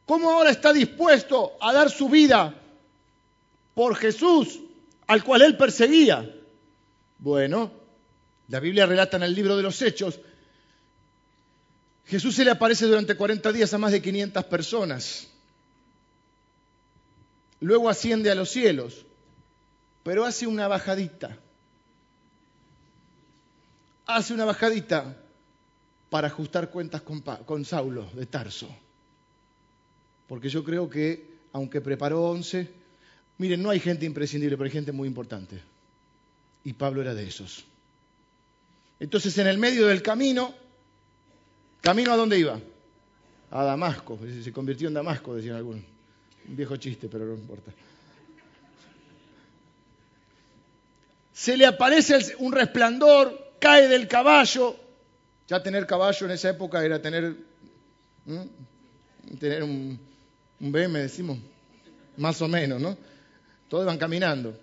¿Cómo 0.05 0.31
ahora 0.31 0.51
está 0.51 0.73
dispuesto 0.73 1.53
a 1.61 1.73
dar 1.73 1.89
su 1.89 2.09
vida 2.09 2.53
por 3.73 3.95
Jesús, 3.95 4.59
al 5.07 5.23
cual 5.23 5.43
él 5.43 5.55
perseguía? 5.55 6.29
Bueno, 7.19 7.71
la 8.49 8.59
Biblia 8.59 8.85
relata 8.85 9.15
en 9.15 9.23
el 9.23 9.33
libro 9.33 9.55
de 9.55 9.63
los 9.63 9.81
Hechos, 9.81 10.19
Jesús 12.07 12.35
se 12.35 12.45
le 12.45 12.51
aparece 12.51 12.85
durante 12.85 13.15
40 13.15 13.51
días 13.51 13.73
a 13.73 13.77
más 13.77 13.91
de 13.91 14.01
500 14.01 14.43
personas. 14.45 15.27
Luego 17.59 17.89
asciende 17.89 18.31
a 18.31 18.35
los 18.35 18.49
cielos, 18.49 19.05
pero 20.03 20.25
hace 20.25 20.47
una 20.47 20.67
bajadita 20.67 21.37
hace 24.07 24.33
una 24.33 24.45
bajadita 24.45 25.17
para 26.09 26.27
ajustar 26.27 26.71
cuentas 26.71 27.01
con, 27.01 27.65
Saulo 27.65 28.09
de 28.13 28.25
Tarso. 28.25 28.69
Porque 30.27 30.49
yo 30.49 30.63
creo 30.63 30.89
que, 30.89 31.29
aunque 31.51 31.81
preparó 31.81 32.23
once, 32.23 32.69
miren, 33.37 33.61
no 33.61 33.69
hay 33.69 33.79
gente 33.79 34.05
imprescindible, 34.05 34.57
pero 34.57 34.65
hay 34.65 34.71
gente 34.71 34.93
muy 34.93 35.07
importante. 35.07 35.61
Y 36.63 36.73
Pablo 36.73 37.01
era 37.01 37.13
de 37.13 37.27
esos. 37.27 37.65
Entonces, 38.99 39.37
en 39.37 39.47
el 39.47 39.57
medio 39.57 39.87
del 39.87 40.01
camino, 40.01 40.53
¿camino 41.81 42.11
a 42.11 42.15
dónde 42.15 42.39
iba? 42.39 42.59
A 43.51 43.63
Damasco. 43.63 44.19
Se 44.43 44.51
convirtió 44.51 44.87
en 44.87 44.93
Damasco, 44.93 45.35
decían 45.35 45.55
algunos. 45.55 45.83
Un 46.47 46.55
viejo 46.55 46.75
chiste, 46.77 47.07
pero 47.09 47.25
no 47.25 47.33
importa. 47.35 47.71
Se 51.33 51.55
le 51.55 51.65
aparece 51.65 52.35
un 52.39 52.51
resplandor 52.51 53.53
cae 53.59 53.87
del 53.87 54.07
caballo. 54.07 54.75
Ya 55.47 55.61
tener 55.61 55.85
caballo 55.85 56.25
en 56.25 56.31
esa 56.31 56.49
época 56.49 56.83
era 56.83 57.01
tener, 57.01 57.35
tener 59.39 59.63
un, 59.63 59.99
un 60.59 60.71
BM, 60.71 60.99
decimos, 60.99 61.37
más 62.17 62.41
o 62.41 62.47
menos, 62.47 62.81
¿no? 62.81 62.97
Todos 63.69 63.85
van 63.85 63.97
caminando. 63.97 64.57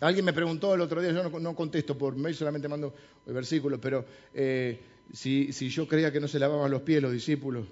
Alguien 0.00 0.24
me 0.24 0.32
preguntó 0.32 0.74
el 0.74 0.80
otro 0.80 1.00
día, 1.00 1.12
yo 1.12 1.28
no, 1.28 1.54
contesto 1.54 1.96
por 1.96 2.16
mail, 2.16 2.34
solamente 2.34 2.68
mando 2.68 2.92
el 3.26 3.32
versículo, 3.32 3.80
pero 3.80 4.04
eh, 4.34 4.80
si, 5.12 5.52
si, 5.52 5.68
yo 5.68 5.86
creía 5.86 6.12
que 6.12 6.20
no 6.20 6.28
se 6.28 6.38
lavaban 6.38 6.70
los 6.70 6.82
pies 6.82 7.02
los 7.02 7.12
discípulos, 7.12 7.66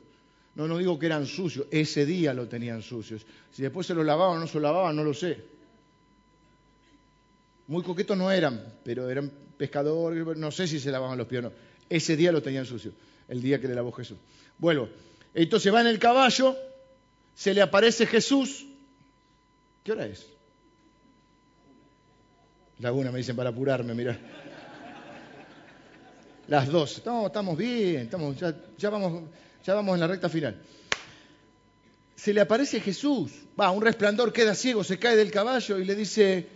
no, 0.54 0.68
no 0.68 0.78
digo 0.78 0.98
que 0.98 1.06
eran 1.06 1.26
sucios, 1.26 1.66
ese 1.70 2.04
día 2.04 2.34
lo 2.34 2.46
tenían 2.46 2.82
sucios. 2.82 3.24
Si 3.52 3.62
después 3.62 3.86
se 3.86 3.94
los 3.94 4.04
lavaban 4.04 4.36
o 4.36 4.40
no 4.40 4.46
se 4.46 4.54
los 4.54 4.62
lavaban, 4.62 4.94
no 4.94 5.02
lo 5.02 5.14
sé. 5.14 5.38
Muy 7.68 7.82
coquetos 7.82 8.16
no 8.18 8.30
eran, 8.30 8.62
pero 8.84 9.08
eran 9.08 9.30
pescadores, 9.56 10.36
no 10.36 10.50
sé 10.50 10.66
si 10.66 10.78
se 10.78 10.90
lavaban 10.90 11.16
los 11.16 11.26
pies 11.26 11.38
o 11.40 11.42
no. 11.42 11.52
Ese 11.88 12.16
día 12.16 12.32
lo 12.32 12.42
tenían 12.42 12.66
sucio, 12.66 12.92
el 13.28 13.40
día 13.40 13.60
que 13.60 13.68
le 13.68 13.74
lavó 13.74 13.92
Jesús. 13.92 14.18
Vuelvo. 14.58 14.88
Entonces 15.34 15.72
va 15.72 15.80
en 15.80 15.86
el 15.86 15.98
caballo, 15.98 16.56
se 17.34 17.54
le 17.54 17.62
aparece 17.62 18.06
Jesús. 18.06 18.66
¿Qué 19.82 19.92
hora 19.92 20.06
es? 20.06 20.26
La 22.78 22.92
una 22.92 23.10
me 23.10 23.18
dicen 23.18 23.36
para 23.36 23.50
apurarme, 23.50 23.94
mira. 23.94 24.18
Las 26.49 26.68
dos. 26.68 27.03
No, 27.05 27.26
estamos 27.26 27.57
bien, 27.57 28.03
estamos, 28.03 28.36
ya, 28.36 28.90
vamos, 28.90 29.22
ya 29.64 29.74
vamos 29.74 29.95
en 29.95 30.01
la 30.01 30.07
recta 30.07 30.28
final. 30.28 30.61
Se 32.14 32.32
le 32.32 32.40
aparece 32.40 32.80
Jesús, 32.80 33.32
va, 33.59 33.70
un 33.70 33.82
resplandor 33.82 34.32
queda 34.32 34.55
ciego, 34.55 34.84
se 34.84 34.99
cae 34.99 35.16
del 35.16 35.30
caballo 35.30 35.78
y 35.78 35.84
le 35.84 35.95
dice, 35.95 36.47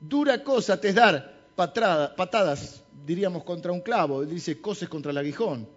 dura 0.00 0.42
cosa 0.44 0.80
te 0.80 0.90
es 0.90 0.94
dar 0.94 1.38
patadas, 1.56 2.82
diríamos, 3.04 3.42
contra 3.42 3.72
un 3.72 3.80
clavo. 3.80 4.24
Dice, 4.24 4.60
coses 4.60 4.88
contra 4.88 5.10
el 5.10 5.18
aguijón. 5.18 5.68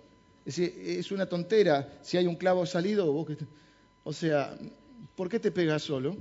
Es, 0.46 0.60
es 0.60 1.12
una 1.12 1.26
tontera 1.26 2.00
si 2.02 2.18
hay 2.18 2.28
un 2.28 2.36
clavo 2.36 2.66
salido. 2.66 3.26
o 4.04 4.14
sea, 4.14 4.56
¿por 5.16 5.30
qué 5.30 5.40
te 5.40 5.52
pegas 5.52 5.84
solo? 5.84 6.18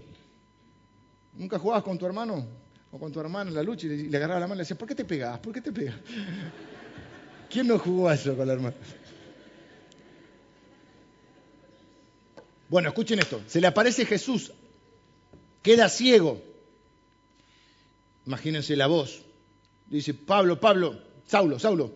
¿Nunca 1.35 1.59
jugabas 1.59 1.85
con 1.85 1.99
tu 1.99 2.07
hermano 2.07 2.47
o 2.93 2.99
con 2.99 3.13
tu 3.13 3.21
hermana 3.21 3.51
en 3.51 3.57
la 3.57 3.63
lucha 3.63 3.87
y 3.87 4.09
le, 4.09 4.17
agarraba 4.17 4.41
la 4.41 4.47
mano 4.47 4.57
y 4.57 4.59
le 4.59 4.63
decía, 4.63 4.79
¿por 4.79 4.89
qué 4.89 4.95
te 4.95 5.05
pegas? 5.05 5.39
¿Por 5.39 5.53
qué 5.53 5.61
te 5.61 5.73
pegas? 5.73 5.97
¿Quién 7.51 7.67
no 7.67 7.79
jugó 7.79 8.09
a 8.09 8.15
eso 8.15 8.37
con 8.37 8.47
la 8.47 8.53
hermana? 8.53 8.77
Bueno, 12.69 12.89
escuchen 12.89 13.19
esto. 13.19 13.43
Se 13.49 13.61
le 13.61 13.67
aparece 13.67 14.07
Jesús, 14.07 14.53
queda 15.61 15.89
ciego. 15.89 16.41
Imagínense 18.27 18.77
la 18.77 18.87
voz. 18.87 19.23
Dice, 19.87 20.15
Pablo, 20.15 20.61
Pablo, 20.61 21.01
Saulo, 21.27 21.59
Saulo. 21.59 21.93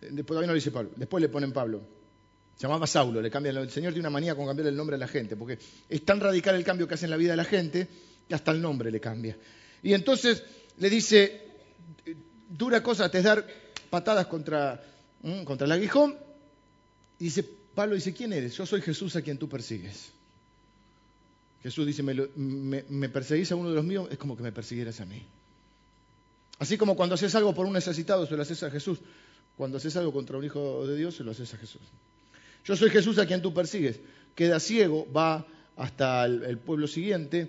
Después 0.00 0.26
todavía 0.26 0.48
no 0.48 0.54
dice 0.54 0.70
Pablo, 0.70 0.90
después 0.96 1.20
le 1.20 1.28
ponen 1.28 1.52
Pablo. 1.52 1.82
Se 2.56 2.62
llamaba 2.62 2.86
Saulo, 2.86 3.20
le 3.20 3.30
cambian, 3.30 3.56
el 3.56 3.70
Señor 3.70 3.92
tiene 3.92 4.08
una 4.08 4.10
manía 4.10 4.34
con 4.34 4.46
cambiar 4.46 4.68
el 4.68 4.76
nombre 4.76 4.96
a 4.96 4.98
la 4.98 5.08
gente, 5.08 5.36
porque 5.36 5.58
es 5.88 6.04
tan 6.04 6.20
radical 6.20 6.54
el 6.54 6.64
cambio 6.64 6.88
que 6.88 6.94
hace 6.94 7.04
en 7.04 7.10
la 7.10 7.16
vida 7.16 7.32
de 7.32 7.36
la 7.36 7.44
gente 7.44 7.88
que 8.28 8.34
hasta 8.34 8.52
el 8.52 8.62
nombre 8.62 8.90
le 8.90 9.00
cambia. 9.00 9.36
Y 9.82 9.92
entonces 9.92 10.42
le 10.78 10.88
dice, 10.88 11.42
dura 12.48 12.82
cosa 12.82 13.10
te 13.10 13.18
es 13.18 13.24
dar 13.24 13.46
patadas 13.90 14.26
contra, 14.26 14.82
contra 15.44 15.66
el 15.66 15.72
aguijón. 15.72 16.16
Y 17.18 17.24
dice, 17.24 17.44
Pablo 17.74 17.94
dice, 17.94 18.12
¿quién 18.12 18.32
eres? 18.32 18.56
Yo 18.56 18.66
soy 18.66 18.82
Jesús 18.82 19.16
a 19.16 19.22
quien 19.22 19.38
tú 19.38 19.48
persigues. 19.48 20.10
Jesús 21.62 21.86
dice, 21.86 22.02
me, 22.02 23.08
perseguís 23.08 23.50
a 23.50 23.56
uno 23.56 23.70
de 23.70 23.76
los 23.76 23.84
míos, 23.84 24.08
es 24.10 24.18
como 24.18 24.36
que 24.36 24.42
me 24.42 24.52
persiguieras 24.52 25.00
a 25.00 25.06
mí. 25.06 25.22
Así 26.58 26.76
como 26.76 26.94
cuando 26.94 27.14
haces 27.14 27.34
algo 27.34 27.54
por 27.54 27.66
un 27.66 27.72
necesitado, 27.72 28.26
se 28.26 28.36
lo 28.36 28.42
haces 28.42 28.62
a 28.62 28.70
Jesús. 28.70 28.98
Cuando 29.56 29.78
haces 29.78 29.96
algo 29.96 30.12
contra 30.12 30.36
un 30.36 30.44
hijo 30.44 30.86
de 30.86 30.96
Dios, 30.96 31.16
se 31.16 31.24
lo 31.24 31.30
haces 31.30 31.52
a 31.54 31.56
Jesús. 31.56 31.80
Yo 32.64 32.76
soy 32.76 32.90
Jesús 32.90 33.18
a 33.18 33.26
quien 33.26 33.40
tú 33.40 33.54
persigues. 33.54 33.98
Queda 34.34 34.60
ciego, 34.60 35.06
va 35.10 35.46
hasta 35.76 36.26
el, 36.26 36.58
pueblo 36.58 36.86
siguiente. 36.86 37.48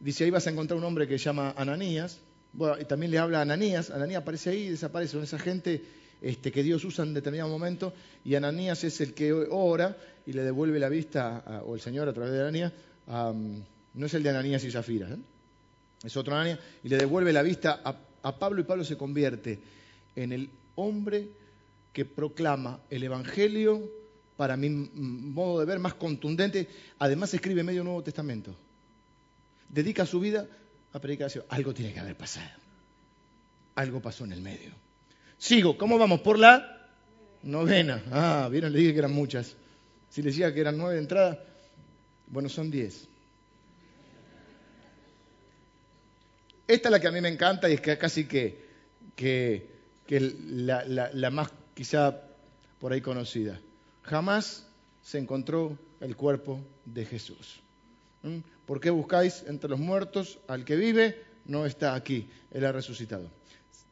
Dice, 0.00 0.24
ahí 0.24 0.30
vas 0.30 0.46
a 0.46 0.50
encontrar 0.50 0.78
un 0.78 0.84
hombre 0.84 1.06
que 1.06 1.18
se 1.18 1.24
llama 1.26 1.54
Ananías. 1.56 2.18
Bueno, 2.52 2.76
y 2.80 2.84
también 2.84 3.12
le 3.12 3.18
habla 3.18 3.38
a 3.38 3.42
Ananías. 3.42 3.90
Ananías 3.90 4.22
aparece 4.22 4.50
ahí 4.50 4.62
y 4.64 4.70
desaparece. 4.70 5.20
Esa 5.20 5.38
gente 5.38 5.84
este, 6.20 6.52
que 6.52 6.62
Dios 6.62 6.84
usa 6.84 7.04
en 7.04 7.14
determinado 7.14 7.50
momento. 7.50 7.92
Y 8.24 8.34
Ananías 8.34 8.84
es 8.84 9.00
el 9.00 9.14
que 9.14 9.32
ora 9.32 9.96
y 10.26 10.32
le 10.32 10.42
devuelve 10.42 10.78
la 10.78 10.88
vista, 10.88 11.62
o 11.66 11.74
el 11.74 11.80
Señor 11.80 12.08
a 12.08 12.12
través 12.12 12.32
de 12.32 12.40
Ananías. 12.40 12.72
no 13.06 14.06
es 14.06 14.14
el 14.14 14.22
de 14.22 14.30
Ananías 14.30 14.64
y 14.64 14.70
Zafira, 14.70 15.08
¿eh? 15.08 15.18
es 16.04 16.16
otro 16.16 16.34
Ananías. 16.34 16.58
Y 16.82 16.88
le 16.88 16.96
devuelve 16.96 17.32
la 17.32 17.42
vista 17.42 17.80
a, 17.84 17.96
a 18.22 18.38
Pablo 18.38 18.60
y 18.60 18.64
Pablo 18.64 18.84
se 18.84 18.96
convierte 18.96 19.58
en 20.14 20.32
el 20.32 20.50
hombre 20.74 21.28
que 21.92 22.04
proclama 22.04 22.80
el 22.90 23.04
Evangelio 23.04 23.90
para 24.36 24.56
mi 24.56 24.68
modo 24.68 25.60
de 25.60 25.66
ver 25.66 25.78
más 25.78 25.94
contundente. 25.94 26.68
Además 26.98 27.32
escribe 27.32 27.62
medio 27.62 27.82
Nuevo 27.84 28.02
Testamento. 28.02 28.54
Dedica 29.68 30.04
su 30.06 30.20
vida 30.20 30.46
a 30.92 31.00
predicación. 31.00 31.44
Algo 31.48 31.72
tiene 31.74 31.92
que 31.92 32.00
haber 32.00 32.16
pasado. 32.16 32.50
Algo 33.74 34.00
pasó 34.00 34.24
en 34.24 34.32
el 34.32 34.40
medio. 34.40 34.85
Sigo. 35.38 35.76
¿Cómo 35.76 35.98
vamos? 35.98 36.20
Por 36.20 36.38
la 36.38 36.88
novena. 37.42 38.02
Ah, 38.10 38.48
vieron, 38.50 38.72
le 38.72 38.78
dije 38.78 38.92
que 38.92 38.98
eran 38.98 39.12
muchas. 39.12 39.56
Si 40.10 40.22
les 40.22 40.34
decía 40.34 40.52
que 40.52 40.60
eran 40.60 40.76
nueve 40.78 40.94
de 40.94 41.00
entrada, 41.00 41.44
bueno, 42.26 42.48
son 42.48 42.70
diez. 42.70 43.08
Esta 46.66 46.88
es 46.88 46.92
la 46.92 47.00
que 47.00 47.06
a 47.06 47.12
mí 47.12 47.20
me 47.20 47.28
encanta 47.28 47.68
y 47.68 47.74
es 47.74 47.80
que 47.80 47.96
casi 47.96 48.26
que, 48.26 48.64
que, 49.14 49.70
la, 50.48 50.84
la 50.84 51.30
más 51.30 51.52
quizá 51.74 52.20
por 52.80 52.92
ahí 52.92 53.00
conocida. 53.00 53.60
Jamás 54.02 54.66
se 55.02 55.18
encontró 55.18 55.78
el 56.00 56.16
cuerpo 56.16 56.60
de 56.84 57.04
Jesús. 57.04 57.60
¿Mm? 58.22 58.38
¿Por 58.66 58.80
qué 58.80 58.90
buscáis 58.90 59.44
entre 59.46 59.70
los 59.70 59.78
muertos 59.78 60.38
al 60.48 60.64
que 60.64 60.76
vive? 60.76 61.22
No 61.44 61.66
está 61.66 61.94
aquí, 61.94 62.28
él 62.50 62.64
ha 62.64 62.72
resucitado. 62.72 63.30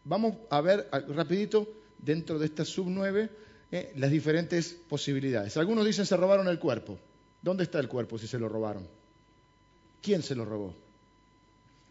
Vamos 0.05 0.35
a 0.51 0.61
ver 0.61 0.89
rapidito 1.09 1.67
dentro 1.99 2.39
de 2.39 2.47
esta 2.47 2.65
sub 2.65 2.87
9 2.89 3.31
eh, 3.73 3.93
las 3.97 4.11
diferentes 4.11 4.77
posibilidades. 4.89 5.57
Algunos 5.57 5.85
dicen 5.85 6.07
se 6.07 6.17
robaron 6.17 6.47
el 6.49 6.59
cuerpo. 6.59 6.99
¿Dónde 7.43 7.65
está 7.65 7.81
el 7.81 7.89
cuerpo 7.89 8.19
si 8.19 8.27
se 8.27 8.39
lo 8.39 8.49
robaron? 8.49 8.87
¿Quién 10.01 10.23
se 10.23 10.35
lo 10.35 10.45
robó? 10.45 10.75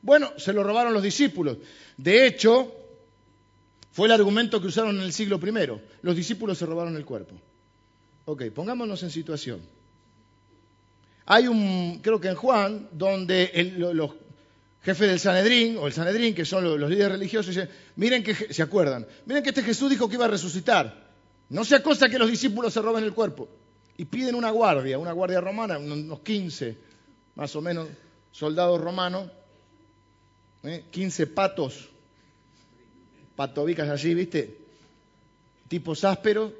Bueno, 0.01 0.31
se 0.37 0.53
lo 0.53 0.63
robaron 0.63 0.93
los 0.93 1.03
discípulos. 1.03 1.57
De 1.97 2.27
hecho, 2.27 2.73
fue 3.91 4.07
el 4.07 4.11
argumento 4.11 4.61
que 4.61 4.67
usaron 4.67 4.97
en 4.97 5.03
el 5.03 5.13
siglo 5.13 5.39
I. 5.43 5.81
Los 6.01 6.15
discípulos 6.15 6.57
se 6.57 6.65
robaron 6.65 6.95
el 6.95 7.05
cuerpo. 7.05 7.35
Ok, 8.25 8.45
pongámonos 8.53 9.03
en 9.03 9.09
situación. 9.09 9.61
Hay 11.25 11.47
un, 11.47 11.99
creo 12.01 12.19
que 12.19 12.29
en 12.29 12.35
Juan, 12.35 12.89
donde 12.91 13.73
los 13.77 14.11
jefes 14.83 15.07
del 15.07 15.19
Sanedrín, 15.19 15.77
o 15.77 15.87
el 15.87 15.93
Sanedrín, 15.93 16.35
que 16.35 16.45
son 16.45 16.63
los, 16.63 16.89
líderes 16.89 17.13
religiosos, 17.13 17.55
dicen, 17.55 17.69
miren 17.95 18.23
que, 18.23 18.35
se 18.35 18.61
acuerdan, 18.61 19.07
miren 19.25 19.41
que 19.41 19.49
este 19.49 19.63
Jesús 19.63 19.89
dijo 19.89 20.09
que 20.09 20.15
iba 20.15 20.25
a 20.25 20.29
resucitar. 20.29 21.11
No 21.49 21.63
sea 21.63 21.81
cosa 21.81 22.09
que 22.09 22.19
los 22.19 22.29
discípulos 22.29 22.73
se 22.73 22.81
roben 22.81 23.03
el 23.03 23.13
cuerpo. 23.13 23.47
Y 23.95 24.05
piden 24.05 24.35
una 24.35 24.49
guardia, 24.49 24.97
una 24.97 25.11
guardia 25.11 25.39
romana, 25.39 25.77
unos 25.77 26.19
15, 26.19 26.77
más 27.35 27.55
o 27.55 27.61
menos, 27.61 27.87
soldados 28.31 28.81
romanos, 28.81 29.29
15 30.91 31.23
¿eh? 31.23 31.27
patos, 31.27 31.89
patobicas 33.35 33.89
así, 33.89 34.13
¿viste? 34.13 34.57
Tipos 35.67 36.03
ásperos, 36.03 36.51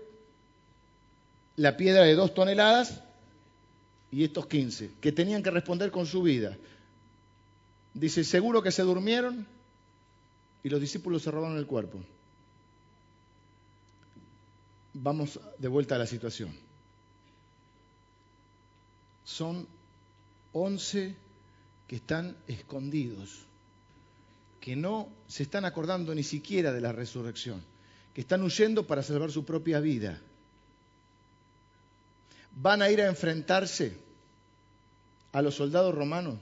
la 1.56 1.76
piedra 1.76 2.04
de 2.04 2.16
dos 2.16 2.34
toneladas 2.34 3.02
y 4.12 4.24
estos 4.24 4.46
15, 4.46 4.92
que 5.02 5.12
tenían 5.12 5.42
que 5.42 5.52
responder 5.52 5.92
con 5.92 6.06
su 6.06 6.22
vida. 6.22 6.56
Dice, 7.94 8.24
seguro 8.24 8.62
que 8.62 8.72
se 8.72 8.84
durmieron 8.84 9.46
y 10.64 10.70
los 10.70 10.82
discípulos 10.82 11.24
se 11.24 11.32
robaron 11.32 11.58
el 11.58 11.68
cuerpo. 11.68 12.00
Vamos 14.94 15.40
de 15.58 15.68
vuelta 15.68 15.96
a 15.96 16.00
la 16.00 16.08
situación. 16.08 16.56
Son 19.26 19.68
11 20.54 21.16
que 21.88 21.96
están 21.96 22.36
escondidos 22.48 23.46
que 24.64 24.78
no 24.78 25.10
se 25.28 25.44
están 25.44 25.66
acordando 25.66 26.16
ni 26.16 26.24
siquiera 26.24 26.72
de 26.72 26.80
la 26.80 26.94
resurrección, 26.94 27.62
que 28.14 28.22
están 28.22 28.42
huyendo 28.44 28.88
para 28.88 29.04
salvar 29.04 29.30
su 29.30 29.44
propia 29.44 29.82
vida. 29.82 30.22
Van 32.56 32.82
a 32.82 32.90
ir 32.90 33.02
a 33.02 33.08
enfrentarse 33.08 33.98
a 35.34 35.42
los 35.42 35.56
soldados 35.56 35.94
romanos, 35.94 36.40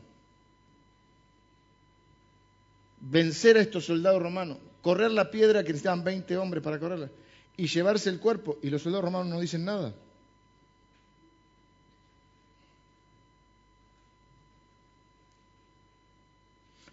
vencer 3.02 3.58
a 3.58 3.62
estos 3.62 3.86
soldados 3.86 4.22
romanos, 4.22 4.58
correr 4.82 5.12
la 5.12 5.30
piedra 5.30 5.64
que 5.64 5.70
necesitaban 5.70 6.04
20 6.04 6.38
hombres 6.38 6.64
para 6.64 6.80
correrla 6.80 7.10
y 7.58 7.68
llevarse 7.68 8.10
el 8.10 8.20
cuerpo 8.20 8.58
y 8.62 8.70
los 8.70 8.82
soldados 8.82 9.06
romanos 9.06 9.28
no 9.28 9.40
dicen 9.40 9.66
nada. 9.66 9.94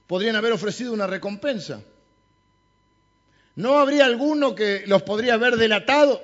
podrían 0.08 0.34
haber 0.34 0.52
ofrecido 0.52 0.92
una 0.92 1.06
recompensa. 1.06 1.82
¿No 3.54 3.78
habría 3.78 4.06
alguno 4.06 4.54
que 4.54 4.84
los 4.86 5.02
podría 5.02 5.34
haber 5.34 5.56
delatado? 5.56 6.22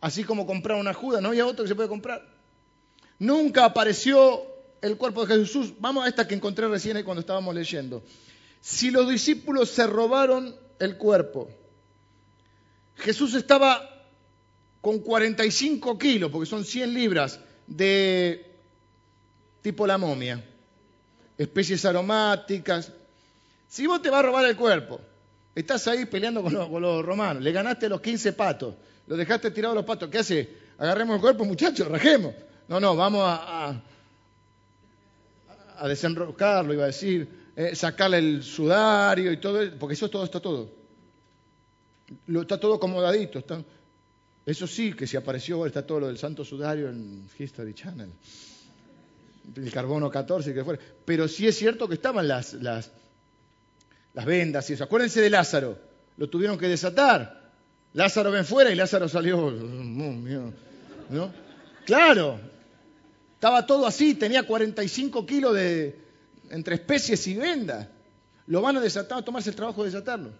Así 0.00 0.24
como 0.24 0.46
comprar 0.46 0.78
una 0.78 0.94
juda, 0.94 1.20
no 1.20 1.28
había 1.28 1.46
otro 1.46 1.64
que 1.64 1.68
se 1.68 1.74
puede 1.74 1.88
comprar. 1.88 2.26
Nunca 3.18 3.66
apareció 3.66 4.42
el 4.82 4.96
cuerpo 4.96 5.26
de 5.26 5.36
Jesús. 5.36 5.74
Vamos 5.78 6.04
a 6.04 6.08
esta 6.08 6.26
que 6.26 6.34
encontré 6.34 6.68
recién 6.68 7.02
cuando 7.04 7.20
estábamos 7.20 7.54
leyendo. 7.54 8.02
Si 8.60 8.90
los 8.90 9.08
discípulos 9.08 9.70
se 9.70 9.86
robaron 9.86 10.54
el 10.78 10.96
cuerpo, 10.96 11.48
Jesús 12.96 13.34
estaba 13.34 13.98
con 14.80 15.00
45 15.00 15.98
kilos, 15.98 16.30
porque 16.30 16.46
son 16.46 16.64
100 16.64 16.94
libras 16.94 17.40
de 17.66 18.46
tipo 19.62 19.86
la 19.86 19.98
momia, 19.98 20.44
especies 21.36 21.84
aromáticas. 21.84 22.92
Si 23.68 23.86
vos 23.86 24.00
te 24.00 24.10
vas 24.10 24.20
a 24.20 24.22
robar 24.22 24.44
el 24.46 24.56
cuerpo, 24.56 25.00
estás 25.54 25.86
ahí 25.88 26.06
peleando 26.06 26.42
con 26.42 26.82
los, 26.82 27.04
romanos, 27.04 27.42
le 27.42 27.52
ganaste 27.52 27.88
los 27.88 28.00
15 28.00 28.32
patos, 28.32 28.74
lo 29.06 29.16
dejaste 29.16 29.50
tirado 29.50 29.74
los 29.74 29.84
patos, 29.84 30.08
¿qué 30.08 30.18
hace? 30.18 30.48
Agarremos 30.78 31.16
el 31.16 31.20
cuerpo, 31.20 31.44
muchachos, 31.44 31.88
rajemos. 31.88 32.34
No, 32.68 32.78
no, 32.78 32.94
vamos 32.94 33.22
a, 33.24 33.68
a, 33.68 33.82
desenroscarlo, 35.86 36.72
iba 36.72 36.84
a 36.84 36.88
decir, 36.88 37.28
eh, 37.54 37.74
sacarle 37.74 38.18
el 38.18 38.42
sudario 38.42 39.30
y 39.30 39.36
todo, 39.36 39.60
porque 39.78 39.94
eso 39.94 40.08
todo 40.08 40.24
está 40.24 40.40
todo. 40.40 40.70
Lo, 42.26 42.42
está 42.42 42.58
todo 42.58 42.74
acomodadito. 42.74 43.38
Está, 43.38 43.62
eso 44.46 44.66
sí, 44.66 44.94
que 44.94 45.06
si 45.06 45.16
apareció, 45.16 45.66
está 45.66 45.86
todo 45.86 46.00
lo 46.00 46.06
del 46.06 46.18
santo 46.18 46.44
sudario 46.44 46.88
en 46.88 47.28
History 47.38 47.74
Channel. 47.74 48.10
El 49.56 49.72
carbono 49.72 50.10
14, 50.10 50.54
que 50.54 50.64
fuera. 50.64 50.80
Pero 51.04 51.28
sí 51.28 51.46
es 51.46 51.56
cierto 51.56 51.86
que 51.86 51.94
estaban 51.94 52.26
las, 52.26 52.54
las, 52.54 52.90
las 54.14 54.24
vendas 54.24 54.68
y 54.70 54.72
eso. 54.72 54.84
Acuérdense 54.84 55.20
de 55.20 55.30
Lázaro. 55.30 55.78
Lo 56.16 56.28
tuvieron 56.28 56.58
que 56.58 56.66
desatar. 56.66 57.50
Lázaro 57.92 58.30
ven 58.30 58.44
fuera 58.44 58.70
y 58.70 58.74
Lázaro 58.74 59.08
salió. 59.08 59.50
¿no? 61.10 61.32
Claro. 61.84 62.40
Estaba 63.38 63.64
todo 63.64 63.86
así. 63.86 64.16
Tenía 64.16 64.42
45 64.42 65.24
kilos 65.24 65.54
de, 65.54 65.96
entre 66.50 66.74
especies 66.74 67.24
y 67.28 67.36
vendas. 67.36 67.86
Lo 68.48 68.60
van 68.60 68.78
a 68.78 68.80
desatar, 68.80 69.18
a 69.18 69.22
tomarse 69.22 69.50
el 69.50 69.54
trabajo 69.54 69.84
de 69.84 69.90
desatarlo. 69.90 70.32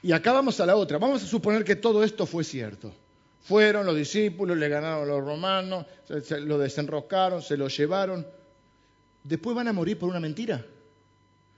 Y 0.00 0.12
acá 0.12 0.30
vamos 0.30 0.60
a 0.60 0.66
la 0.66 0.76
otra. 0.76 0.98
Vamos 0.98 1.24
a 1.24 1.26
suponer 1.26 1.64
que 1.64 1.74
todo 1.74 2.04
esto 2.04 2.26
fue 2.26 2.44
cierto. 2.44 2.94
Fueron 3.42 3.86
los 3.86 3.96
discípulos, 3.96 4.56
le 4.56 4.68
ganaron 4.68 5.08
los 5.08 5.24
romanos, 5.24 5.84
se, 6.06 6.38
lo 6.38 6.58
desenroscaron, 6.58 7.42
se 7.42 7.56
lo 7.56 7.66
llevaron. 7.66 8.24
Después 9.24 9.56
van 9.56 9.66
a 9.66 9.72
morir 9.72 9.98
por 9.98 10.08
una 10.08 10.20
mentira. 10.20 10.64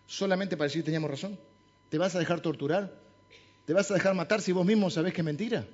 Solamente 0.06 0.56
para 0.56 0.68
decir 0.68 0.82
teníamos 0.82 1.10
razón. 1.10 1.38
¿Te 1.90 1.98
vas 1.98 2.14
a 2.14 2.18
dejar 2.18 2.40
torturar? 2.40 2.90
¿Te 3.66 3.74
vas 3.74 3.90
a 3.90 3.94
dejar 3.94 4.14
matar 4.14 4.40
si 4.40 4.52
vos 4.52 4.64
mismo 4.64 4.88
sabés 4.88 5.12
que 5.12 5.20
es 5.20 5.24
mentira? 5.26 5.66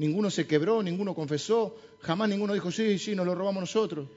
Ninguno 0.00 0.30
se 0.30 0.46
quebró, 0.46 0.82
ninguno 0.82 1.14
confesó, 1.14 1.76
jamás 2.00 2.30
ninguno 2.30 2.54
dijo, 2.54 2.72
sí, 2.72 2.98
sí, 2.98 3.14
nos 3.14 3.26
lo 3.26 3.34
robamos 3.34 3.60
nosotros. 3.60 4.08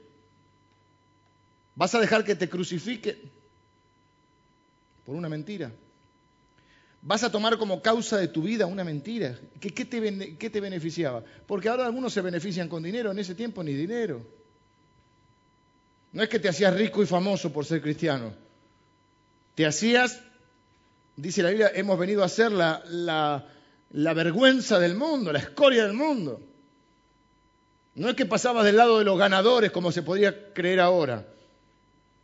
¿Vas 1.74 1.94
a 1.94 2.00
dejar 2.00 2.24
que 2.24 2.34
te 2.34 2.48
crucifique 2.48 3.18
por 5.04 5.14
una 5.14 5.28
mentira? 5.28 5.70
vas 7.06 7.22
a 7.22 7.30
tomar 7.30 7.58
como 7.58 7.82
causa 7.82 8.16
de 8.16 8.28
tu 8.28 8.42
vida 8.42 8.66
una 8.66 8.82
mentira. 8.82 9.38
¿Qué, 9.60 9.84
te, 9.84 10.60
beneficiaba? 10.60 11.22
Porque 11.46 11.68
ahora 11.68 11.84
algunos 11.84 12.12
se 12.12 12.22
benefician 12.22 12.68
con 12.68 12.82
dinero, 12.82 13.10
en 13.12 13.18
ese 13.18 13.34
tiempo 13.34 13.62
ni 13.62 13.74
dinero. 13.74 14.26
No 16.12 16.22
es 16.22 16.28
que 16.30 16.38
te 16.38 16.48
hacías 16.48 16.74
rico 16.74 17.02
y 17.02 17.06
famoso 17.06 17.52
por 17.52 17.66
ser 17.66 17.82
cristiano. 17.82 18.32
Te 19.54 19.66
hacías, 19.66 20.22
dice 21.16 21.42
la 21.42 21.50
Biblia, 21.50 21.72
hemos 21.74 21.98
venido 21.98 22.24
a 22.24 22.28
ser 22.28 22.52
la, 22.52 22.82
la 22.86 23.53
vergüenza 23.94 24.80
del 24.80 24.96
mundo, 24.96 25.32
la 25.32 25.38
escoria 25.38 25.84
del 25.84 25.92
mundo. 25.92 26.40
No 27.94 28.08
es 28.08 28.16
que 28.16 28.26
pasabas 28.26 28.64
del 28.64 28.76
lado 28.76 28.98
de 28.98 29.04
los 29.04 29.16
ganadores 29.16 29.70
como 29.70 29.92
se 29.92 30.02
podría 30.02 30.52
creer 30.52 30.80
ahora. 30.80 31.28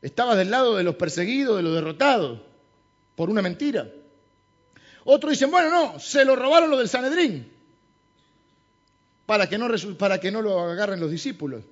Estabas 0.02 0.36
del 0.36 0.50
lado 0.50 0.76
de 0.76 0.82
los 0.82 0.96
perseguidos, 0.96 1.56
de 1.58 1.62
los 1.62 1.74
derrotados, 1.74 2.40
por 3.14 3.30
una 3.30 3.40
mentira. 3.40 3.88
Otros 5.04 5.30
dicen, 5.30 5.50
bueno, 5.50 5.70
no, 5.70 6.00
se 6.00 6.24
lo 6.24 6.34
robaron 6.34 6.70
lo 6.70 6.76
del 6.76 6.88
Sanedrín, 6.88 7.52
para 9.26 9.48
que 9.48 9.56
no, 9.56 9.68
para 9.96 10.18
que 10.18 10.32
no 10.32 10.42
lo 10.42 10.58
agarren 10.58 10.98
los 10.98 11.10
discípulos 11.10 11.62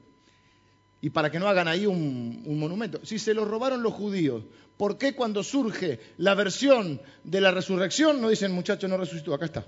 y 1.00 1.10
para 1.10 1.30
que 1.30 1.40
no 1.40 1.48
hagan 1.48 1.66
ahí 1.66 1.86
un, 1.86 2.42
un, 2.46 2.58
monumento. 2.58 3.00
Si 3.04 3.18
se 3.18 3.34
lo 3.34 3.44
robaron 3.44 3.82
los 3.82 3.94
judíos, 3.94 4.44
¿por 4.76 4.96
qué 4.96 5.14
cuando 5.14 5.42
surge 5.42 5.98
la 6.18 6.34
versión 6.34 7.00
de 7.24 7.40
la 7.40 7.50
resurrección 7.50 8.20
no 8.20 8.28
dicen, 8.28 8.52
muchacho, 8.52 8.86
no 8.86 8.96
resucitó? 8.96 9.34
Acá 9.34 9.46
está. 9.46 9.66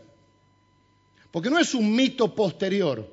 Porque 1.30 1.50
no 1.50 1.58
es 1.58 1.74
un 1.74 1.94
mito 1.94 2.34
posterior. 2.34 3.06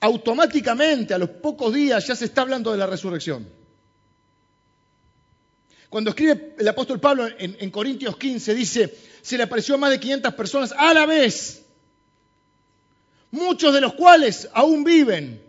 Automáticamente, 0.00 1.14
a 1.14 1.18
los 1.18 1.30
pocos 1.30 1.72
días, 1.72 2.06
ya 2.06 2.14
se 2.14 2.26
está 2.26 2.42
hablando 2.42 2.70
de 2.70 2.78
la 2.78 2.86
resurrección. 2.86 3.48
Cuando 5.88 6.10
escribe 6.10 6.54
el 6.58 6.68
apóstol 6.68 7.00
Pablo 7.00 7.26
en, 7.38 7.70
Corintios 7.70 8.16
15, 8.16 8.54
dice, 8.54 8.94
se 9.22 9.36
le 9.38 9.44
apareció 9.44 9.74
a 9.74 9.78
más 9.78 9.90
de 9.90 9.98
500 9.98 10.34
personas 10.34 10.72
a 10.76 10.92
la 10.92 11.06
vez, 11.06 11.64
muchos 13.30 13.72
de 13.72 13.80
los 13.80 13.94
cuales 13.94 14.48
aún 14.52 14.84
viven. 14.84 15.42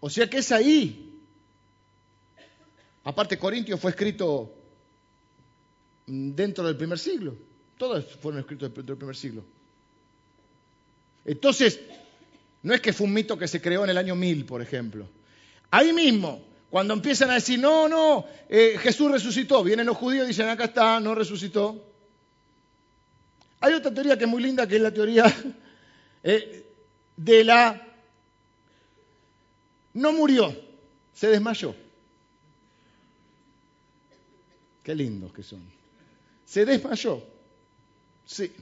O 0.00 0.08
sea 0.08 0.28
que 0.28 0.38
es 0.38 0.50
ahí. 0.52 1.20
Aparte, 3.04 3.38
Corintios 3.38 3.78
fue 3.78 3.90
escrito 3.90 4.54
dentro 6.06 6.64
del 6.64 6.76
primer 6.76 6.98
siglo. 6.98 7.36
Todos 7.76 8.16
fueron 8.16 8.40
escritos 8.40 8.72
dentro 8.74 8.94
del 8.94 8.96
primer 8.96 9.16
siglo. 9.16 9.44
Entonces, 11.24 11.80
no 12.62 12.74
es 12.74 12.80
que 12.80 12.92
fue 12.92 13.06
un 13.06 13.12
mito 13.12 13.38
que 13.38 13.48
se 13.48 13.60
creó 13.60 13.84
en 13.84 13.90
el 13.90 13.98
año 13.98 14.14
1000, 14.14 14.44
por 14.44 14.62
ejemplo. 14.62 15.08
Ahí 15.70 15.92
mismo, 15.92 16.42
cuando 16.70 16.94
empiezan 16.94 17.30
a 17.30 17.34
decir, 17.34 17.58
no, 17.58 17.88
no, 17.88 18.26
eh, 18.48 18.76
Jesús 18.78 19.10
resucitó, 19.10 19.62
vienen 19.62 19.86
los 19.86 19.96
judíos 19.96 20.24
y 20.24 20.28
dicen, 20.28 20.48
acá 20.48 20.64
está, 20.64 21.00
no 21.00 21.14
resucitó. 21.14 21.84
Hay 23.60 23.74
otra 23.74 23.92
teoría 23.92 24.16
que 24.16 24.24
es 24.24 24.30
muy 24.30 24.42
linda, 24.42 24.66
que 24.66 24.76
es 24.76 24.82
la 24.82 24.92
teoría 24.92 25.24
eh, 26.22 26.66
de 27.16 27.44
la... 27.44 27.84
No 29.94 30.12
murió, 30.12 30.54
se 31.12 31.28
desmayó. 31.28 31.74
Qué 34.82 34.94
lindos 34.94 35.32
que 35.32 35.42
son. 35.42 35.62
Se 36.44 36.64
desmayó. 36.64 37.22
Sí. 38.24 38.52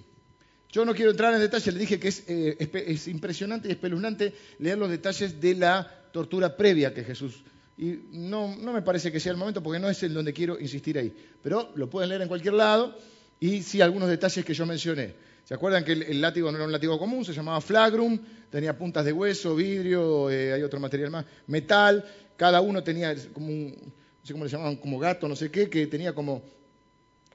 Yo 0.71 0.85
no 0.85 0.95
quiero 0.95 1.11
entrar 1.11 1.33
en 1.33 1.41
detalle, 1.41 1.73
le 1.73 1.79
dije 1.79 1.99
que 1.99 2.09
es, 2.09 2.25
eh, 2.29 2.57
es 2.87 3.09
impresionante 3.09 3.69
y 3.69 3.73
espeluznante 3.73 4.35
leer 4.59 4.79
los 4.79 4.91
detalles 4.91 5.41
de 5.41 5.55
la 5.55 5.89
tortura 6.13 6.57
previa 6.57 6.93
que 6.93 7.05
Jesús 7.05 7.43
y 7.79 8.01
no, 8.13 8.57
no 8.57 8.73
me 8.73 8.83
parece 8.83 9.13
que 9.13 9.21
sea 9.21 9.33
el 9.33 9.39
momento 9.39 9.63
porque 9.63 9.79
no 9.79 9.89
es 9.89 10.03
el 10.03 10.15
donde 10.15 10.33
quiero 10.33 10.59
insistir 10.59 10.99
ahí. 10.99 11.15
Pero 11.43 11.73
lo 11.75 11.91
pueden 11.91 12.09
leer 12.09 12.23
en 12.23 12.29
cualquier 12.29 12.55
lado 12.55 12.97
y 13.39 13.63
sí 13.63 13.81
algunos 13.81 14.09
detalles 14.09 14.45
que 14.45 14.55
yo 14.55 14.65
mencioné. 14.65 15.15
¿Se 15.45 15.55
acuerdan 15.55 15.85
que 15.85 15.93
el, 15.93 16.21
látigo 16.21 16.51
no 16.51 16.57
era 16.57 16.65
un 16.65 16.73
látigo 16.73 16.99
común? 16.99 17.25
Se 17.25 17.33
llamaba 17.33 17.61
flagrum, 17.61 18.19
tenía 18.51 18.77
puntas 18.77 19.05
de 19.05 19.13
hueso, 19.13 19.55
vidrio, 19.55 20.31
eh, 20.31 20.55
hay 20.55 20.63
otro 20.63 20.81
material 20.81 21.11
más, 21.11 21.27
metal. 21.47 22.05
Cada 22.37 22.61
uno 22.61 22.83
tenía 22.83 23.15
como 23.33 23.49
un, 23.49 23.71
no 23.71 24.27
sé 24.27 24.33
cómo 24.33 24.45
le 24.45 24.51
llamaban, 24.51 24.77
como 24.77 24.99
gato, 24.99 25.29
no 25.29 25.37
sé 25.37 25.51
qué, 25.51 25.69
que 25.69 25.87
tenía 25.87 26.15
como, 26.15 26.43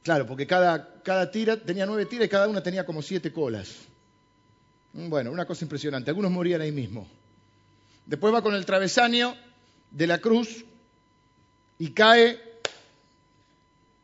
claro, 0.03 0.25
porque 0.25 0.47
cada, 0.47 1.01
cada 1.03 1.31
tira 1.31 1.57
tenía 1.57 1.85
nueve 1.85 2.05
tiras 2.05 2.25
y 2.25 2.29
cada 2.29 2.47
una 2.47 2.61
tenía 2.61 2.85
como 2.85 3.01
siete 3.01 3.31
colas. 3.31 3.75
Bueno, 4.93 5.31
una 5.31 5.45
cosa 5.45 5.65
impresionante. 5.65 6.09
Algunos 6.09 6.31
morían 6.31 6.61
ahí 6.61 6.71
mismo. 6.71 7.07
Después 8.05 8.33
va 8.33 8.41
con 8.41 8.55
el 8.55 8.65
travesaño 8.65 9.35
de 9.91 10.07
la 10.07 10.19
cruz 10.19 10.65
y 11.77 11.91
cae 11.91 12.39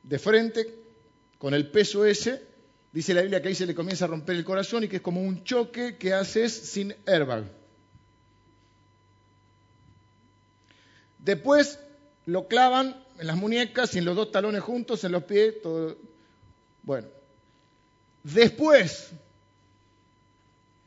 de 0.04 0.20
frente 0.20 0.74
con 1.38 1.54
el 1.54 1.70
peso 1.70 2.06
ese. 2.06 2.41
Dice 2.91 3.14
la 3.14 3.22
Biblia 3.22 3.41
que 3.41 3.50
ahí 3.50 3.56
se 3.56 3.66
le 3.66 3.76
comienza 3.76 4.06
a 4.06 4.08
romper 4.08 4.36
el 4.38 4.45
corazón 4.45 4.84
y 4.84 4.88
que 4.88 4.98
es 4.98 5.02
como 5.02 5.22
un 5.22 5.43
choque 5.43 5.98
que 5.98 6.14
haces 6.14 6.54
sin 6.54 6.95
airbag. 7.06 7.43
Después 11.20 11.80
lo 12.26 12.48
clavan 12.48 12.95
en 13.20 13.28
las 13.28 13.36
muñecas 13.36 13.95
y 13.95 13.99
en 13.99 14.05
los 14.05 14.15
dos 14.15 14.32
talones 14.32 14.61
juntos, 14.61 15.03
en 15.03 15.11
los 15.11 15.24
pies, 15.24 15.61
todo. 15.61 15.97
Bueno. 16.84 17.07
Después, 18.24 19.11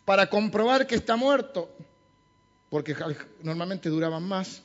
para 0.05 0.29
comprobar 0.29 0.87
que 0.87 0.95
está 0.95 1.17
muerto, 1.17 1.71
porque 2.69 2.95
normalmente 3.43 3.89
duraban 3.89 4.23
más, 4.23 4.63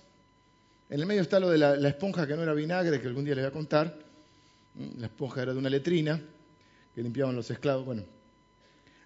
en 0.89 0.99
el 0.99 1.05
medio 1.05 1.21
está 1.21 1.39
lo 1.39 1.49
de 1.49 1.57
la, 1.57 1.87
esponja 1.87 2.27
que 2.27 2.35
no 2.35 2.43
era 2.43 2.53
vinagre, 2.53 3.01
que 3.01 3.07
algún 3.07 3.25
día 3.25 3.35
les 3.35 3.45
voy 3.45 3.49
a 3.49 3.53
contar. 3.53 3.97
Mm, 4.75 4.99
la 4.99 5.07
esponja 5.07 5.41
era 5.41 5.53
de 5.53 5.59
una 5.59 5.69
letrina 5.69 6.21
que 6.93 7.01
limpiaban 7.01 7.35
los 7.35 7.49
esclavos. 7.49 7.85
Bueno, 7.85 8.03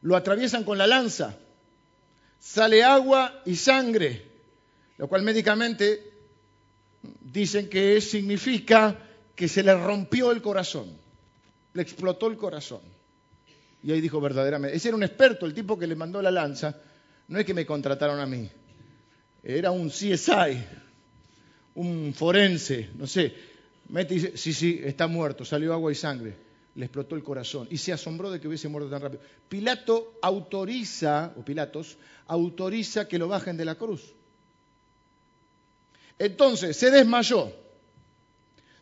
lo 0.02 0.16
atraviesan 0.16 0.64
con 0.64 0.78
la 0.78 0.88
lanza. 0.88 1.38
Sale 2.40 2.84
agua 2.84 3.42
y 3.46 3.56
sangre, 3.56 4.26
lo 4.98 5.08
cual 5.08 5.24
médicamente 5.24 6.09
dicen 7.22 7.70
que 7.70 8.02
significa 8.02 8.98
que 9.36 9.48
se 9.48 9.64
le 9.64 9.74
rompió 9.74 10.32
el 10.32 10.42
corazón, 10.42 10.88
le 11.74 11.82
explotó 11.82 12.28
el 12.28 12.38
corazón. 12.38 12.82
Y 13.82 13.92
ahí 13.92 14.02
dijo 14.02 14.20
verdaderamente, 14.20 14.76
ese 14.76 14.90
era 14.90 14.98
un 14.98 15.04
experto, 15.04 15.46
el 15.46 15.54
tipo 15.54 15.80
que 15.80 15.88
le 15.88 15.96
mandó 15.96 16.22
la 16.22 16.32
lanza, 16.32 16.76
no 17.30 17.40
es 17.40 17.46
que 17.46 17.54
me 17.54 17.66
contrataron 17.66 18.20
a 18.20 18.26
mí, 18.26 18.50
era 19.44 19.72
un 19.72 19.90
CSI, 19.90 20.64
un 21.76 22.14
forense, 22.14 22.90
no 22.96 23.08
sé, 23.08 23.34
mete 23.88 24.16
y 24.16 24.18
dice, 24.18 24.38
sí, 24.38 24.54
sí, 24.54 24.82
está 24.84 25.08
muerto, 25.08 25.46
salió 25.46 25.74
agua 25.74 25.92
y 25.92 25.96
sangre. 25.96 26.50
Le 26.76 26.86
explotó 26.86 27.16
el 27.16 27.24
corazón 27.24 27.68
y 27.72 27.78
se 27.78 27.92
asombró 27.92 28.32
de 28.32 28.40
que 28.40 28.48
hubiese 28.48 28.70
muerto 28.70 28.90
tan 28.90 29.02
rápido. 29.02 29.22
Pilato 29.50 30.20
autoriza, 30.22 31.34
o 31.36 31.44
Pilatos, 31.44 31.98
autoriza 32.28 33.08
que 33.08 33.18
lo 33.18 33.28
bajen 33.28 33.58
de 33.58 33.66
la 33.66 33.76
cruz. 33.76 34.14
Entonces, 36.20 36.78
se 36.78 36.92
desmayó. 36.92 37.52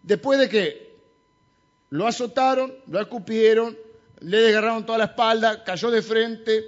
Después 0.03 0.39
de 0.39 0.49
que 0.49 0.97
lo 1.89 2.07
azotaron, 2.07 2.73
lo 2.87 2.99
escupieron, 2.99 3.77
le 4.19 4.37
desgarraron 4.37 4.85
toda 4.85 4.97
la 4.97 5.05
espalda, 5.05 5.63
cayó 5.63 5.91
de 5.91 6.01
frente, 6.01 6.65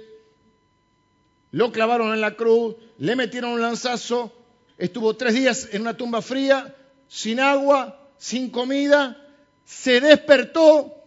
lo 1.50 1.72
clavaron 1.72 2.14
en 2.14 2.20
la 2.20 2.36
cruz, 2.36 2.76
le 2.98 3.16
metieron 3.16 3.50
un 3.50 3.60
lanzazo, 3.60 4.32
Estuvo 4.80 5.14
tres 5.14 5.34
días 5.34 5.68
en 5.72 5.82
una 5.82 5.94
tumba 5.94 6.22
fría, 6.22 6.74
sin 7.06 7.38
agua, 7.38 8.00
sin 8.16 8.48
comida, 8.48 9.14
se 9.62 10.00
despertó, 10.00 11.04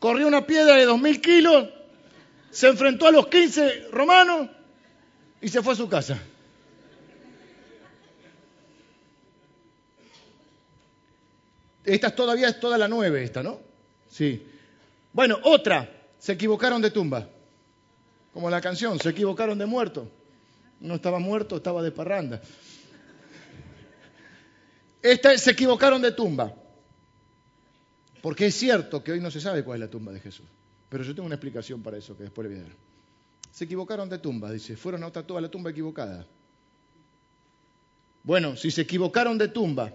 corrió 0.00 0.26
una 0.26 0.44
piedra 0.44 0.74
de 0.74 0.84
dos 0.84 1.00
mil 1.00 1.20
kilos, 1.20 1.68
se 2.50 2.66
enfrentó 2.66 3.06
a 3.06 3.12
los 3.12 3.28
15 3.28 3.90
romanos 3.92 4.48
y 5.40 5.46
se 5.46 5.62
fue 5.62 5.74
a 5.74 5.76
su 5.76 5.88
casa. 5.88 6.20
Esta 11.88 12.14
todavía 12.14 12.48
es 12.48 12.60
toda 12.60 12.76
la 12.76 12.86
nueve, 12.86 13.24
esta, 13.24 13.42
¿no? 13.42 13.60
Sí. 14.10 14.46
Bueno, 15.12 15.38
otra, 15.42 15.90
se 16.18 16.32
equivocaron 16.32 16.82
de 16.82 16.90
tumba. 16.90 17.26
Como 18.32 18.50
la 18.50 18.60
canción, 18.60 19.00
se 19.00 19.08
equivocaron 19.08 19.58
de 19.58 19.64
muerto. 19.64 20.10
No 20.80 20.96
estaba 20.96 21.18
muerto, 21.18 21.56
estaba 21.56 21.82
de 21.82 21.90
parranda. 21.90 22.42
Esta, 25.00 25.36
se 25.38 25.50
equivocaron 25.50 26.02
de 26.02 26.12
tumba. 26.12 26.54
Porque 28.20 28.46
es 28.46 28.54
cierto 28.54 29.02
que 29.02 29.12
hoy 29.12 29.20
no 29.20 29.30
se 29.30 29.40
sabe 29.40 29.64
cuál 29.64 29.76
es 29.76 29.88
la 29.88 29.90
tumba 29.90 30.12
de 30.12 30.20
Jesús. 30.20 30.46
Pero 30.90 31.04
yo 31.04 31.14
tengo 31.14 31.26
una 31.26 31.36
explicación 31.36 31.82
para 31.82 31.96
eso 31.96 32.16
que 32.16 32.24
después 32.24 32.46
le 32.48 32.54
voy 32.54 32.64
a 32.64 32.68
dar. 32.68 32.76
Se 33.50 33.64
equivocaron 33.64 34.10
de 34.10 34.18
tumba, 34.18 34.52
dice. 34.52 34.76
Fueron 34.76 35.02
a 35.04 35.06
otra 35.06 35.22
tumba, 35.26 35.40
la 35.40 35.50
tumba 35.50 35.70
equivocada. 35.70 36.26
Bueno, 38.24 38.56
si 38.56 38.70
se 38.70 38.82
equivocaron 38.82 39.38
de 39.38 39.48
tumba, 39.48 39.94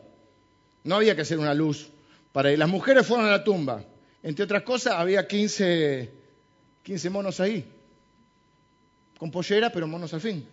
no 0.83 0.95
había 0.95 1.15
que 1.15 1.21
hacer 1.21 1.39
una 1.39 1.53
luz 1.53 1.89
para 2.31 2.51
ir. 2.51 2.59
Las 2.59 2.69
mujeres 2.69 3.05
fueron 3.05 3.25
a 3.25 3.31
la 3.31 3.43
tumba. 3.43 3.83
Entre 4.21 4.43
otras 4.43 4.63
cosas, 4.63 4.93
había 4.93 5.27
15, 5.27 6.11
15 6.83 7.09
monos 7.09 7.39
ahí. 7.39 7.65
Con 9.17 9.31
pollera, 9.31 9.71
pero 9.71 9.87
monos 9.87 10.13
al 10.13 10.21
fin. 10.21 10.45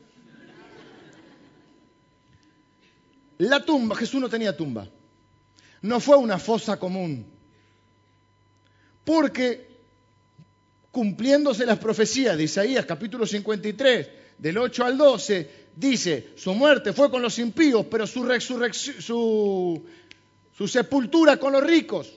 La 3.39 3.65
tumba, 3.65 3.97
Jesús 3.97 4.21
no 4.21 4.29
tenía 4.29 4.57
tumba. 4.57 4.87
No 5.83 5.99
fue 5.99 6.17
una 6.17 6.39
fosa 6.39 6.79
común. 6.79 7.27
Porque 9.05 9.71
cumpliéndose 10.91 11.65
las 11.65 11.79
profecías 11.79 12.37
de 12.37 12.45
Isaías 12.45 12.85
capítulo 12.85 13.27
53, 13.27 14.09
del 14.39 14.59
8 14.59 14.85
al 14.85 14.99
12, 14.99 15.51
dice, 15.77 16.31
su 16.37 16.55
muerte 16.55 16.93
fue 16.93 17.11
con 17.11 17.23
los 17.23 17.39
impíos, 17.39 17.87
pero 17.91 18.07
su, 18.07 18.25
resurrección, 18.25 19.01
su, 19.01 19.85
su 20.61 20.69
sepultura 20.69 21.39
con 21.39 21.55
los 21.55 21.65
ricos. 21.65 22.13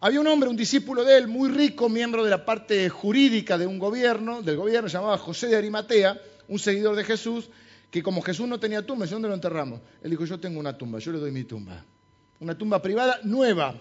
Había 0.00 0.20
un 0.20 0.26
hombre, 0.26 0.50
un 0.50 0.56
discípulo 0.56 1.02
de 1.02 1.16
él, 1.16 1.28
muy 1.28 1.48
rico, 1.48 1.88
miembro 1.88 2.24
de 2.24 2.28
la 2.28 2.44
parte 2.44 2.90
jurídica 2.90 3.56
de 3.56 3.66
un 3.66 3.78
gobierno, 3.78 4.42
del 4.42 4.58
gobierno, 4.58 4.86
se 4.90 4.98
llamaba 4.98 5.16
José 5.16 5.46
de 5.46 5.56
Arimatea, 5.56 6.20
un 6.48 6.58
seguidor 6.58 6.94
de 6.94 7.04
Jesús, 7.04 7.48
que 7.90 8.02
como 8.02 8.20
Jesús 8.20 8.46
no 8.46 8.60
tenía 8.60 8.84
tumba, 8.84 9.06
¿dónde 9.06 9.28
lo 9.28 9.34
enterramos? 9.34 9.80
Él 10.02 10.10
dijo, 10.10 10.26
yo 10.26 10.38
tengo 10.38 10.60
una 10.60 10.76
tumba, 10.76 10.98
yo 10.98 11.10
le 11.10 11.20
doy 11.20 11.32
mi 11.32 11.44
tumba. 11.44 11.82
Una 12.38 12.54
tumba 12.54 12.82
privada 12.82 13.18
nueva. 13.22 13.80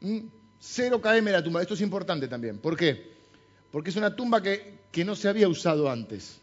¿Mm? 0.00 0.20
Cero 0.58 1.02
km 1.02 1.32
la 1.32 1.44
tumba. 1.44 1.60
Esto 1.60 1.74
es 1.74 1.82
importante 1.82 2.26
también. 2.26 2.56
¿Por 2.56 2.74
qué? 2.74 3.16
Porque 3.70 3.90
es 3.90 3.96
una 3.96 4.16
tumba 4.16 4.42
que, 4.42 4.78
que 4.90 5.04
no 5.04 5.14
se 5.14 5.28
había 5.28 5.46
usado 5.46 5.90
antes. 5.90 6.40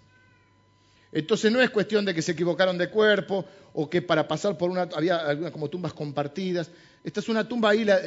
Entonces 1.14 1.52
no 1.52 1.62
es 1.62 1.70
cuestión 1.70 2.06
de 2.06 2.14
que 2.14 2.24
se 2.24 2.32
equivocaron 2.32 2.78
de 2.78 2.90
cuerpo 2.90 3.46
o 3.74 3.88
que 3.88 4.02
para 4.02 4.28
pasar 4.28 4.58
por 4.58 4.72
una 4.72 4.90
había 4.96 5.18
algunas 5.18 5.52
como 5.52 5.70
tumbas 5.70 5.94
compartidas. 5.94 6.72
Esta 7.04 7.20
es 7.20 7.30
una 7.30 7.48
tumba 7.48 7.70
ahí, 7.70 7.86
la, 7.86 8.00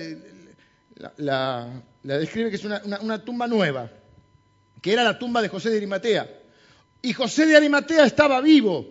la, 1.17 1.83
describe 2.03 2.51
que 2.51 2.57
es 2.57 2.65
una, 2.65 2.83
una, 3.01 3.25
tumba 3.25 3.47
nueva, 3.47 3.91
que 4.83 4.93
era 4.93 5.05
la 5.05 5.19
tumba 5.19 5.41
de 5.41 5.49
José 5.49 5.71
de 5.71 5.77
Arimatea. 5.77 6.29
Y 7.01 7.13
José 7.13 7.47
de 7.47 7.57
Arimatea 7.57 8.05
estaba 8.05 8.41
vivo, 8.41 8.89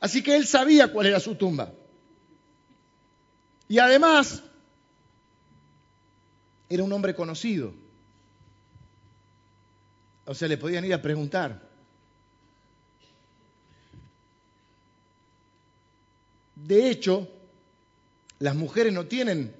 así 0.00 0.22
que 0.22 0.34
él 0.34 0.46
sabía 0.46 0.90
cuál 0.90 1.06
era 1.06 1.20
su 1.20 1.34
tumba. 1.34 1.72
Y 3.68 3.78
además, 3.78 4.42
era 6.70 6.82
un 6.82 6.92
hombre 6.92 7.14
conocido. 7.14 7.74
O 10.24 10.34
sea, 10.34 10.48
le 10.48 10.56
podían 10.56 10.86
ir 10.86 10.94
a 10.94 11.02
preguntar. 11.02 11.65
De 16.56 16.90
hecho, 16.90 17.28
las 18.38 18.56
mujeres 18.56 18.92
no 18.92 19.06
tienen 19.06 19.54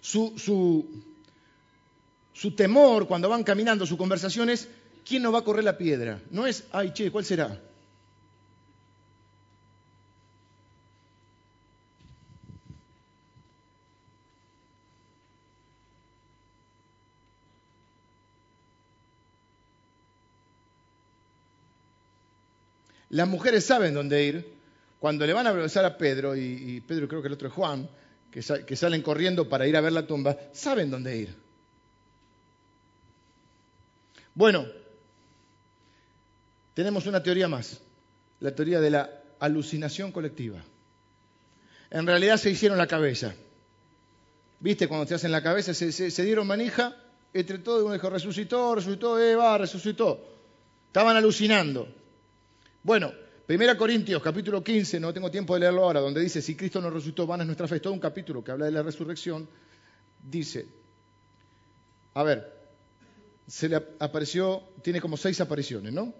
su, 0.00 0.34
su, 2.32 2.50
temor 2.56 3.06
cuando 3.06 3.28
van 3.28 3.44
caminando, 3.44 3.86
su 3.86 3.98
conversación 3.98 4.48
es, 4.48 4.68
¿quién 5.06 5.22
no 5.22 5.30
va 5.30 5.40
a 5.40 5.44
correr 5.44 5.64
la 5.64 5.76
piedra? 5.76 6.20
No 6.30 6.46
es, 6.46 6.64
ay, 6.72 6.92
che, 6.94 7.10
¿cuál 7.10 7.24
será? 7.26 7.60
Las 23.10 23.28
mujeres 23.28 23.66
saben 23.66 23.92
dónde 23.92 24.24
ir. 24.24 24.59
Cuando 25.00 25.26
le 25.26 25.32
van 25.32 25.46
a 25.46 25.52
besar 25.52 25.86
a 25.86 25.96
Pedro, 25.96 26.36
y, 26.36 26.82
Pedro 26.86 27.08
creo 27.08 27.22
que 27.22 27.28
el 27.28 27.32
otro 27.32 27.48
es 27.48 27.54
Juan, 27.54 27.88
que, 28.30 28.42
salen 28.76 29.00
corriendo 29.00 29.48
para 29.48 29.66
ir 29.66 29.74
a 29.74 29.80
ver 29.80 29.92
la 29.92 30.06
tumba, 30.06 30.36
saben 30.52 30.90
dónde 30.90 31.16
ir. 31.16 31.34
Bueno, 34.34 34.66
tenemos 36.74 37.06
una 37.06 37.22
teoría 37.22 37.48
más, 37.48 37.80
la 38.40 38.54
teoría 38.54 38.78
de 38.78 38.90
la 38.90 39.10
alucinación 39.38 40.12
colectiva. 40.12 40.62
En 41.90 42.06
realidad 42.06 42.36
se 42.36 42.50
hicieron 42.50 42.76
la 42.76 42.86
cabeza. 42.86 43.34
¿Viste? 44.60 44.86
Cuando 44.86 45.06
te 45.06 45.14
hacen 45.14 45.32
la 45.32 45.42
cabeza, 45.42 45.72
se, 45.72 46.22
dieron 46.22 46.46
manija, 46.46 46.94
entre 47.32 47.58
todos 47.58 47.84
uno 47.84 47.94
dijo, 47.94 48.10
resucitó, 48.10 48.74
resucitó, 48.74 49.18
Eva, 49.18 49.56
resucitó. 49.56 50.22
Estaban 50.88 51.16
alucinando. 51.16 51.88
Bueno, 52.82 53.12
Primera 53.50 53.76
Corintios, 53.76 54.22
capítulo 54.22 54.62
15, 54.62 55.00
no 55.00 55.12
tengo 55.12 55.28
tiempo 55.28 55.54
de 55.54 55.60
leerlo 55.62 55.82
ahora, 55.82 55.98
donde 55.98 56.20
dice, 56.20 56.40
si 56.40 56.54
Cristo 56.54 56.80
no 56.80 56.88
resucitó, 56.88 57.26
van 57.26 57.40
a 57.40 57.44
nuestra 57.44 57.66
fe. 57.66 57.74
Es 57.74 57.82
todo 57.82 57.92
un 57.92 57.98
capítulo 57.98 58.44
que 58.44 58.52
habla 58.52 58.66
de 58.66 58.70
la 58.70 58.80
resurrección. 58.80 59.48
Dice, 60.22 60.68
a 62.14 62.22
ver, 62.22 62.48
se 63.48 63.68
le 63.68 63.84
apareció, 63.98 64.62
tiene 64.84 65.00
como 65.00 65.16
seis 65.16 65.40
apariciones, 65.40 65.92
¿no? 65.92 66.14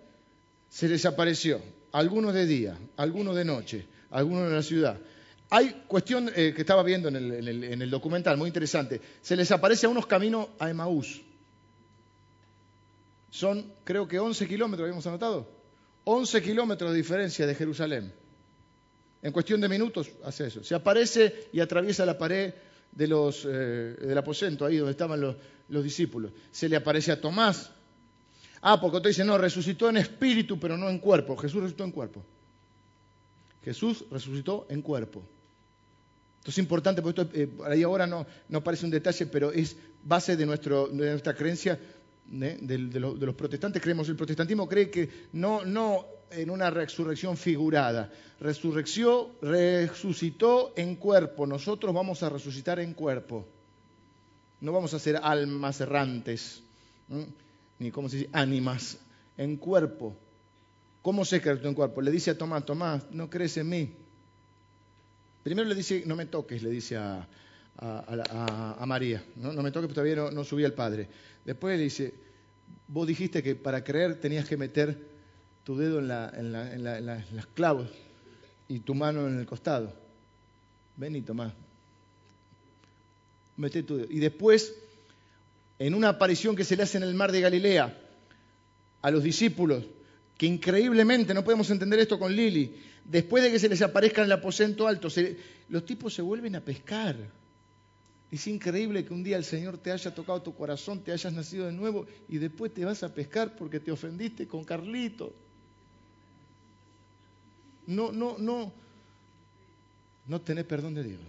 Se 0.69 0.89
les 0.89 1.07
apareció, 1.07 1.63
algunos 1.93 2.35
de 2.35 2.47
día, 2.47 2.77
algunos 2.97 3.37
de 3.37 3.45
noche, 3.45 3.87
algunos 4.11 4.49
en 4.49 4.57
la 4.57 4.63
ciudad. 4.65 4.99
Hay 5.51 5.85
cuestión 5.87 6.33
eh, 6.35 6.53
que 6.53 6.63
estaba 6.63 6.83
viendo 6.83 7.07
en 7.07 7.15
el, 7.15 7.63
en 7.63 7.81
el, 7.81 7.91
documental, 7.91 8.39
muy 8.39 8.49
interesante. 8.49 9.01
Se 9.23 9.37
les 9.37 9.53
aparece 9.53 9.87
a 9.87 9.89
unos 9.89 10.07
caminos 10.07 10.49
a 10.59 10.69
Emaús. 10.69 11.23
Son, 13.31 13.73
creo 13.85 14.09
que 14.09 14.19
11 14.19 14.49
kilómetros, 14.49 14.87
habíamos 14.87 15.07
anotado. 15.07 15.60
11 16.13 16.43
kilómetros 16.43 16.91
de 16.91 16.97
diferencia 16.97 17.47
de 17.47 17.55
Jerusalén. 17.55 18.13
En 19.23 19.33
cuestión 19.33 19.61
de 19.61 19.69
minutos 19.69 20.11
hace 20.25 20.49
eso. 20.49 20.65
Se 20.65 20.75
aparece 20.75 21.49
y 21.53 21.61
atraviesa 21.61 22.05
la 22.05 22.19
pared 22.19 22.53
de 22.91 23.07
los, 23.07 23.45
eh, 23.45 23.49
del 23.49 24.19
aposento, 24.19 24.67
ahí 24.67 24.79
donde 24.79 24.91
estaban 24.91 25.21
los, 25.21 25.37
los, 25.69 25.85
discípulos. 25.85 26.33
Se 26.51 26.69
le 26.69 26.75
aparece 26.75 27.13
a 27.13 27.21
Tomás. 27.21 27.71
Ah, 28.61 28.81
porque 28.81 28.97
otro 28.97 29.09
dice, 29.09 29.25
no, 29.25 29.39
resucitó 29.39 29.89
en 29.89 29.99
espíritu, 29.99 30.59
pero 30.59 30.77
no 30.77 30.89
en 30.89 30.99
cuerpo. 30.99 31.37
Jesús 31.37 31.63
resucitó 31.63 31.85
en 31.85 31.93
cuerpo. 31.93 32.25
Jesús 33.65 34.05
resucitó 34.11 34.67
en 34.69 34.83
cuerpo. 34.83 35.23
Esto 36.41 36.51
es 36.51 36.59
importante, 36.59 37.03
porque 37.03 37.21
esto, 37.21 37.39
eh, 37.39 37.49
ahí 37.67 37.85
ahora 37.85 38.09
no, 38.09 38.27
no 38.49 38.65
parece 38.65 38.85
un 38.85 38.91
detalle, 38.91 39.27
pero 39.27 39.53
es 39.53 39.77
base 40.03 40.37
de, 40.37 40.45
nuestro, 40.45 40.89
de 40.89 41.11
nuestra 41.11 41.37
creencia 41.37 41.79
¿eh? 42.33 42.59
de, 42.61 42.79
los, 42.79 43.35
protestantes 43.35 43.83
creemos, 43.83 44.09
el 44.09 44.17
protestantismo 44.17 44.69
cree 44.69 44.91
que 44.91 45.09
no, 45.33 45.65
no 45.65 46.07
en 46.31 46.51
una 46.51 46.71
resurrección 46.71 47.37
figurada, 47.37 48.13
resurrección, 48.39 49.29
resucitó 49.43 50.73
en 50.77 50.97
cuerpo, 50.97 51.47
nosotros 51.47 51.95
vamos 51.95 52.23
a 52.23 52.29
resucitar 52.29 52.79
en 52.81 52.95
cuerpo, 52.95 53.47
no 54.61 54.73
vamos 54.73 54.95
a 54.95 54.99
ser 54.99 55.19
almas 55.23 55.81
errantes, 55.81 56.63
ni 57.79 57.91
como 57.91 58.09
se 58.09 58.19
dice, 58.19 58.31
ánimas, 58.33 58.99
en 59.37 59.57
cuerpo. 59.57 60.17
¿Cómo 61.03 61.25
que 61.41 61.49
resucitó 61.49 61.69
en 61.69 61.75
cuerpo? 61.75 62.03
Le 62.03 62.11
dice 62.11 62.31
a 62.31 62.37
Tomás, 62.37 62.67
Tomás, 62.67 63.11
no 63.11 63.31
crees 63.31 63.57
en 63.57 63.69
mí. 63.71 63.95
Primero 65.43 65.67
le 65.67 65.75
dice, 65.75 66.03
no 66.05 66.15
me 66.15 66.27
toques, 66.27 66.63
le 66.63 66.69
dice 66.69 66.99
a, 66.99 67.27
a, 67.81 68.85
María. 68.87 69.25
¿no? 69.37 69.53
me 69.63 69.71
toques, 69.71 69.89
todavía 69.91 70.17
no, 70.17 70.31
no 70.31 70.45
subí 70.45 70.65
al 70.65 70.75
Padre. 70.75 71.09
Después 71.45 71.77
le 71.77 71.85
dice, 71.85 72.15
vos 72.89 73.07
dijiste 73.07 73.43
que 73.43 73.55
para 73.55 73.83
creer 73.83 74.21
tenías 74.21 74.49
que 74.49 74.57
meter 74.57 74.99
tu 75.65 75.77
dedo 75.77 75.99
en, 75.99 76.09
las 76.09 77.47
clavos 77.55 77.89
y 78.69 78.81
tu 78.81 78.95
mano 78.95 79.27
en 79.27 79.39
el 79.39 79.47
costado. 79.47 79.93
Ven 80.97 81.17
y 81.17 81.23
tomá. 81.23 81.55
Mete 83.57 83.83
tu 83.83 83.97
dedo. 83.97 84.09
Y 84.11 84.19
después, 84.19 84.75
en 85.79 85.95
una 85.95 86.11
aparición 86.11 86.57
que 86.57 86.65
se 86.65 86.77
le 86.77 86.83
hace 86.83 86.99
en 86.99 87.05
el 87.05 87.15
mar 87.15 87.33
de 87.33 87.41
Galilea 87.41 87.99
a 89.03 89.11
los 89.11 89.23
discípulos, 89.23 89.85
que 90.37 90.47
increíblemente, 90.47 91.33
no 91.33 91.45
podemos 91.45 91.71
entender 91.71 91.99
esto 92.01 92.19
con 92.19 92.35
Lili, 92.35 92.75
después 93.05 93.43
de 93.43 93.51
que 93.51 93.59
se 93.59 93.69
les 93.69 93.83
aparezca 93.83 94.21
en 94.23 94.27
el 94.27 94.33
aposento 94.33 94.87
alto, 94.87 95.09
los 95.69 95.85
tipos 95.85 96.15
se 96.15 96.23
vuelven 96.23 96.57
a 96.57 96.61
pescar 96.61 97.17
Es 98.31 98.47
increíble 98.47 99.05
que 99.05 99.13
un 99.13 99.25
día 99.25 99.37
el 99.37 99.45
Señor 99.45 99.79
te 99.79 99.91
haya 99.91 100.15
tocado 100.15 100.41
tu 100.41 100.55
corazón, 100.55 101.01
te 101.01 101.11
hayas 101.11 101.33
nacido 101.33 101.67
de 101.67 101.73
nuevo 101.73 102.07
y 102.29 102.39
después 102.39 102.73
te 102.73 102.85
vas 102.85 103.03
a 103.03 103.13
pescar 103.13 103.57
porque 103.57 103.81
te 103.81 103.91
ofendiste 103.91 104.47
con 104.47 104.65
Carlito. 104.65 105.35
No, 107.87 108.13
no, 108.13 108.39
no. 108.39 108.73
No 110.27 110.41
tenés 110.41 110.65
perdón 110.65 110.95
de 110.95 111.03
Dios. 111.03 111.21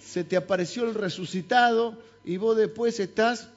Se 0.00 0.24
te 0.24 0.36
apareció 0.36 0.84
el 0.88 0.94
resucitado 0.94 1.96
y 2.24 2.38
vos 2.38 2.56
después 2.56 2.98
estás, 2.98 3.50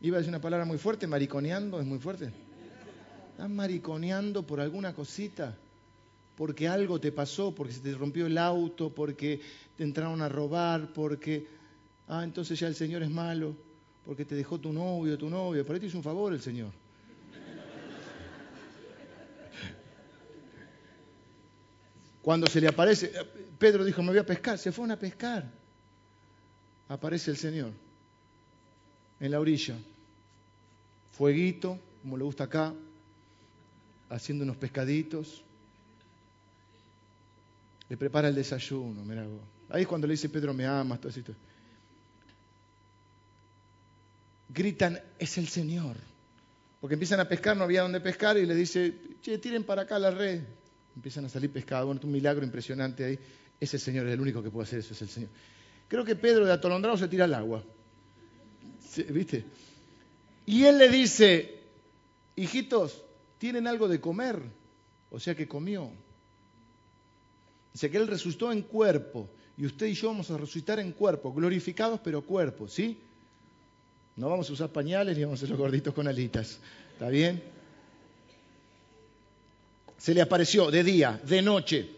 iba 0.00 0.16
a 0.16 0.20
decir 0.20 0.28
una 0.28 0.40
palabra 0.40 0.64
muy 0.64 0.78
fuerte, 0.78 1.08
mariconeando, 1.08 1.80
es 1.80 1.86
muy 1.86 1.98
fuerte. 1.98 2.30
Estás 3.32 3.50
mariconeando 3.50 4.46
por 4.46 4.60
alguna 4.60 4.94
cosita 4.94 5.56
porque 6.36 6.68
algo 6.68 7.00
te 7.00 7.12
pasó, 7.12 7.54
porque 7.54 7.72
se 7.72 7.80
te 7.80 7.94
rompió 7.94 8.26
el 8.26 8.38
auto, 8.38 8.90
porque 8.90 9.40
te 9.76 9.84
entraron 9.84 10.20
a 10.22 10.28
robar, 10.28 10.92
porque, 10.92 11.46
ah, 12.08 12.24
entonces 12.24 12.58
ya 12.58 12.66
el 12.66 12.74
Señor 12.74 13.02
es 13.02 13.10
malo, 13.10 13.54
porque 14.04 14.24
te 14.24 14.34
dejó 14.34 14.58
tu 14.58 14.72
novio, 14.72 15.16
tu 15.16 15.30
novio, 15.30 15.64
por 15.64 15.74
ahí 15.74 15.80
te 15.80 15.86
hizo 15.86 15.98
un 15.98 16.04
favor 16.04 16.32
el 16.32 16.40
Señor. 16.40 16.72
Cuando 22.20 22.46
se 22.46 22.60
le 22.60 22.68
aparece, 22.68 23.12
Pedro 23.58 23.84
dijo, 23.84 24.02
me 24.02 24.08
voy 24.08 24.18
a 24.18 24.26
pescar, 24.26 24.58
se 24.58 24.72
fueron 24.72 24.92
a 24.92 24.98
pescar. 24.98 25.44
Aparece 26.88 27.30
el 27.30 27.36
Señor 27.36 27.70
en 29.20 29.30
la 29.30 29.40
orilla, 29.40 29.76
fueguito, 31.12 31.78
como 32.02 32.16
le 32.16 32.24
gusta 32.24 32.44
acá, 32.44 32.74
haciendo 34.08 34.44
unos 34.44 34.56
pescaditos, 34.56 35.43
le 37.94 37.96
prepara 37.96 38.26
el 38.26 38.34
desayuno, 38.34 39.04
mira 39.04 39.24
Ahí 39.68 39.82
es 39.82 39.88
cuando 39.88 40.08
le 40.08 40.14
dice 40.14 40.28
Pedro, 40.28 40.52
me 40.52 40.66
amas, 40.66 41.00
todo 41.00 41.10
esto. 41.10 41.32
Gritan, 44.48 45.00
es 45.16 45.38
el 45.38 45.46
Señor. 45.46 45.96
Porque 46.80 46.94
empiezan 46.94 47.20
a 47.20 47.28
pescar, 47.28 47.56
no 47.56 47.62
había 47.62 47.82
dónde 47.82 48.00
pescar, 48.00 48.36
y 48.36 48.46
le 48.46 48.54
dice, 48.56 48.94
che, 49.22 49.38
tiren 49.38 49.62
para 49.62 49.82
acá 49.82 49.96
la 50.00 50.10
red. 50.10 50.42
Empiezan 50.96 51.24
a 51.26 51.28
salir 51.28 51.52
pescado. 51.52 51.86
Bueno, 51.86 52.00
un 52.02 52.10
milagro 52.10 52.44
impresionante 52.44 53.04
ahí. 53.04 53.18
Ese 53.60 53.78
Señor 53.78 54.08
es 54.08 54.14
el 54.14 54.20
único 54.20 54.42
que 54.42 54.50
puede 54.50 54.66
hacer 54.66 54.80
eso, 54.80 54.92
es 54.92 55.02
el 55.02 55.08
Señor. 55.08 55.30
Creo 55.86 56.04
que 56.04 56.16
Pedro 56.16 56.46
de 56.46 56.52
atolondrado 56.52 56.96
se 56.96 57.06
tira 57.06 57.26
al 57.26 57.34
agua. 57.34 57.62
¿Viste? 59.08 59.44
Y 60.46 60.64
él 60.64 60.78
le 60.78 60.88
dice, 60.88 61.60
hijitos, 62.34 63.04
¿tienen 63.38 63.68
algo 63.68 63.86
de 63.86 64.00
comer? 64.00 64.42
O 65.10 65.20
sea 65.20 65.36
que 65.36 65.46
comió. 65.46 65.92
Dice 67.74 67.90
que 67.90 67.96
Él 67.96 68.06
resucitó 68.06 68.52
en 68.52 68.62
cuerpo 68.62 69.28
y 69.56 69.66
usted 69.66 69.86
y 69.86 69.94
yo 69.94 70.08
vamos 70.08 70.30
a 70.30 70.38
resucitar 70.38 70.78
en 70.78 70.92
cuerpo, 70.92 71.32
glorificados 71.32 71.98
pero 72.02 72.22
cuerpo, 72.22 72.68
¿sí? 72.68 72.96
No 74.14 74.30
vamos 74.30 74.48
a 74.48 74.52
usar 74.52 74.70
pañales 74.70 75.16
ni 75.16 75.24
vamos 75.24 75.40
a 75.40 75.40
ser 75.40 75.50
los 75.50 75.58
gorditos 75.58 75.92
con 75.92 76.06
alitas, 76.06 76.60
¿está 76.92 77.08
bien? 77.08 77.42
Se 79.98 80.14
le 80.14 80.22
apareció 80.22 80.70
de 80.70 80.84
día, 80.84 81.20
de 81.24 81.42
noche, 81.42 81.90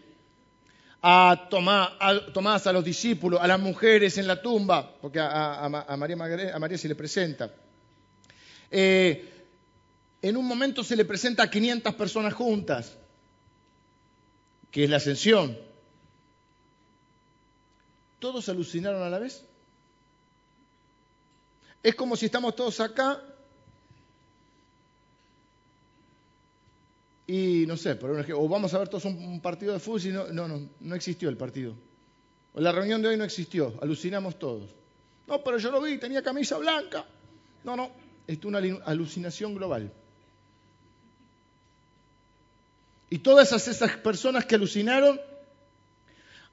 a 1.03 1.47
Tomás, 1.51 2.65
a, 2.65 2.73
los 2.73 2.83
discípulos, 2.83 3.39
a 3.39 3.47
las 3.47 3.59
mujeres 3.59 4.17
en 4.17 4.25
la 4.25 4.41
tumba, 4.41 4.97
porque 4.99 5.19
a, 5.19 5.69
María, 5.95 6.77
se 6.77 6.87
le 6.87 6.95
presenta. 6.95 7.53
Eh, 8.71 9.45
en 10.23 10.37
un 10.37 10.45
momento 10.47 10.83
se 10.83 10.95
le 10.95 11.05
presenta 11.05 11.43
a 11.43 11.51
500 11.51 11.93
personas 11.93 12.33
juntas, 12.33 12.97
que 14.71 14.85
es 14.85 14.89
la 14.89 14.97
ascensión. 14.97 15.66
¿Todos 18.19 18.49
alucinaron 18.49 19.03
a 19.03 19.09
la 19.09 19.19
vez? 19.19 19.43
Es 21.83 21.95
como 21.95 22.15
si 22.15 22.25
estamos 22.25 22.55
todos 22.55 22.79
acá 22.79 23.21
y 27.27 27.65
no 27.67 27.75
sé, 27.75 27.97
o 28.33 28.47
vamos 28.47 28.73
a 28.73 28.79
ver 28.79 28.87
todos 28.87 29.05
un, 29.05 29.41
partido 29.41 29.73
de 29.73 29.79
fútbol 29.79 30.01
y 30.05 30.09
no, 30.09 30.27
no, 30.27 30.47
no, 30.47 30.69
no 30.79 30.95
existió 30.95 31.29
el 31.29 31.37
partido. 31.37 31.75
O 32.53 32.61
la 32.61 32.71
reunión 32.71 33.01
de 33.01 33.09
hoy 33.09 33.17
no 33.17 33.23
existió, 33.23 33.77
alucinamos 33.81 34.39
todos. 34.39 34.73
No, 35.27 35.43
pero 35.43 35.57
yo 35.57 35.69
lo 35.69 35.81
vi, 35.81 35.97
tenía 35.97 36.23
camisa 36.23 36.57
blanca. 36.57 37.05
No, 37.63 37.75
no, 37.75 37.91
es 38.25 38.43
una 38.45 38.59
alucinación 38.85 39.55
global. 39.55 39.91
Y 43.09 43.19
todas 43.19 43.51
esas 43.51 43.97
personas 43.97 44.45
que 44.45 44.55
alucinaron 44.55 45.19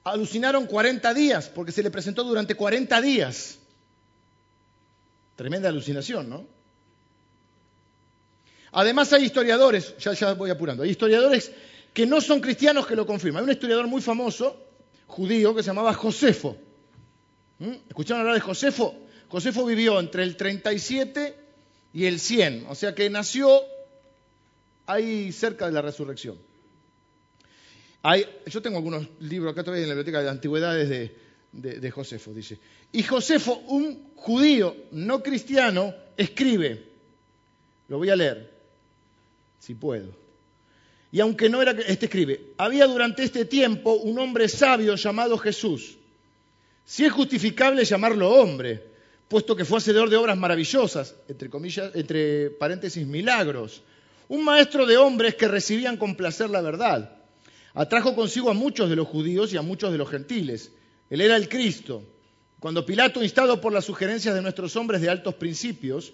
alucinaron 0.05 0.67
40 0.67 1.13
días, 1.13 1.49
porque 1.49 1.71
se 1.71 1.83
le 1.83 1.91
presentó 1.91 2.23
durante 2.23 2.55
40 2.55 3.01
días. 3.01 3.57
Tremenda 5.35 5.67
alucinación, 5.67 6.29
¿no? 6.29 6.47
Además 8.71 9.11
hay 9.13 9.23
historiadores, 9.23 9.95
ya, 9.97 10.33
voy 10.33 10.51
apurando, 10.51 10.83
hay 10.83 10.91
historiadores 10.91 11.51
que 11.93 12.05
no 12.05 12.21
son 12.21 12.39
cristianos 12.39 12.85
que 12.85 12.95
lo 12.95 13.05
confirman. 13.05 13.41
Hay 13.41 13.45
un 13.45 13.53
historiador 13.53 13.87
muy 13.87 14.01
famoso, 14.01 14.63
judío, 15.07 15.55
que 15.55 15.63
se 15.63 15.67
llamaba 15.67 15.93
Josefo. 15.93 16.57
¿Mm? 17.59 17.71
¿Escucharon 17.87 18.21
hablar 18.21 18.35
de 18.35 18.41
Josefo? 18.41 18.95
Josefo 19.29 19.65
vivió 19.65 19.99
entre 19.99 20.23
el 20.23 20.35
37 20.35 21.35
y 21.93 22.05
el 22.05 22.19
100, 22.19 22.67
o 22.69 22.75
sea 22.75 22.93
que 22.93 23.09
nació 23.09 23.61
ahí 24.85 25.31
cerca 25.31 25.65
de 25.65 25.71
la 25.71 25.81
resurrección 25.81 26.37
yo 28.45 28.61
tengo 28.61 28.77
algunos 28.77 29.07
libros 29.19 29.51
acá 29.51 29.63
todavía 29.63 29.83
en 29.83 29.89
la 29.89 29.95
biblioteca 29.95 30.21
de 30.21 30.29
antigüedades 30.29 31.11
de, 31.51 31.91
Josefo, 31.91 32.33
dice. 32.33 32.59
Y 32.91 33.03
Josefo, 33.03 33.63
un 33.67 34.11
judío 34.15 34.75
no 34.91 35.23
cristiano, 35.23 35.93
escribe, 36.15 36.83
lo 37.87 37.97
voy 37.97 38.09
a 38.09 38.15
leer, 38.15 38.51
si 39.59 39.73
puedo. 39.73 40.09
Y 41.11 41.19
aunque 41.19 41.49
no 41.49 41.61
era, 41.61 41.71
este 41.71 42.05
escribe, 42.05 42.53
había 42.57 42.85
durante 42.85 43.23
este 43.23 43.45
tiempo 43.45 43.93
un 43.93 44.19
hombre 44.19 44.49
sabio 44.49 44.95
llamado 44.95 45.37
Jesús. 45.37 45.97
Si 46.83 47.05
es 47.05 47.11
justificable 47.11 47.85
llamarlo 47.85 48.29
hombre, 48.29 48.83
puesto 49.27 49.55
que 49.55 49.65
fue 49.65 49.79
hacedor 49.79 50.09
de 50.09 50.17
obras 50.17 50.37
maravillosas, 50.37 51.15
entre 51.27 51.49
comillas, 51.49 51.95
entre 51.95 52.51
paréntesis, 52.51 53.07
milagros. 53.07 53.81
Un 54.27 54.43
maestro 54.43 54.85
de 54.85 54.97
hombres 54.97 55.35
que 55.35 55.47
recibían 55.47 55.97
con 55.97 56.15
placer 56.15 56.49
la 56.49 56.61
verdad 56.61 57.24
atrajo 57.75 58.15
consigo 58.15 58.49
a 58.49 58.53
muchos 58.53 58.89
de 58.89 58.95
los 58.95 59.07
judíos 59.07 59.53
y 59.53 59.57
a 59.57 59.61
muchos 59.61 59.91
de 59.91 59.97
los 59.97 60.09
gentiles. 60.09 60.71
Él 61.09 61.21
era 61.21 61.35
el 61.35 61.49
Cristo. 61.49 62.03
Cuando 62.59 62.85
Pilato, 62.85 63.21
instado 63.21 63.61
por 63.61 63.73
las 63.73 63.85
sugerencias 63.85 64.33
de 64.33 64.41
nuestros 64.41 64.75
hombres 64.75 65.01
de 65.01 65.09
altos 65.09 65.35
principios, 65.35 66.13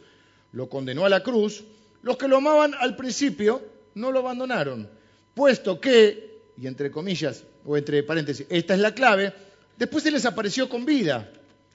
lo 0.52 0.68
condenó 0.68 1.06
a 1.06 1.10
la 1.10 1.24
cruz, 1.24 1.64
los 2.02 2.18
que 2.18 2.28
lo 2.28 2.38
amaban 2.38 2.74
al 2.74 2.96
principio 2.96 3.62
no 3.94 4.12
lo 4.12 4.20
abandonaron, 4.20 4.90
puesto 5.34 5.80
que, 5.80 6.42
y 6.58 6.68
entre 6.68 6.92
comillas, 6.92 7.44
o 7.64 7.78
entre 7.78 8.04
paréntesis, 8.04 8.48
esta 8.50 8.74
es 8.74 8.80
la 8.80 8.94
clave, 8.94 9.34
después 9.78 10.04
se 10.04 10.12
les 10.12 10.26
apareció 10.26 10.68
con 10.68 10.84
vida, 10.84 11.32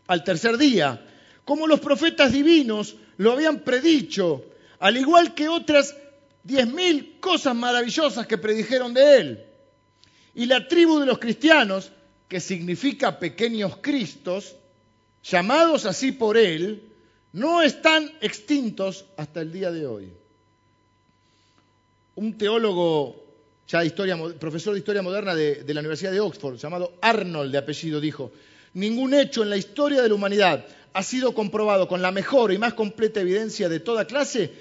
al 0.08 0.24
tercer 0.24 0.58
día, 0.58 1.06
como 1.44 1.66
los 1.66 1.80
profetas 1.80 2.32
divinos 2.32 2.96
lo 3.18 3.32
habían 3.32 3.60
predicho, 3.60 4.44
al 4.78 4.96
igual 4.96 5.34
que 5.34 5.48
otras 5.48 5.96
diez 6.42 6.66
mil 6.66 7.18
cosas 7.20 7.54
maravillosas 7.54 8.26
que 8.26 8.36
predijeron 8.36 8.92
de 8.92 9.16
él. 9.18 9.45
Y 10.36 10.44
la 10.44 10.68
tribu 10.68 11.00
de 11.00 11.06
los 11.06 11.18
cristianos, 11.18 11.90
que 12.28 12.40
significa 12.40 13.18
pequeños 13.18 13.78
cristos, 13.78 14.54
llamados 15.24 15.86
así 15.86 16.12
por 16.12 16.36
él, 16.36 16.82
no 17.32 17.62
están 17.62 18.12
extintos 18.20 19.06
hasta 19.16 19.40
el 19.40 19.50
día 19.50 19.72
de 19.72 19.86
hoy. 19.86 20.12
Un 22.16 22.36
teólogo, 22.36 23.24
ya 23.66 23.82
historia, 23.82 24.18
profesor 24.38 24.74
de 24.74 24.80
historia 24.80 25.00
moderna 25.00 25.34
de, 25.34 25.64
de 25.64 25.74
la 25.74 25.80
Universidad 25.80 26.12
de 26.12 26.20
Oxford, 26.20 26.56
llamado 26.58 26.98
Arnold 27.00 27.50
de 27.50 27.58
apellido, 27.58 27.98
dijo, 27.98 28.30
ningún 28.74 29.14
hecho 29.14 29.42
en 29.42 29.48
la 29.48 29.56
historia 29.56 30.02
de 30.02 30.08
la 30.10 30.14
humanidad 30.14 30.66
ha 30.92 31.02
sido 31.02 31.32
comprobado 31.32 31.88
con 31.88 32.02
la 32.02 32.12
mejor 32.12 32.52
y 32.52 32.58
más 32.58 32.74
completa 32.74 33.22
evidencia 33.22 33.70
de 33.70 33.80
toda 33.80 34.06
clase 34.06 34.52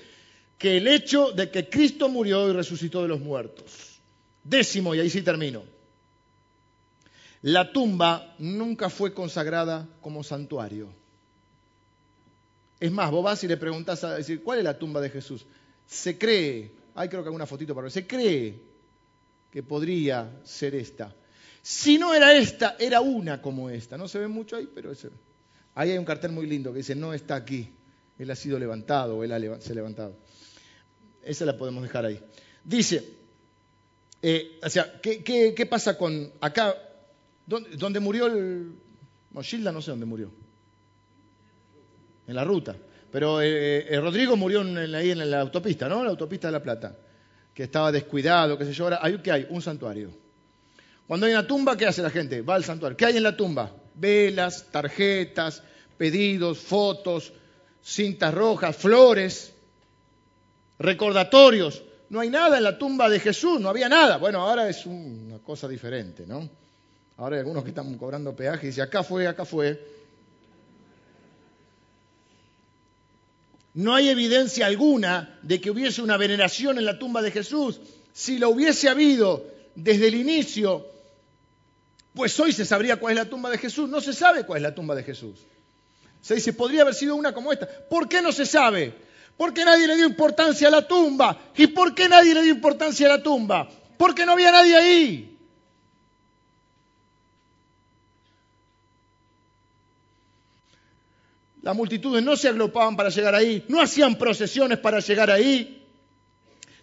que 0.57 0.78
el 0.78 0.88
hecho 0.88 1.34
de 1.34 1.51
que 1.51 1.69
Cristo 1.69 2.07
murió 2.07 2.49
y 2.49 2.53
resucitó 2.53 3.01
de 3.01 3.09
los 3.09 3.19
muertos. 3.19 3.95
Décimo, 4.46 4.93
y 4.93 5.00
ahí 5.00 5.10
sí 5.10 5.24
termino. 5.24 5.64
La 7.41 7.74
tumba 7.74 8.36
nunca 8.38 8.89
fue 8.89 9.14
consagrada 9.14 9.89
como 10.02 10.24
santuario. 10.24 10.93
Es 12.80 12.91
más, 12.91 13.10
vos 13.10 13.24
vas 13.24 13.43
y 13.43 13.48
le 13.48 13.58
preguntas 13.58 14.04
a 14.04 14.16
decir, 14.16 14.43
¿cuál 14.43 14.60
es 14.60 14.64
la 14.64 14.78
tumba 14.78 15.02
de 15.02 15.10
Jesús? 15.10 15.46
Se 15.88 16.18
cree, 16.18 16.72
hay 16.93 17.10
creo 17.10 17.24
que 17.24 17.28
alguna 17.28 17.48
fotito 17.48 17.74
para 17.74 17.86
ver, 17.86 17.91
se 17.91 18.06
cree 18.06 18.62
que 19.52 19.64
podría 19.64 20.41
ser 20.43 20.76
esta. 20.76 21.14
Si 21.64 21.98
no 21.98 22.14
era 22.14 22.36
esta, 22.36 22.76
era 22.78 23.02
una 23.02 23.41
como 23.41 23.72
esta. 23.72 23.98
No 23.98 24.08
se 24.08 24.20
ve 24.20 24.28
mucho 24.28 24.56
ahí, 24.56 24.70
pero 24.74 24.91
ahí 25.74 25.89
hay 25.89 25.98
un 25.98 26.06
cartel 26.06 26.32
muy 26.32 26.46
lindo 26.46 26.72
que 26.72 26.80
dice, 26.80 26.93
no 26.93 27.14
está 27.14 27.36
aquí. 27.36 27.74
Él 28.20 28.30
ha 28.30 28.36
sido 28.36 28.60
levantado, 28.60 29.24
él 29.24 29.32
se 29.60 29.72
ha 29.72 29.76
levantado. 29.76 30.16
Esa 31.24 31.46
la 31.46 31.58
podemos 31.58 31.82
dejar 31.82 32.06
ahí. 32.06 32.20
Dice, 32.64 33.24
eh, 34.28 34.59
o 34.63 34.69
sea, 34.71 34.99
¿qué, 35.03 35.67
pasa 35.69 35.99
con 35.99 36.32
acá? 36.41 36.76
¿Dónde, 37.45 37.99
murió 37.99 38.26
el... 38.26 38.73
Mochilda 39.30 39.71
no 39.71 39.84
sé 39.84 39.91
dónde 39.91 40.07
murió. 40.07 40.32
En 42.26 42.34
la 42.34 42.43
ruta. 42.43 42.76
Pero 43.11 43.39
eh, 43.39 43.86
eh, 43.88 43.99
Rodrigo 43.99 44.36
murió 44.36 44.61
ahí 44.61 45.11
en 45.11 45.30
la 45.30 45.41
autopista, 45.41 45.88
¿no? 45.88 46.03
La 46.03 46.09
autopista 46.09 46.47
de 46.47 46.53
La 46.53 46.63
Plata. 46.63 46.97
Que 47.53 47.61
estaba 47.61 47.91
descuidado, 47.91 48.57
qué 48.57 48.65
sé 48.65 48.73
yo. 48.73 48.86
Ahora, 48.86 48.99
¿qué 49.21 49.32
hay? 49.32 49.45
Un 49.51 49.61
santuario. 49.61 50.09
Cuando 51.05 51.28
hay 51.28 51.34
una 51.34 51.45
tumba, 51.45 51.78
¿qué 51.78 51.86
hace 51.86 52.01
la 52.01 52.09
gente? 52.09 52.41
Va 52.41 52.55
al 52.55 52.63
santuario. 52.63 52.97
¿Qué 52.97 53.05
hay 53.05 53.17
en 53.17 53.23
la 53.23 53.38
tumba? 53.38 53.76
Velas, 53.93 54.71
tarjetas, 54.71 55.61
pedidos, 55.97 56.57
fotos, 56.57 57.32
cintas 57.84 58.34
rojas, 58.34 58.76
flores, 58.76 59.53
recordatorios. 60.80 61.84
No 62.10 62.20
hay 62.20 62.30
nada 62.30 62.58
en 62.58 62.64
la 62.64 62.78
tumba 62.78 63.10
de 63.10 63.20
Jesús, 63.20 63.60
no 63.60 63.70
había 63.70 63.89
nada. 63.89 64.18
Bueno, 64.18 64.41
ahora 64.41 64.70
es 64.70 64.86
una 64.86 65.39
cosa 65.39 65.68
diferente, 65.68 66.26
¿no? 66.28 66.47
Ahora 67.18 67.38
hay 67.38 67.39
algunos 67.39 67.64
que 67.64 67.70
están 67.70 67.97
cobrando 67.97 68.36
peaje 68.36 68.68
y 68.68 68.70
dicen, 68.70 68.84
acá 68.84 69.03
fue, 69.03 69.28
acá 69.28 69.45
fue. 69.45 69.80
No 73.74 73.93
hay 73.93 74.10
evidencia 74.10 74.66
alguna 74.66 75.38
de 75.41 75.60
que 75.60 75.72
hubiese 75.72 76.01
una 76.01 76.18
veneración 76.18 76.78
en 76.78 76.86
la 76.86 76.99
tumba 76.99 77.22
de 77.22 77.32
Jesús. 77.32 77.80
Si 78.14 78.38
lo 78.38 78.49
hubiese 78.49 78.88
habido 78.88 79.45
desde 79.76 80.08
el 80.08 80.16
inicio, 80.16 80.86
pues 82.14 82.39
hoy 82.39 82.53
se 82.53 82.66
sabría 82.66 82.97
cuál 82.97 83.18
es 83.18 83.24
la 83.24 83.30
tumba 83.30 83.49
de 83.49 83.58
Jesús. 83.58 83.89
No 83.89 83.99
se 83.99 84.14
sabe 84.14 84.45
cuál 84.45 84.58
es 84.58 84.64
la 84.64 84.76
tumba 84.76 84.95
de 84.95 85.03
Jesús. 85.03 85.39
Se 86.22 86.36
dice, 86.36 86.53
podría 86.53 86.84
haber 86.84 86.95
sido 86.95 87.16
una 87.16 87.34
como 87.34 87.51
esta. 87.51 87.68
¿Por 87.68 88.08
qué 88.08 88.22
no 88.22 88.32
se 88.32 88.45
sabe? 88.45 88.93
Porque 89.38 89.66
nadie 89.66 89.88
le 89.88 89.96
dio 89.96 90.06
importancia 90.06 90.68
a 90.68 90.72
la 90.72 90.88
tumba. 90.88 91.52
¿Y 91.56 91.68
por 91.68 91.94
qué 91.94 92.08
nadie 92.08 92.34
le 92.34 92.44
dio 92.44 92.54
importancia 92.54 93.08
a 93.08 93.18
la 93.18 93.24
tumba? 93.24 93.70
Porque 93.98 94.26
no 94.26 94.34
había 94.34 94.52
nadie 94.52 94.76
ahí. 94.76 95.36
Las 101.66 101.76
multitudes 101.76 102.24
no 102.24 102.38
se 102.38 102.48
agrupaban 102.48 102.96
para 102.96 103.10
llegar 103.10 103.34
ahí, 103.34 103.66
no 103.68 103.82
hacían 103.82 104.20
procesiones 104.20 104.78
para 104.78 105.00
llegar 105.00 105.32
ahí, 105.32 105.84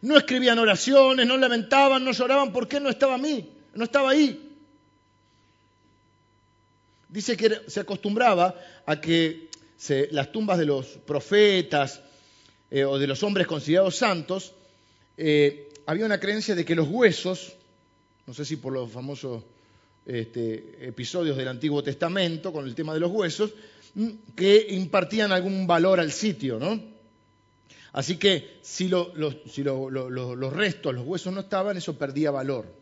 no 0.00 0.16
escribían 0.16 0.58
oraciones, 0.58 1.24
no 1.24 1.36
lamentaban, 1.36 2.04
no 2.04 2.10
lloraban 2.10 2.52
porque 2.52 2.80
no 2.80 2.90
estaba 2.90 3.14
a 3.14 3.18
mí, 3.18 3.48
no 3.74 3.84
estaba 3.84 4.10
ahí. 4.10 4.56
Dice 7.08 7.36
que 7.36 7.60
se 7.68 7.78
acostumbraba 7.78 8.56
a 8.84 9.00
que 9.00 9.50
las 10.10 10.32
tumbas 10.32 10.58
de 10.58 10.66
los 10.66 10.86
profetas 10.86 12.02
eh, 12.74 12.86
o 12.86 12.98
de 12.98 13.06
los 13.06 13.22
hombres 13.22 13.46
considerados 13.46 13.96
santos, 13.96 14.54
eh, 15.18 15.68
había 15.84 16.06
una 16.06 16.18
creencia 16.18 16.54
de 16.54 16.64
que 16.64 16.74
los 16.74 16.88
huesos, 16.88 17.52
no 18.26 18.32
sé 18.32 18.46
si 18.46 18.56
por 18.56 18.72
los 18.72 18.90
famosos 18.90 19.44
este, 20.06 20.88
episodios 20.88 21.36
del 21.36 21.48
Antiguo 21.48 21.82
Testamento 21.82 22.50
con 22.50 22.66
el 22.66 22.74
tema 22.74 22.94
de 22.94 23.00
los 23.00 23.10
huesos, 23.12 23.52
que 24.34 24.68
impartían 24.70 25.32
algún 25.32 25.66
valor 25.66 26.00
al 26.00 26.12
sitio, 26.12 26.58
¿no? 26.58 26.82
Así 27.92 28.16
que 28.16 28.60
si, 28.62 28.88
los 28.88 29.12
restos, 30.50 30.94
los 30.94 31.06
huesos 31.06 31.30
no 31.30 31.40
estaban, 31.40 31.76
eso 31.76 31.98
perdía 31.98 32.30
valor. 32.30 32.74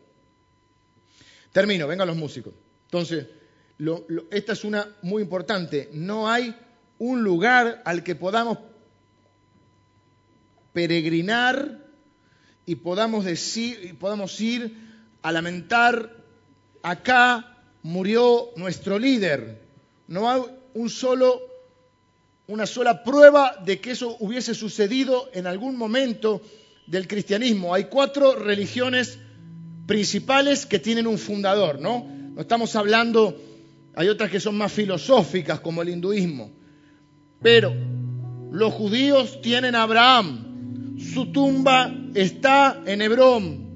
Termino, 1.51 1.85
vengan 1.85 2.07
los 2.07 2.15
músicos. 2.15 2.53
Entonces, 2.85 3.27
esta 4.31 4.53
es 4.53 4.63
una 4.63 4.87
muy 5.01 5.21
importante. 5.21 5.89
No 5.91 6.29
hay 6.29 6.55
un 6.97 7.23
lugar 7.23 7.81
al 7.83 8.05
que 8.05 8.15
podamos 8.15 8.70
peregrinar 10.73 11.79
y 12.65 12.75
podamos 12.75 13.25
decir 13.25 13.79
y 13.83 13.93
podamos 13.93 14.39
ir 14.39 14.77
a 15.21 15.31
lamentar 15.31 16.15
acá 16.83 17.57
murió 17.83 18.49
nuestro 18.55 18.99
líder. 18.99 19.61
No 20.07 20.29
hay 20.29 20.41
un 20.73 20.89
solo, 20.89 21.41
una 22.47 22.65
sola 22.65 23.03
prueba 23.03 23.57
de 23.65 23.79
que 23.79 23.91
eso 23.91 24.17
hubiese 24.19 24.53
sucedido 24.53 25.29
en 25.33 25.47
algún 25.47 25.77
momento 25.77 26.41
del 26.87 27.07
cristianismo. 27.07 27.73
Hay 27.73 27.85
cuatro 27.85 28.35
religiones 28.35 29.19
principales 29.85 30.65
que 30.65 30.79
tienen 30.79 31.07
un 31.07 31.17
fundador, 31.17 31.79
¿no? 31.79 32.07
No 32.33 32.41
estamos 32.41 32.75
hablando, 32.75 33.37
hay 33.95 34.07
otras 34.07 34.29
que 34.31 34.39
son 34.39 34.57
más 34.57 34.71
filosóficas 34.71 35.59
como 35.59 35.81
el 35.81 35.89
hinduismo, 35.89 36.51
pero 37.41 37.73
los 38.51 38.73
judíos 38.73 39.41
tienen 39.41 39.75
a 39.75 39.83
Abraham, 39.83 40.50
su 41.01 41.31
tumba 41.31 41.93
está 42.13 42.81
en 42.85 43.01
Hebrón 43.01 43.71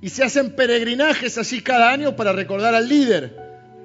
y 0.00 0.08
se 0.08 0.24
hacen 0.24 0.54
peregrinajes 0.56 1.38
así 1.38 1.62
cada 1.62 1.90
año 1.90 2.16
para 2.16 2.32
recordar 2.32 2.74
al 2.74 2.88
líder. 2.88 3.36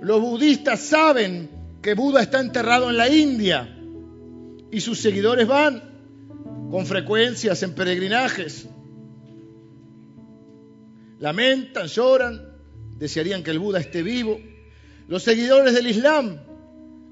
Los 0.01 0.19
budistas 0.19 0.79
saben 0.79 1.49
que 1.81 1.93
Buda 1.93 2.21
está 2.21 2.39
enterrado 2.39 2.89
en 2.89 2.97
la 2.97 3.07
India 3.07 3.69
y 4.71 4.81
sus 4.81 4.99
seguidores 4.99 5.47
van 5.47 5.81
con 6.71 6.85
frecuencias 6.85 7.61
en 7.63 7.73
peregrinajes. 7.73 8.67
Lamentan, 11.19 11.87
lloran, 11.87 12.41
desearían 12.97 13.43
que 13.43 13.51
el 13.51 13.59
Buda 13.59 13.79
esté 13.79 14.03
vivo. 14.03 14.39
Los 15.07 15.23
seguidores 15.23 15.73
del 15.73 15.87
Islam 15.87 16.39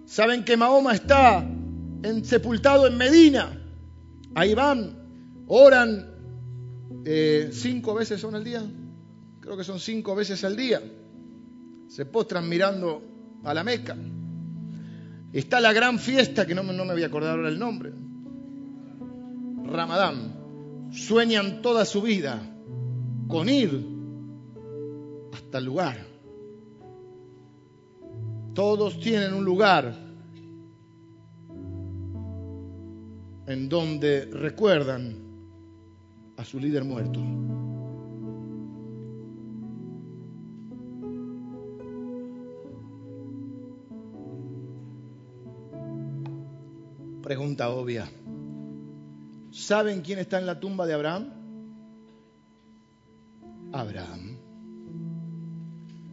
saben 0.05 0.43
que 0.43 0.57
Mahoma 0.57 0.93
está 0.93 1.47
sepultado 2.23 2.87
en 2.87 2.97
Medina. 2.97 3.61
Ahí 4.35 4.53
van, 4.53 5.04
oran 5.47 6.15
eh, 7.05 7.49
cinco 7.51 7.93
veces 7.93 8.19
son 8.19 8.35
al 8.35 8.43
día. 8.43 8.63
Creo 9.39 9.57
que 9.57 9.63
son 9.63 9.79
cinco 9.79 10.15
veces 10.15 10.43
al 10.43 10.55
día. 10.55 10.81
Se 11.87 12.05
postran 12.05 12.49
mirando 12.49 13.01
a 13.43 13.53
la 13.53 13.63
Meca. 13.63 13.95
Está 15.31 15.59
la 15.59 15.73
gran 15.73 15.99
fiesta, 15.99 16.45
que 16.47 16.55
no, 16.55 16.63
no 16.63 16.85
me 16.85 16.93
voy 16.93 17.03
a 17.03 17.07
acordar 17.07 17.37
ahora 17.37 17.49
el 17.49 17.59
nombre. 17.59 17.93
Ramadán. 19.65 20.43
Sueñan 20.91 21.61
toda 21.61 21.83
su 21.85 22.01
vida 22.01 22.41
con 23.27 23.49
ir 23.49 23.85
hasta 25.33 25.57
el 25.57 25.65
lugar. 25.65 25.97
Todos 28.53 28.99
tienen 28.99 29.33
un 29.33 29.43
lugar 29.43 29.93
en 33.47 33.69
donde 33.69 34.25
recuerdan 34.25 35.24
a 36.37 36.43
su 36.43 36.59
líder 36.59 36.83
muerto. 36.83 37.19
Pregunta 47.21 47.69
obvia. 47.69 48.07
¿Saben 49.51 50.01
quién 50.01 50.19
está 50.19 50.37
en 50.37 50.45
la 50.45 50.59
tumba 50.59 50.85
de 50.85 50.93
Abraham? 50.93 51.33
Abraham. 53.71 54.37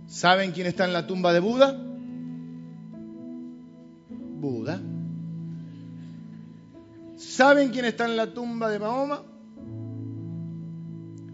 ¿Saben 0.06 0.52
quién 0.52 0.66
está 0.66 0.84
en 0.84 0.92
la 0.92 1.06
tumba 1.06 1.32
de 1.32 1.40
Buda? 1.40 1.76
Buda. 4.40 4.80
¿Saben 7.16 7.70
quién 7.70 7.84
está 7.84 8.06
en 8.06 8.16
la 8.16 8.32
tumba 8.32 8.70
de 8.70 8.78
Mahoma? 8.78 9.31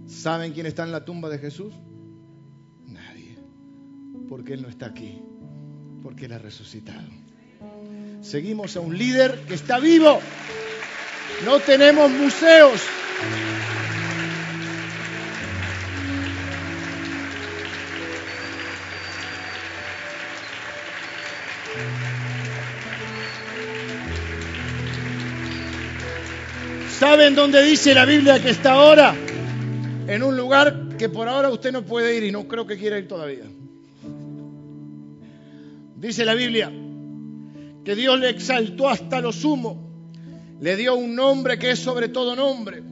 ¿Saben 0.09 0.52
quién 0.52 0.66
está 0.66 0.84
en 0.84 0.92
la 0.92 1.04
tumba 1.04 1.28
de 1.28 1.38
Jesús? 1.38 1.74
Nadie. 2.86 3.38
Porque 4.28 4.54
Él 4.54 4.62
no 4.62 4.68
está 4.68 4.86
aquí. 4.86 5.20
Porque 6.02 6.24
Él 6.24 6.32
ha 6.32 6.38
resucitado. 6.38 7.06
Seguimos 8.22 8.76
a 8.76 8.80
un 8.80 8.96
líder 8.96 9.38
que 9.46 9.54
está 9.54 9.78
vivo. 9.78 10.18
No 11.44 11.61
tenemos 11.61 12.11
museos. 12.11 12.80
¿Saben 26.98 27.36
dónde 27.36 27.62
dice 27.62 27.94
la 27.94 28.04
Biblia 28.06 28.42
que 28.42 28.50
está 28.50 28.72
ahora? 28.72 29.14
En 30.09 30.22
un 30.22 30.38
lugar 30.38 30.96
que 30.96 31.11
por 31.11 31.28
ahora 31.28 31.50
usted 31.50 31.70
no 31.70 31.84
puede 31.84 32.16
ir 32.16 32.24
y 32.24 32.32
no 32.32 32.48
creo 32.48 32.66
que 32.66 32.78
quiera 32.78 32.98
ir 32.98 33.06
todavía. 33.06 33.44
Dice 35.96 36.24
la 36.24 36.32
Biblia, 36.32 36.72
que 37.84 37.94
Dios 37.94 38.18
le 38.18 38.30
exaltó 38.30 38.88
hasta 38.88 39.20
lo 39.20 39.32
sumo, 39.32 39.90
le 40.61 40.76
dio 40.76 40.94
un 40.94 41.14
nombre 41.14 41.59
que 41.59 41.72
es 41.72 41.78
sobre 41.78 42.09
todo 42.09 42.34
nombre. 42.34 42.82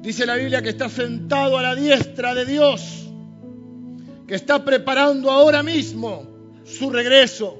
Dice 0.00 0.26
la 0.26 0.34
Biblia 0.34 0.60
que 0.62 0.70
está 0.70 0.88
sentado 0.88 1.56
a 1.56 1.62
la 1.62 1.76
diestra 1.76 2.34
de 2.34 2.44
Dios, 2.44 3.08
que 4.26 4.34
está 4.34 4.64
preparando 4.64 5.30
ahora 5.30 5.62
mismo 5.62 6.26
su 6.64 6.90
regreso, 6.90 7.56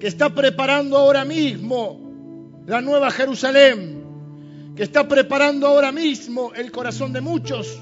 que 0.00 0.08
está 0.08 0.34
preparando 0.34 0.98
ahora 0.98 1.24
mismo 1.24 2.62
la 2.66 2.80
nueva 2.80 3.12
Jerusalén, 3.12 4.02
que 4.74 4.82
está 4.82 5.06
preparando 5.06 5.68
ahora 5.68 5.92
mismo 5.92 6.52
el 6.56 6.72
corazón 6.72 7.12
de 7.12 7.20
muchos 7.20 7.80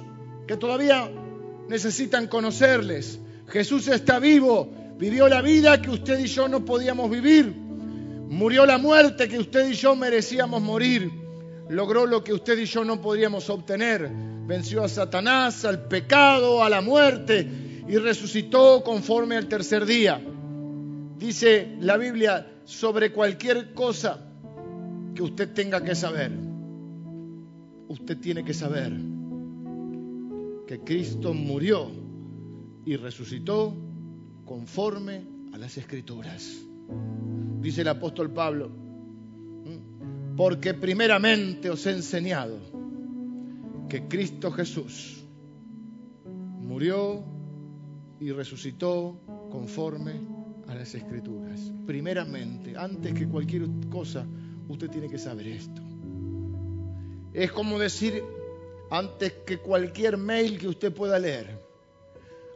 que 0.50 0.56
todavía 0.56 1.08
necesitan 1.68 2.26
conocerles. 2.26 3.20
Jesús 3.46 3.86
está 3.86 4.18
vivo, 4.18 4.68
vivió 4.98 5.28
la 5.28 5.42
vida 5.42 5.80
que 5.80 5.90
usted 5.90 6.18
y 6.18 6.26
yo 6.26 6.48
no 6.48 6.64
podíamos 6.64 7.08
vivir, 7.08 7.54
murió 7.54 8.66
la 8.66 8.76
muerte 8.76 9.28
que 9.28 9.38
usted 9.38 9.68
y 9.70 9.74
yo 9.74 9.94
merecíamos 9.94 10.60
morir, 10.60 11.08
logró 11.68 12.04
lo 12.04 12.24
que 12.24 12.32
usted 12.32 12.58
y 12.58 12.64
yo 12.64 12.84
no 12.84 13.00
podríamos 13.00 13.48
obtener, 13.48 14.10
venció 14.44 14.82
a 14.82 14.88
Satanás, 14.88 15.64
al 15.64 15.86
pecado, 15.86 16.64
a 16.64 16.68
la 16.68 16.80
muerte 16.80 17.48
y 17.86 17.96
resucitó 17.98 18.82
conforme 18.82 19.36
al 19.36 19.46
tercer 19.46 19.86
día. 19.86 20.20
Dice 21.16 21.76
la 21.78 21.96
Biblia 21.96 22.44
sobre 22.64 23.12
cualquier 23.12 23.72
cosa 23.72 24.18
que 25.14 25.22
usted 25.22 25.52
tenga 25.52 25.84
que 25.84 25.94
saber. 25.94 26.32
Usted 27.86 28.18
tiene 28.18 28.44
que 28.44 28.52
saber 28.52 29.19
que 30.70 30.78
Cristo 30.78 31.34
murió 31.34 31.90
y 32.84 32.94
resucitó 32.94 33.74
conforme 34.44 35.26
a 35.52 35.58
las 35.58 35.76
escrituras. 35.76 36.62
Dice 37.60 37.80
el 37.80 37.88
apóstol 37.88 38.32
Pablo, 38.32 38.70
porque 40.36 40.72
primeramente 40.74 41.70
os 41.70 41.84
he 41.86 41.90
enseñado 41.90 42.56
que 43.88 44.06
Cristo 44.06 44.52
Jesús 44.52 45.24
murió 46.60 47.24
y 48.20 48.30
resucitó 48.30 49.20
conforme 49.50 50.20
a 50.68 50.76
las 50.76 50.94
escrituras. 50.94 51.72
Primeramente, 51.84 52.76
antes 52.76 53.12
que 53.12 53.26
cualquier 53.26 53.66
cosa, 53.90 54.24
usted 54.68 54.88
tiene 54.88 55.08
que 55.08 55.18
saber 55.18 55.48
esto. 55.48 55.82
Es 57.32 57.50
como 57.50 57.76
decir, 57.76 58.22
antes 58.90 59.32
que 59.46 59.58
cualquier 59.58 60.16
mail 60.16 60.58
que 60.58 60.68
usted 60.68 60.92
pueda 60.92 61.18
leer, 61.18 61.58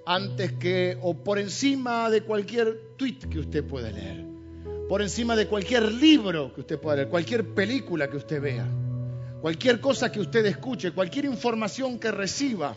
antes 0.04 0.52
que 0.54 0.98
o 1.00 1.14
por 1.14 1.38
encima 1.38 2.10
de 2.10 2.22
cualquier 2.22 2.96
tweet 2.96 3.18
que 3.30 3.38
usted 3.38 3.64
pueda 3.64 3.90
leer, 3.90 4.24
por 4.88 5.00
encima 5.00 5.36
de 5.36 5.46
cualquier 5.46 5.90
libro 5.92 6.52
que 6.52 6.60
usted 6.62 6.78
pueda 6.78 6.96
leer, 6.96 7.08
cualquier 7.08 7.54
película 7.54 8.10
que 8.10 8.16
usted 8.16 8.42
vea, 8.42 8.66
cualquier 9.40 9.80
cosa 9.80 10.10
que 10.10 10.20
usted 10.20 10.44
escuche, 10.46 10.90
cualquier 10.90 11.24
información 11.26 11.98
que 11.98 12.10
reciba, 12.10 12.76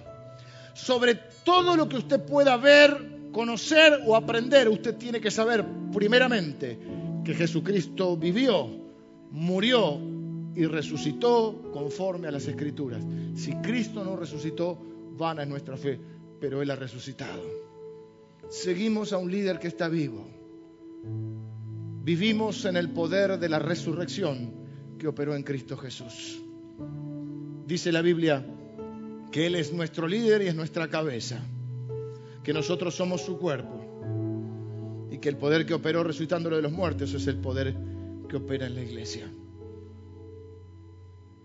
sobre 0.73 1.15
todo 1.43 1.75
lo 1.75 1.89
que 1.89 1.97
usted 1.97 2.21
pueda 2.21 2.55
ver, 2.57 3.31
conocer 3.31 4.01
o 4.05 4.15
aprender, 4.15 4.69
usted 4.69 4.95
tiene 4.95 5.19
que 5.19 5.31
saber 5.31 5.65
primeramente 5.91 6.77
que 7.25 7.33
Jesucristo 7.33 8.15
vivió, 8.15 8.69
murió 9.31 10.16
y 10.57 10.65
resucitó 10.65 11.69
conforme 11.71 12.27
a 12.27 12.31
las 12.31 12.47
escrituras. 12.47 13.03
Si 13.35 13.53
Cristo 13.57 14.03
no 14.03 14.15
resucitó, 14.15 14.75
vana 15.15 15.43
es 15.43 15.47
nuestra 15.47 15.77
fe, 15.77 15.99
pero 16.39 16.63
Él 16.63 16.71
ha 16.71 16.75
resucitado. 16.75 17.43
Seguimos 18.49 19.13
a 19.13 19.19
un 19.19 19.29
líder 19.29 19.59
que 19.59 19.67
está 19.67 19.87
vivo. 19.87 20.27
Vivimos 22.03 22.65
en 22.65 22.75
el 22.75 22.89
poder 22.89 23.37
de 23.37 23.49
la 23.49 23.59
resurrección 23.59 24.51
que 24.97 25.07
operó 25.07 25.35
en 25.35 25.43
Cristo 25.43 25.77
Jesús. 25.77 26.41
Dice 27.67 27.91
la 27.91 28.01
Biblia 28.01 28.43
que 29.31 29.45
Él 29.45 29.53
es 29.53 29.71
nuestro 29.71 30.07
líder 30.07 30.41
y 30.41 30.47
es 30.47 30.55
nuestra 30.55 30.89
cabeza, 30.89 31.39
que 32.43 32.51
nosotros 32.51 32.95
somos 32.95 33.21
su 33.21 33.37
cuerpo 33.37 35.07
y 35.11 35.19
que 35.19 35.29
el 35.29 35.37
poder 35.37 35.67
que 35.67 35.75
operó 35.75 36.03
resucitándolo 36.03 36.55
de 36.55 36.63
los 36.63 36.71
muertos 36.71 37.13
es 37.13 37.27
el 37.27 37.35
poder 37.35 37.75
que 38.27 38.37
opera 38.37 38.65
en 38.65 38.73
la 38.73 38.81
iglesia. 38.81 39.29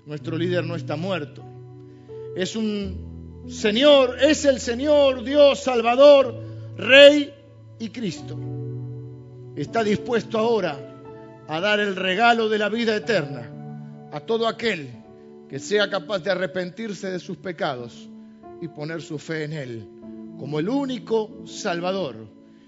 Nuestro 0.07 0.37
líder 0.37 0.65
no 0.65 0.77
está 0.77 0.97
muerto. 0.97 1.43
Es 2.37 2.57
un 2.57 3.45
Señor, 3.49 4.17
es 4.23 4.45
el 4.45 4.61
Señor, 4.61 5.25
Dios, 5.25 5.61
Salvador, 5.61 6.43
Rey 6.77 7.33
y 7.79 7.89
Cristo. 7.91 8.39
Está 9.57 9.85
dispuesto 9.85 10.39
ahora 10.39 10.79
a 11.49 11.61
dar 11.61 11.81
el 11.81 11.97
regalo 11.97 12.49
de 12.49 12.59
la 12.59 12.69
vida 12.69 12.97
eterna 12.97 13.51
a 14.13 14.21
todo 14.21 14.47
aquel 14.47 14.91
que 15.49 15.59
sea 15.59 15.91
capaz 15.91 16.21
de 16.21 16.31
arrepentirse 16.31 17.11
de 17.11 17.19
sus 17.19 17.37
pecados 17.37 18.09
y 18.61 18.69
poner 18.69 19.03
su 19.03 19.19
fe 19.19 19.45
en 19.45 19.53
Él 19.53 19.89
como 20.39 20.59
el 20.59 20.69
único 20.69 21.47
Salvador. 21.47 22.17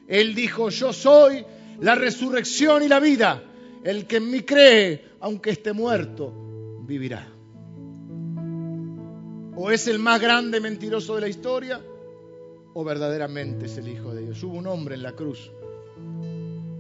Él 0.07 0.35
dijo, 0.35 0.69
yo 0.69 0.93
soy 0.93 1.45
la 1.81 1.95
resurrección 1.95 2.83
y 2.83 2.89
la 2.89 3.01
vida. 3.01 3.43
El 3.83 4.07
que 4.07 4.19
en 4.19 4.31
mí 4.31 4.43
cree, 4.43 5.05
aunque 5.21 5.51
esté 5.51 5.73
muerto, 5.73 6.33
vivirá. 6.87 7.27
O 9.57 9.71
es 9.71 9.87
el 9.87 9.99
más 9.99 10.21
grande 10.21 10.61
mentiroso 10.61 11.15
de 11.15 11.21
la 11.21 11.29
historia, 11.29 11.81
o 12.75 12.85
verdaderamente 12.85 13.67
es 13.67 13.79
el 13.79 13.89
Hijo 13.89 14.15
de 14.15 14.23
Dios. 14.23 14.43
Hubo 14.43 14.57
un 14.57 14.67
hombre 14.67 14.97
en 14.97 15.03
la 15.03 15.13
cruz, 15.13 15.51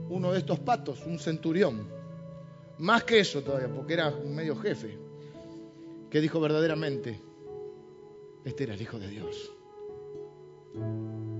uno 0.08 0.32
de 0.32 0.38
estos 0.38 0.58
patos, 0.58 1.04
un 1.06 1.18
centurión, 1.18 1.86
más 2.78 3.04
que 3.04 3.20
eso 3.20 3.42
todavía, 3.42 3.72
porque 3.72 3.94
era 3.94 4.08
un 4.08 4.34
medio 4.34 4.56
jefe, 4.56 4.98
que 6.10 6.20
dijo 6.20 6.40
verdaderamente, 6.40 7.20
este 8.44 8.64
era 8.64 8.74
el 8.74 8.82
Hijo 8.82 8.98
de 8.98 9.08
Dios. 9.08 9.52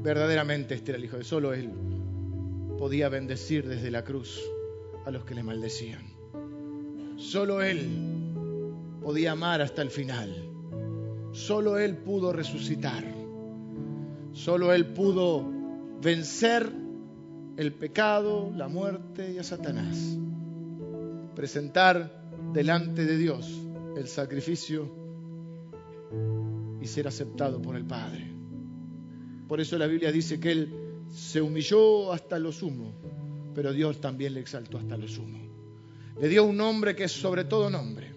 Verdaderamente 0.02 0.74
este 0.74 0.92
era 0.92 0.98
el 0.98 1.04
Hijo 1.04 1.16
de 1.16 1.20
Dios. 1.20 1.28
Solo 1.28 1.52
Él 1.54 1.70
podía 2.78 3.08
bendecir 3.08 3.66
desde 3.66 3.90
la 3.90 4.04
cruz 4.04 4.40
a 5.04 5.10
los 5.10 5.24
que 5.24 5.34
le 5.34 5.42
maldecían. 5.42 6.04
Solo 7.16 7.62
Él 7.62 8.13
podía 9.04 9.32
amar 9.32 9.60
hasta 9.60 9.82
el 9.82 9.90
final. 9.90 10.34
Solo 11.32 11.78
Él 11.78 11.98
pudo 11.98 12.32
resucitar. 12.32 13.04
Solo 14.32 14.72
Él 14.72 14.86
pudo 14.86 15.46
vencer 16.00 16.72
el 17.58 17.74
pecado, 17.74 18.50
la 18.56 18.66
muerte 18.66 19.30
y 19.30 19.38
a 19.38 19.44
Satanás. 19.44 20.16
Presentar 21.36 22.30
delante 22.54 23.04
de 23.04 23.18
Dios 23.18 23.60
el 23.94 24.08
sacrificio 24.08 24.90
y 26.80 26.86
ser 26.86 27.06
aceptado 27.06 27.60
por 27.60 27.76
el 27.76 27.84
Padre. 27.84 28.32
Por 29.46 29.60
eso 29.60 29.76
la 29.76 29.86
Biblia 29.86 30.10
dice 30.12 30.40
que 30.40 30.50
Él 30.50 30.74
se 31.12 31.42
humilló 31.42 32.10
hasta 32.10 32.38
lo 32.38 32.52
sumo, 32.52 32.94
pero 33.54 33.70
Dios 33.74 34.00
también 34.00 34.32
le 34.32 34.40
exaltó 34.40 34.78
hasta 34.78 34.96
lo 34.96 35.06
sumo. 35.06 35.40
Le 36.18 36.28
dio 36.28 36.44
un 36.44 36.56
nombre 36.56 36.96
que 36.96 37.04
es 37.04 37.12
sobre 37.12 37.44
todo 37.44 37.68
nombre, 37.68 38.13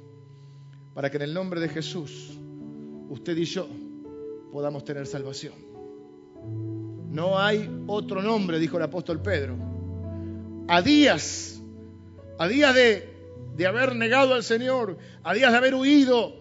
para 0.98 1.12
que 1.12 1.18
en 1.18 1.22
el 1.22 1.34
nombre 1.36 1.62
de 1.62 1.70
Jesús 1.70 2.40
usted 3.10 3.38
y 3.38 3.46
yo 3.46 3.68
podamos 4.52 4.84
tener 4.84 5.06
salvación. 5.06 5.54
No 7.12 7.38
hay 7.38 7.70
otro 7.86 8.24
nombre, 8.24 8.58
dijo 8.58 8.78
el 8.78 8.84
apóstol 8.84 9.22
Pedro. 9.22 9.56
A 10.68 10.82
días, 10.82 11.62
a 12.40 12.48
días 12.48 12.74
de, 12.74 13.14
de 13.56 13.68
haber 13.68 13.96
negado 13.96 14.34
al 14.34 14.44
Señor, 14.44 14.98
a 15.22 15.36
días 15.36 15.52
de 15.52 15.58
haber 15.60 15.76
huido, 15.76 16.34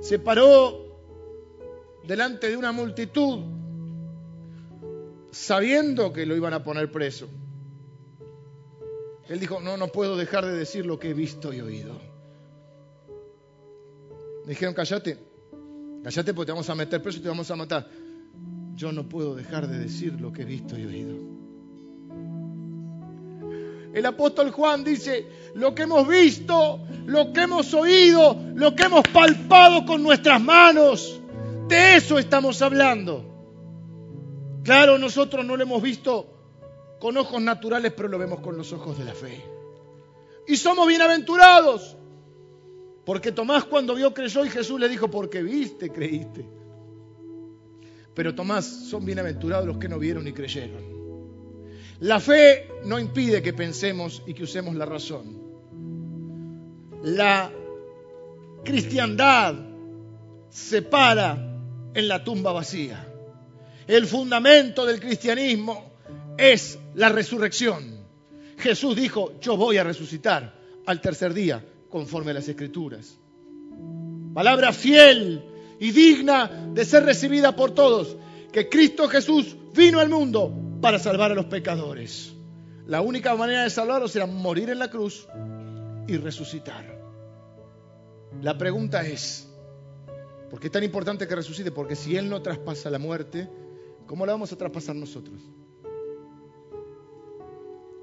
se 0.00 0.18
paró 0.18 0.98
delante 2.02 2.50
de 2.50 2.56
una 2.56 2.72
multitud 2.72 3.44
sabiendo 5.30 6.12
que 6.12 6.26
lo 6.26 6.34
iban 6.34 6.52
a 6.52 6.64
poner 6.64 6.90
preso. 6.90 7.28
Él 9.28 9.38
dijo, 9.38 9.60
no, 9.60 9.76
no 9.76 9.86
puedo 9.86 10.16
dejar 10.16 10.44
de 10.44 10.52
decir 10.52 10.84
lo 10.84 10.98
que 10.98 11.10
he 11.10 11.14
visto 11.14 11.52
y 11.52 11.60
oído. 11.60 12.11
Me 14.44 14.50
dijeron, 14.50 14.74
callate, 14.74 15.18
callate 16.02 16.34
porque 16.34 16.46
te 16.46 16.52
vamos 16.52 16.68
a 16.68 16.74
meter 16.74 17.02
preso 17.02 17.18
y 17.18 17.22
te 17.22 17.28
vamos 17.28 17.50
a 17.50 17.56
matar. 17.56 17.88
Yo 18.74 18.92
no 18.92 19.08
puedo 19.08 19.34
dejar 19.34 19.68
de 19.68 19.78
decir 19.78 20.20
lo 20.20 20.32
que 20.32 20.42
he 20.42 20.44
visto 20.44 20.78
y 20.78 20.84
oído. 20.84 21.32
El 23.94 24.06
apóstol 24.06 24.50
Juan 24.50 24.84
dice, 24.84 25.26
lo 25.54 25.74
que 25.74 25.82
hemos 25.82 26.08
visto, 26.08 26.80
lo 27.04 27.32
que 27.32 27.42
hemos 27.42 27.74
oído, 27.74 28.36
lo 28.54 28.74
que 28.74 28.84
hemos 28.84 29.02
palpado 29.12 29.84
con 29.84 30.02
nuestras 30.02 30.40
manos, 30.40 31.20
de 31.68 31.96
eso 31.96 32.18
estamos 32.18 32.62
hablando. 32.62 33.28
Claro, 34.64 34.96
nosotros 34.96 35.44
no 35.44 35.56
lo 35.56 35.62
hemos 35.62 35.82
visto 35.82 36.26
con 37.00 37.16
ojos 37.16 37.42
naturales, 37.42 37.92
pero 37.94 38.08
lo 38.08 38.18
vemos 38.18 38.40
con 38.40 38.56
los 38.56 38.72
ojos 38.72 38.96
de 38.96 39.04
la 39.04 39.12
fe. 39.12 39.44
Y 40.46 40.56
somos 40.56 40.86
bienaventurados. 40.88 41.96
Porque 43.04 43.32
Tomás 43.32 43.64
cuando 43.64 43.94
vio 43.94 44.14
creyó 44.14 44.44
y 44.44 44.50
Jesús 44.50 44.78
le 44.78 44.88
dijo, 44.88 45.10
porque 45.10 45.42
viste, 45.42 45.90
creíste. 45.90 46.46
Pero 48.14 48.34
Tomás, 48.34 48.64
son 48.64 49.04
bienaventurados 49.04 49.66
los 49.66 49.78
que 49.78 49.88
no 49.88 49.98
vieron 49.98 50.26
y 50.28 50.32
creyeron. 50.32 50.82
La 52.00 52.20
fe 52.20 52.68
no 52.84 52.98
impide 52.98 53.42
que 53.42 53.52
pensemos 53.52 54.22
y 54.26 54.34
que 54.34 54.44
usemos 54.44 54.74
la 54.74 54.86
razón. 54.86 55.40
La 57.02 57.50
cristiandad 58.64 59.54
se 60.50 60.82
para 60.82 61.58
en 61.94 62.08
la 62.08 62.22
tumba 62.22 62.52
vacía. 62.52 63.08
El 63.86 64.06
fundamento 64.06 64.86
del 64.86 65.00
cristianismo 65.00 65.92
es 66.36 66.78
la 66.94 67.08
resurrección. 67.08 68.02
Jesús 68.58 68.94
dijo, 68.94 69.40
yo 69.40 69.56
voy 69.56 69.78
a 69.78 69.84
resucitar 69.84 70.54
al 70.86 71.00
tercer 71.00 71.34
día 71.34 71.64
conforme 71.92 72.30
a 72.30 72.34
las 72.34 72.48
escrituras. 72.48 73.18
Palabra 74.32 74.72
fiel 74.72 75.44
y 75.78 75.90
digna 75.92 76.70
de 76.72 76.84
ser 76.84 77.04
recibida 77.04 77.54
por 77.54 77.72
todos. 77.72 78.16
que 78.50 78.68
Cristo 78.68 79.08
Jesús 79.08 79.56
vino 79.74 79.98
al 79.98 80.10
mundo 80.10 80.52
para 80.82 80.98
salvar 80.98 81.32
a 81.32 81.34
los 81.34 81.46
pecadores. 81.46 82.34
La 82.86 83.00
única 83.00 83.34
manera 83.34 83.62
de 83.62 83.70
salvarlos 83.70 84.14
era 84.14 84.26
morir 84.26 84.68
en 84.68 84.78
la 84.78 84.90
cruz 84.90 85.26
y 86.06 86.18
resucitar. 86.18 87.00
La 88.42 88.58
pregunta 88.58 89.06
es, 89.06 89.48
¿por 90.50 90.60
qué 90.60 90.66
es 90.66 90.72
tan 90.72 90.84
importante 90.84 91.26
que 91.26 91.34
resucite? 91.34 91.70
Porque 91.70 91.96
si 91.96 92.14
Él 92.14 92.28
no 92.28 92.42
traspasa 92.42 92.90
la 92.90 92.98
muerte, 92.98 93.48
¿cómo 94.06 94.26
la 94.26 94.32
vamos 94.32 94.52
a 94.52 94.56
traspasar 94.56 94.94
nosotros? 94.96 95.40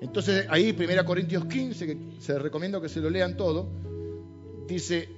Entonces 0.01 0.45
ahí 0.49 0.75
1 0.77 1.05
Corintios 1.05 1.45
15, 1.45 1.85
que 1.85 2.21
se 2.21 2.39
recomiendo 2.39 2.81
que 2.81 2.89
se 2.89 2.99
lo 2.99 3.09
lean 3.09 3.35
todo, 3.35 3.69
dice, 4.67 5.09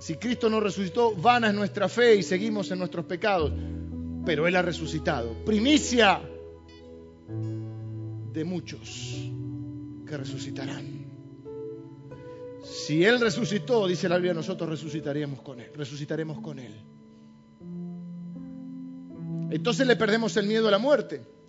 si 0.00 0.16
Cristo 0.16 0.50
no 0.50 0.60
resucitó, 0.60 1.14
vana 1.14 1.48
es 1.48 1.54
nuestra 1.54 1.88
fe 1.88 2.16
y 2.16 2.22
seguimos 2.22 2.70
en 2.70 2.78
nuestros 2.78 3.04
pecados, 3.04 3.52
pero 4.24 4.46
Él 4.46 4.56
ha 4.56 4.62
resucitado. 4.62 5.34
Primicia 5.44 6.20
de 8.32 8.44
muchos 8.44 9.30
que 10.06 10.16
resucitarán. 10.16 11.00
Si 12.64 13.04
Él 13.04 13.20
resucitó, 13.20 13.86
dice 13.86 14.08
la 14.08 14.16
Biblia, 14.16 14.34
nosotros 14.34 14.68
resucitaremos 14.68 15.40
con 15.42 15.60
Él, 15.60 15.70
resucitaremos 15.74 16.40
con 16.40 16.58
Él. 16.58 16.74
Entonces 19.50 19.86
le 19.86 19.96
perdemos 19.96 20.36
el 20.36 20.46
miedo 20.46 20.68
a 20.68 20.70
la 20.70 20.78
muerte. 20.78 21.39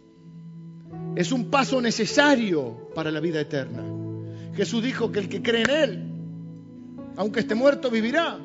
Es 1.16 1.32
un 1.32 1.50
paso 1.50 1.82
necesario 1.82 2.90
para 2.96 3.12
la 3.12 3.20
vida 3.20 3.42
eterna. 3.42 3.84
Jesús 4.56 4.84
dijo 4.84 5.12
que 5.12 5.20
el 5.20 5.30
que 5.30 5.42
cree 5.42 5.64
en 5.64 5.70
Él, 5.70 6.12
aunque 7.18 7.42
esté 7.42 7.56
muerto, 7.56 7.90
vivirá. 7.90 8.40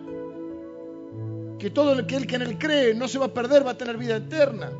Que 1.58 1.70
todo 1.70 1.92
el 1.92 2.06
que, 2.06 2.16
en 2.16 2.42
Él 2.42 2.58
cree 2.58 2.94
no 2.94 3.08
se 3.08 3.18
va 3.18 3.26
a 3.26 3.34
perder, 3.34 3.66
va 3.66 3.72
a 3.72 3.78
tener 3.78 3.96
vida 3.96 4.16
eterna. 4.16 4.72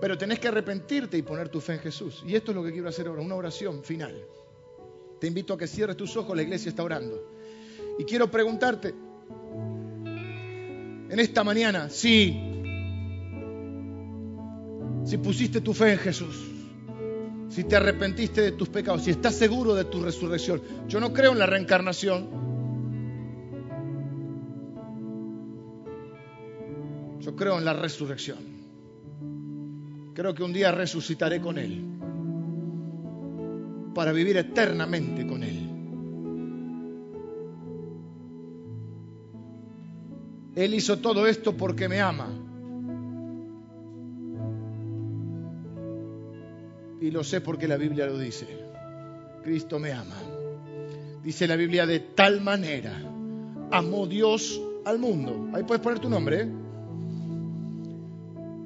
Pero 0.00 0.16
tenés 0.16 0.38
que 0.38 0.48
arrepentirte 0.48 1.18
y 1.18 1.22
poner 1.22 1.48
tu 1.48 1.60
fe 1.60 1.74
en 1.74 1.80
Jesús. 1.80 2.22
Y 2.26 2.36
esto 2.36 2.52
es 2.52 2.56
lo 2.56 2.62
que 2.62 2.72
quiero 2.72 2.88
hacer 2.88 3.08
ahora, 3.08 3.22
una 3.22 3.34
oración 3.34 3.82
final. 3.82 4.14
Te 5.20 5.26
invito 5.26 5.54
a 5.54 5.58
que 5.58 5.66
cierres 5.66 5.96
tus 5.96 6.16
ojos, 6.16 6.36
la 6.36 6.42
iglesia 6.42 6.68
está 6.68 6.84
orando. 6.84 7.32
Y 7.98 8.04
quiero 8.04 8.30
preguntarte, 8.30 8.94
en 11.10 11.18
esta 11.18 11.42
mañana, 11.42 11.90
si, 11.90 12.38
si 15.04 15.18
pusiste 15.18 15.60
tu 15.60 15.74
fe 15.74 15.92
en 15.92 15.98
Jesús, 15.98 16.57
si 17.48 17.64
te 17.64 17.76
arrepentiste 17.76 18.42
de 18.42 18.52
tus 18.52 18.68
pecados, 18.68 19.02
si 19.04 19.10
estás 19.10 19.34
seguro 19.34 19.74
de 19.74 19.84
tu 19.84 20.02
resurrección. 20.02 20.60
Yo 20.86 21.00
no 21.00 21.12
creo 21.12 21.32
en 21.32 21.38
la 21.38 21.46
reencarnación. 21.46 22.28
Yo 27.20 27.34
creo 27.34 27.58
en 27.58 27.64
la 27.64 27.72
resurrección. 27.72 28.38
Creo 30.14 30.34
que 30.34 30.42
un 30.42 30.52
día 30.52 30.72
resucitaré 30.72 31.40
con 31.40 31.58
Él 31.58 31.84
para 33.94 34.12
vivir 34.12 34.36
eternamente 34.36 35.26
con 35.26 35.42
Él. 35.42 35.68
Él 40.54 40.74
hizo 40.74 40.98
todo 40.98 41.26
esto 41.26 41.56
porque 41.56 41.88
me 41.88 42.00
ama. 42.00 42.47
Y 47.00 47.10
lo 47.10 47.22
sé 47.22 47.40
porque 47.40 47.68
la 47.68 47.76
Biblia 47.76 48.06
lo 48.06 48.18
dice. 48.18 48.46
Cristo 49.42 49.78
me 49.78 49.92
ama. 49.92 50.16
Dice 51.22 51.46
la 51.46 51.56
Biblia 51.56 51.86
de 51.86 52.00
tal 52.00 52.40
manera. 52.40 53.00
Amó 53.70 54.06
Dios 54.06 54.60
al 54.84 54.98
mundo. 54.98 55.50
Ahí 55.54 55.62
puedes 55.62 55.82
poner 55.82 56.00
tu 56.00 56.08
nombre. 56.08 56.42
¿eh? 56.42 56.48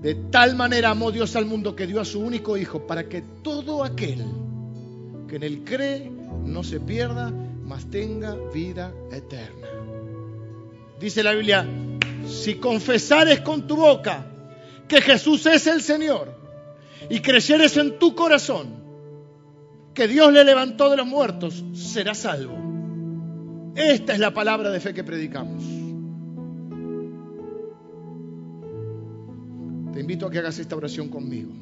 De 0.01 0.15
tal 0.31 0.57
manera 0.57 0.91
amó 0.91 1.13
Dios 1.13 1.37
al 1.37 1.47
mundo 1.47 1.77
que 1.77 1.87
dio 1.87 2.01
a 2.01 2.05
su 2.05 2.21
único 2.21 2.57
Hijo 2.57 2.87
para 2.87 3.09
que 3.09 3.23
todo 3.43 3.85
aquel 3.85 4.25
que 5.29 5.37
en 5.37 5.43
él 5.45 5.63
cree 5.65 6.11
no 6.45 6.65
se 6.65 6.81
pierda, 6.81 7.33
mas 7.65 7.89
tenga 7.91 8.35
vida 8.53 8.93
eterna. 9.13 9.69
Dice 10.99 11.23
la 11.23 11.33
Biblia, 11.33 11.67
si 12.27 12.57
confesares 12.57 13.41
con 13.41 13.67
tu 13.67 13.77
boca 13.77 14.27
que 14.89 15.01
Jesús 15.01 15.47
es 15.47 15.67
el 15.67 15.83
Señor 15.83 16.42
y 17.09 17.21
creyeres 17.21 17.77
en 17.77 17.99
tu 17.99 18.15
corazón 18.15 18.83
que 19.95 20.09
Dios 20.09 20.33
le 20.33 20.45
levantó 20.45 20.91
de 20.91 20.97
los 20.97 21.07
muertos, 21.07 21.65
serás 21.75 22.19
salvo. 22.19 22.57
Esta 23.75 24.13
es 24.13 24.19
la 24.19 24.33
palabra 24.33 24.71
de 24.71 24.81
fe 24.81 24.95
que 24.95 25.05
predicamos. 25.05 25.63
Te 29.93 30.01
invito 30.01 30.27
a 30.27 30.31
que 30.31 30.39
hagas 30.39 30.59
esta 30.59 30.77
oración 30.77 31.09
conmigo. 31.09 31.53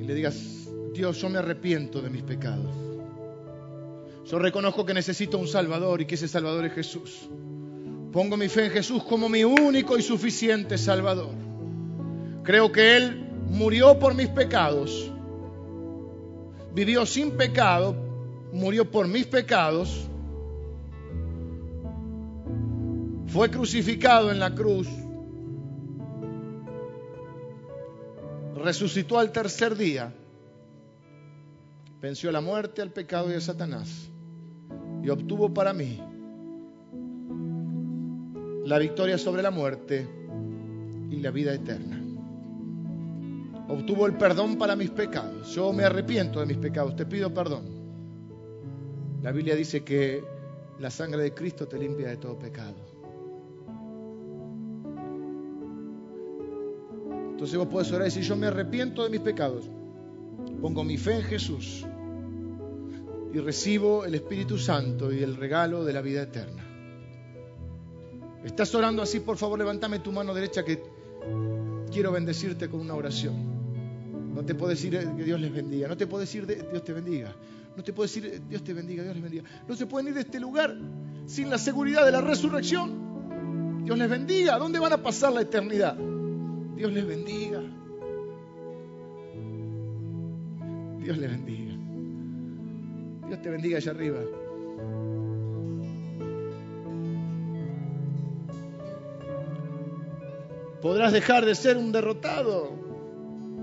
Y 0.00 0.04
le 0.04 0.14
digas, 0.14 0.68
Dios, 0.94 1.20
yo 1.20 1.28
me 1.28 1.38
arrepiento 1.38 2.00
de 2.00 2.10
mis 2.10 2.22
pecados. 2.22 2.70
Yo 4.26 4.38
reconozco 4.38 4.86
que 4.86 4.94
necesito 4.94 5.38
un 5.38 5.48
Salvador 5.48 6.00
y 6.00 6.06
que 6.06 6.14
ese 6.14 6.28
Salvador 6.28 6.64
es 6.64 6.72
Jesús. 6.72 7.28
Pongo 8.12 8.36
mi 8.36 8.48
fe 8.48 8.66
en 8.66 8.70
Jesús 8.70 9.02
como 9.04 9.28
mi 9.28 9.44
único 9.44 9.98
y 9.98 10.02
suficiente 10.02 10.78
Salvador. 10.78 11.34
Creo 12.42 12.72
que 12.72 12.96
Él 12.96 13.28
murió 13.48 13.98
por 13.98 14.14
mis 14.14 14.28
pecados, 14.28 15.10
vivió 16.74 17.06
sin 17.06 17.32
pecado, 17.32 17.94
murió 18.52 18.90
por 18.90 19.06
mis 19.06 19.26
pecados, 19.26 20.08
fue 23.26 23.50
crucificado 23.50 24.30
en 24.30 24.40
la 24.40 24.54
cruz, 24.54 24.88
resucitó 28.56 29.18
al 29.18 29.32
tercer 29.32 29.76
día, 29.76 30.12
venció 32.00 32.32
la 32.32 32.40
muerte, 32.40 32.82
al 32.82 32.90
pecado 32.90 33.30
y 33.30 33.34
a 33.34 33.40
Satanás 33.40 34.08
y 35.02 35.08
obtuvo 35.08 35.52
para 35.52 35.72
mí 35.72 36.00
la 38.64 38.78
victoria 38.78 39.18
sobre 39.18 39.42
la 39.42 39.50
muerte 39.50 40.06
y 41.10 41.16
la 41.16 41.30
vida 41.30 41.52
eterna 41.52 42.01
obtuvo 43.68 44.06
el 44.06 44.14
perdón 44.14 44.56
para 44.56 44.76
mis 44.76 44.90
pecados. 44.90 45.54
Yo 45.54 45.72
me 45.72 45.84
arrepiento 45.84 46.40
de 46.40 46.46
mis 46.46 46.56
pecados, 46.56 46.96
te 46.96 47.06
pido 47.06 47.32
perdón. 47.32 47.82
La 49.22 49.32
Biblia 49.32 49.54
dice 49.54 49.84
que 49.84 50.24
la 50.78 50.90
sangre 50.90 51.22
de 51.22 51.34
Cristo 51.34 51.68
te 51.68 51.78
limpia 51.78 52.08
de 52.08 52.16
todo 52.16 52.38
pecado. 52.38 52.74
Entonces 57.30 57.58
vos 57.58 57.68
podés 57.68 57.90
orar 57.90 58.02
y 58.02 58.04
decir, 58.04 58.22
yo 58.22 58.36
me 58.36 58.46
arrepiento 58.46 59.02
de 59.02 59.10
mis 59.10 59.20
pecados, 59.20 59.68
pongo 60.60 60.84
mi 60.84 60.96
fe 60.96 61.16
en 61.16 61.22
Jesús 61.22 61.84
y 63.32 63.38
recibo 63.38 64.04
el 64.04 64.14
Espíritu 64.14 64.58
Santo 64.58 65.12
y 65.12 65.22
el 65.22 65.36
regalo 65.36 65.84
de 65.84 65.92
la 65.92 66.02
vida 66.02 66.22
eterna. 66.22 66.68
¿Estás 68.44 68.74
orando 68.74 69.02
así? 69.02 69.20
Por 69.20 69.36
favor, 69.36 69.58
levántame 69.58 70.00
tu 70.00 70.12
mano 70.12 70.34
derecha 70.34 70.64
que 70.64 70.82
quiero 71.92 72.10
bendecirte 72.12 72.68
con 72.68 72.80
una 72.80 72.94
oración. 72.94 73.34
No 74.34 74.44
te 74.44 74.54
puedo 74.54 74.70
decir 74.70 74.94
eh, 74.94 75.06
que 75.16 75.24
Dios 75.24 75.40
les 75.40 75.52
bendiga. 75.52 75.88
No 75.88 75.96
te 75.96 76.06
puedo 76.06 76.20
decir 76.20 76.46
Dios 76.46 76.84
te 76.84 76.92
bendiga. 76.92 77.34
No 77.76 77.82
te 77.82 77.92
puedo 77.92 78.06
decir 78.06 78.26
eh, 78.26 78.40
Dios 78.48 78.64
te 78.64 78.72
bendiga, 78.72 79.02
Dios 79.02 79.14
les 79.14 79.22
bendiga. 79.22 79.44
No 79.68 79.76
se 79.76 79.86
pueden 79.86 80.08
ir 80.08 80.14
de 80.14 80.20
este 80.20 80.40
lugar 80.40 80.74
sin 81.26 81.50
la 81.50 81.58
seguridad 81.58 82.04
de 82.04 82.12
la 82.12 82.20
resurrección. 82.20 83.84
Dios 83.84 83.98
les 83.98 84.08
bendiga. 84.08 84.58
¿Dónde 84.58 84.78
van 84.78 84.92
a 84.92 85.02
pasar 85.02 85.32
la 85.32 85.42
eternidad? 85.42 85.96
Dios 86.76 86.92
les 86.92 87.06
bendiga. 87.06 87.60
Dios 90.98 91.18
les 91.18 91.30
bendiga. 91.30 91.72
Dios 93.28 93.42
te 93.42 93.50
bendiga 93.50 93.76
allá 93.78 93.90
arriba. 93.90 94.20
Podrás 100.82 101.12
dejar 101.12 101.46
de 101.46 101.54
ser 101.54 101.76
un 101.76 101.92
derrotado 101.92 102.72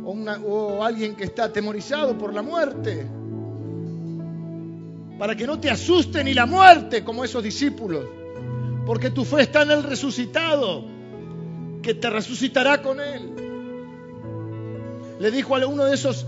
o, 0.05 0.83
alguien 0.83 1.15
que 1.15 1.25
está 1.25 1.43
atemorizado 1.45 2.17
por 2.17 2.33
la 2.33 2.41
muerte. 2.41 3.05
Para 5.19 5.35
que 5.35 5.45
no 5.45 5.59
te 5.59 5.69
asuste 5.69 6.23
ni 6.23 6.33
la 6.33 6.45
muerte 6.45 7.03
como 7.03 7.25
esos 7.25 7.43
discípulos. 7.43 8.05
Porque 8.85 9.09
tu 9.09 9.25
fe 9.25 9.41
está 9.41 9.63
en 9.63 9.71
el 9.71 9.83
resucitado, 9.83 10.85
que 11.81 11.93
te 11.93 12.09
resucitará 12.09 12.81
con 12.81 13.01
él. 13.01 13.35
Le 15.19 15.29
dijo 15.29 15.57
a 15.57 15.67
uno 15.67 15.83
de 15.83 15.95
esos 15.95 16.25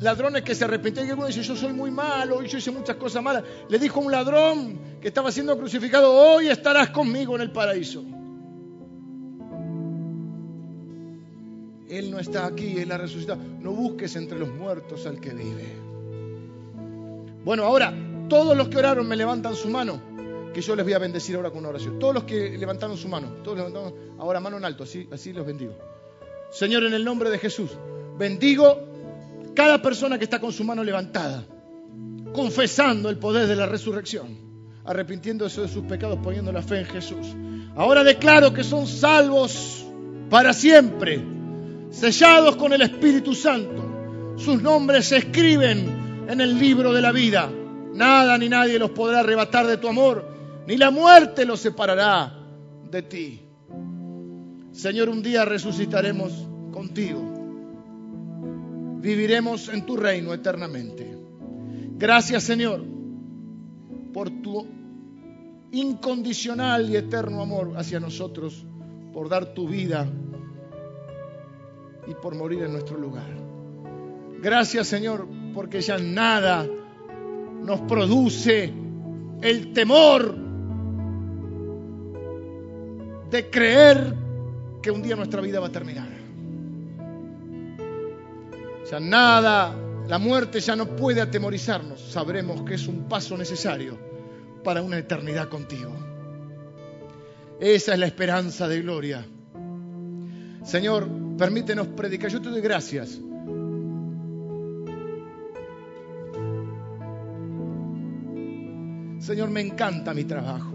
ladrones 0.00 0.42
que 0.42 0.54
se 0.54 0.64
arrepintió 0.64 1.04
y 1.06 1.10
uno 1.12 1.26
dice, 1.26 1.42
yo 1.42 1.56
soy 1.56 1.72
muy 1.72 1.90
malo 1.90 2.42
yo 2.42 2.58
hice 2.58 2.70
muchas 2.70 2.96
cosas 2.96 3.22
malas. 3.22 3.44
Le 3.70 3.78
dijo 3.78 3.98
a 3.98 4.02
un 4.04 4.12
ladrón 4.12 4.78
que 5.00 5.08
estaba 5.08 5.32
siendo 5.32 5.56
crucificado, 5.56 6.12
hoy 6.12 6.48
estarás 6.48 6.90
conmigo 6.90 7.34
en 7.34 7.40
el 7.40 7.50
paraíso. 7.50 8.04
Él 11.98 12.10
no 12.10 12.18
está 12.18 12.46
aquí, 12.46 12.78
Él 12.78 12.90
ha 12.92 12.98
resucitado. 12.98 13.40
No 13.60 13.72
busques 13.72 14.16
entre 14.16 14.38
los 14.38 14.48
muertos 14.52 15.06
al 15.06 15.20
que 15.20 15.30
vive. 15.32 15.66
Bueno, 17.44 17.64
ahora, 17.64 17.92
todos 18.28 18.56
los 18.56 18.68
que 18.68 18.78
oraron 18.78 19.06
me 19.06 19.16
levantan 19.16 19.54
su 19.54 19.68
mano. 19.68 20.00
que 20.52 20.60
yo 20.60 20.76
les 20.76 20.84
voy 20.84 20.94
a 20.94 20.98
bendecir 20.98 21.34
ahora 21.34 21.50
con 21.50 21.58
una 21.58 21.70
oración. 21.70 21.98
Todos 21.98 22.14
los 22.14 22.24
que 22.24 22.56
levantaron 22.56 22.96
su 22.96 23.08
mano, 23.08 23.28
todos 23.42 23.58
levantaron 23.58 23.94
ahora 24.18 24.38
mano 24.38 24.56
en 24.56 24.64
alto, 24.64 24.84
así, 24.84 25.08
así 25.10 25.32
los 25.32 25.44
bendigo. 25.44 25.74
Señor, 26.50 26.84
en 26.84 26.94
el 26.94 27.04
nombre 27.04 27.28
de 27.28 27.38
Jesús, 27.38 27.70
bendigo 28.16 28.78
cada 29.54 29.82
persona 29.82 30.16
que 30.16 30.24
está 30.24 30.40
con 30.40 30.52
su 30.52 30.62
mano 30.62 30.84
levantada, 30.84 31.44
confesando 32.32 33.10
el 33.10 33.18
poder 33.18 33.48
de 33.48 33.56
la 33.56 33.66
resurrección, 33.66 34.38
arrepintiéndose 34.84 35.62
de 35.62 35.68
sus 35.68 35.84
pecados, 35.84 36.20
poniendo 36.22 36.52
la 36.52 36.62
fe 36.62 36.80
en 36.80 36.86
Jesús. 36.86 37.34
Ahora 37.74 38.04
declaro 38.04 38.54
que 38.54 38.62
son 38.62 38.86
salvos 38.86 39.84
para 40.30 40.52
siempre, 40.52 41.33
sellados 41.94 42.56
con 42.56 42.72
el 42.72 42.82
Espíritu 42.82 43.34
Santo. 43.34 44.34
Sus 44.36 44.60
nombres 44.60 45.06
se 45.06 45.18
escriben 45.18 46.26
en 46.28 46.40
el 46.40 46.58
libro 46.58 46.92
de 46.92 47.00
la 47.00 47.12
vida. 47.12 47.50
Nada 47.94 48.36
ni 48.36 48.48
nadie 48.48 48.78
los 48.78 48.90
podrá 48.90 49.20
arrebatar 49.20 49.66
de 49.66 49.76
tu 49.76 49.88
amor, 49.88 50.26
ni 50.66 50.76
la 50.76 50.90
muerte 50.90 51.44
los 51.44 51.60
separará 51.60 52.36
de 52.90 53.02
ti. 53.02 53.40
Señor, 54.72 55.08
un 55.08 55.22
día 55.22 55.44
resucitaremos 55.44 56.32
contigo. 56.72 57.22
Viviremos 59.00 59.68
en 59.68 59.86
tu 59.86 59.96
reino 59.96 60.34
eternamente. 60.34 61.16
Gracias, 61.96 62.42
Señor, 62.42 62.84
por 64.12 64.30
tu 64.42 64.66
incondicional 65.70 66.90
y 66.90 66.96
eterno 66.96 67.40
amor 67.40 67.74
hacia 67.76 68.00
nosotros, 68.00 68.66
por 69.12 69.28
dar 69.28 69.54
tu 69.54 69.68
vida 69.68 70.08
y 72.06 72.14
por 72.14 72.34
morir 72.34 72.62
en 72.62 72.72
nuestro 72.72 72.98
lugar. 72.98 73.30
Gracias, 74.40 74.88
Señor, 74.88 75.26
porque 75.54 75.80
ya 75.80 75.98
nada 75.98 76.66
nos 77.62 77.80
produce 77.82 78.72
el 79.40 79.72
temor 79.72 80.34
de 83.30 83.50
creer 83.50 84.14
que 84.82 84.90
un 84.90 85.02
día 85.02 85.16
nuestra 85.16 85.40
vida 85.40 85.60
va 85.60 85.68
a 85.68 85.72
terminar. 85.72 86.08
Ya 88.90 89.00
nada, 89.00 89.74
la 90.06 90.18
muerte 90.18 90.60
ya 90.60 90.76
no 90.76 90.94
puede 90.94 91.22
atemorizarnos. 91.22 92.00
Sabremos 92.00 92.62
que 92.62 92.74
es 92.74 92.86
un 92.86 93.08
paso 93.08 93.36
necesario 93.38 93.98
para 94.62 94.82
una 94.82 94.98
eternidad 94.98 95.48
contigo. 95.48 95.92
Esa 97.60 97.94
es 97.94 97.98
la 97.98 98.06
esperanza 98.06 98.68
de 98.68 98.82
gloria. 98.82 99.26
Señor, 100.64 101.08
permítenos 101.36 101.88
predicar. 101.88 102.30
Yo 102.30 102.40
te 102.40 102.50
doy 102.50 102.60
gracias. 102.60 103.20
Señor, 109.18 109.50
me 109.50 109.62
encanta 109.62 110.12
mi 110.12 110.24
trabajo. 110.24 110.74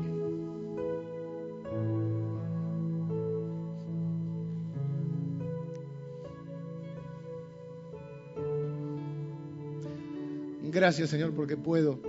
Gracias, 10.71 11.09
Señor, 11.09 11.33
porque 11.33 11.57
puedo 11.57 11.99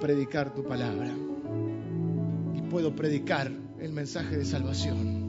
predicar 0.00 0.54
tu 0.54 0.64
palabra 0.64 1.10
y 2.54 2.62
puedo 2.62 2.94
predicar 2.94 3.50
el 3.78 3.92
mensaje 3.92 4.36
de 4.36 4.44
salvación. 4.44 5.19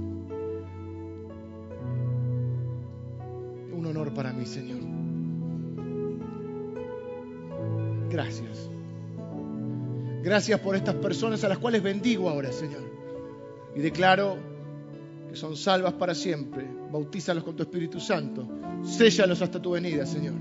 Un 3.81 3.87
honor 3.87 4.13
para 4.13 4.31
mí, 4.31 4.45
Señor. 4.45 4.77
Gracias. 8.11 8.69
Gracias 10.21 10.59
por 10.59 10.75
estas 10.75 10.93
personas 10.95 11.43
a 11.43 11.49
las 11.49 11.57
cuales 11.57 11.81
bendigo 11.81 12.29
ahora, 12.29 12.51
Señor. 12.51 12.83
Y 13.75 13.79
declaro 13.79 14.37
que 15.27 15.35
son 15.35 15.57
salvas 15.57 15.93
para 15.93 16.13
siempre. 16.13 16.63
Bautízalos 16.91 17.43
con 17.43 17.55
tu 17.55 17.63
Espíritu 17.63 17.99
Santo. 17.99 18.47
Séllalos 18.83 19.41
hasta 19.41 19.59
tu 19.59 19.71
venida, 19.71 20.05
Señor. 20.05 20.35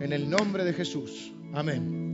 En 0.00 0.12
el 0.12 0.28
nombre 0.28 0.64
de 0.64 0.72
Jesús. 0.72 1.32
Amén. 1.54 2.05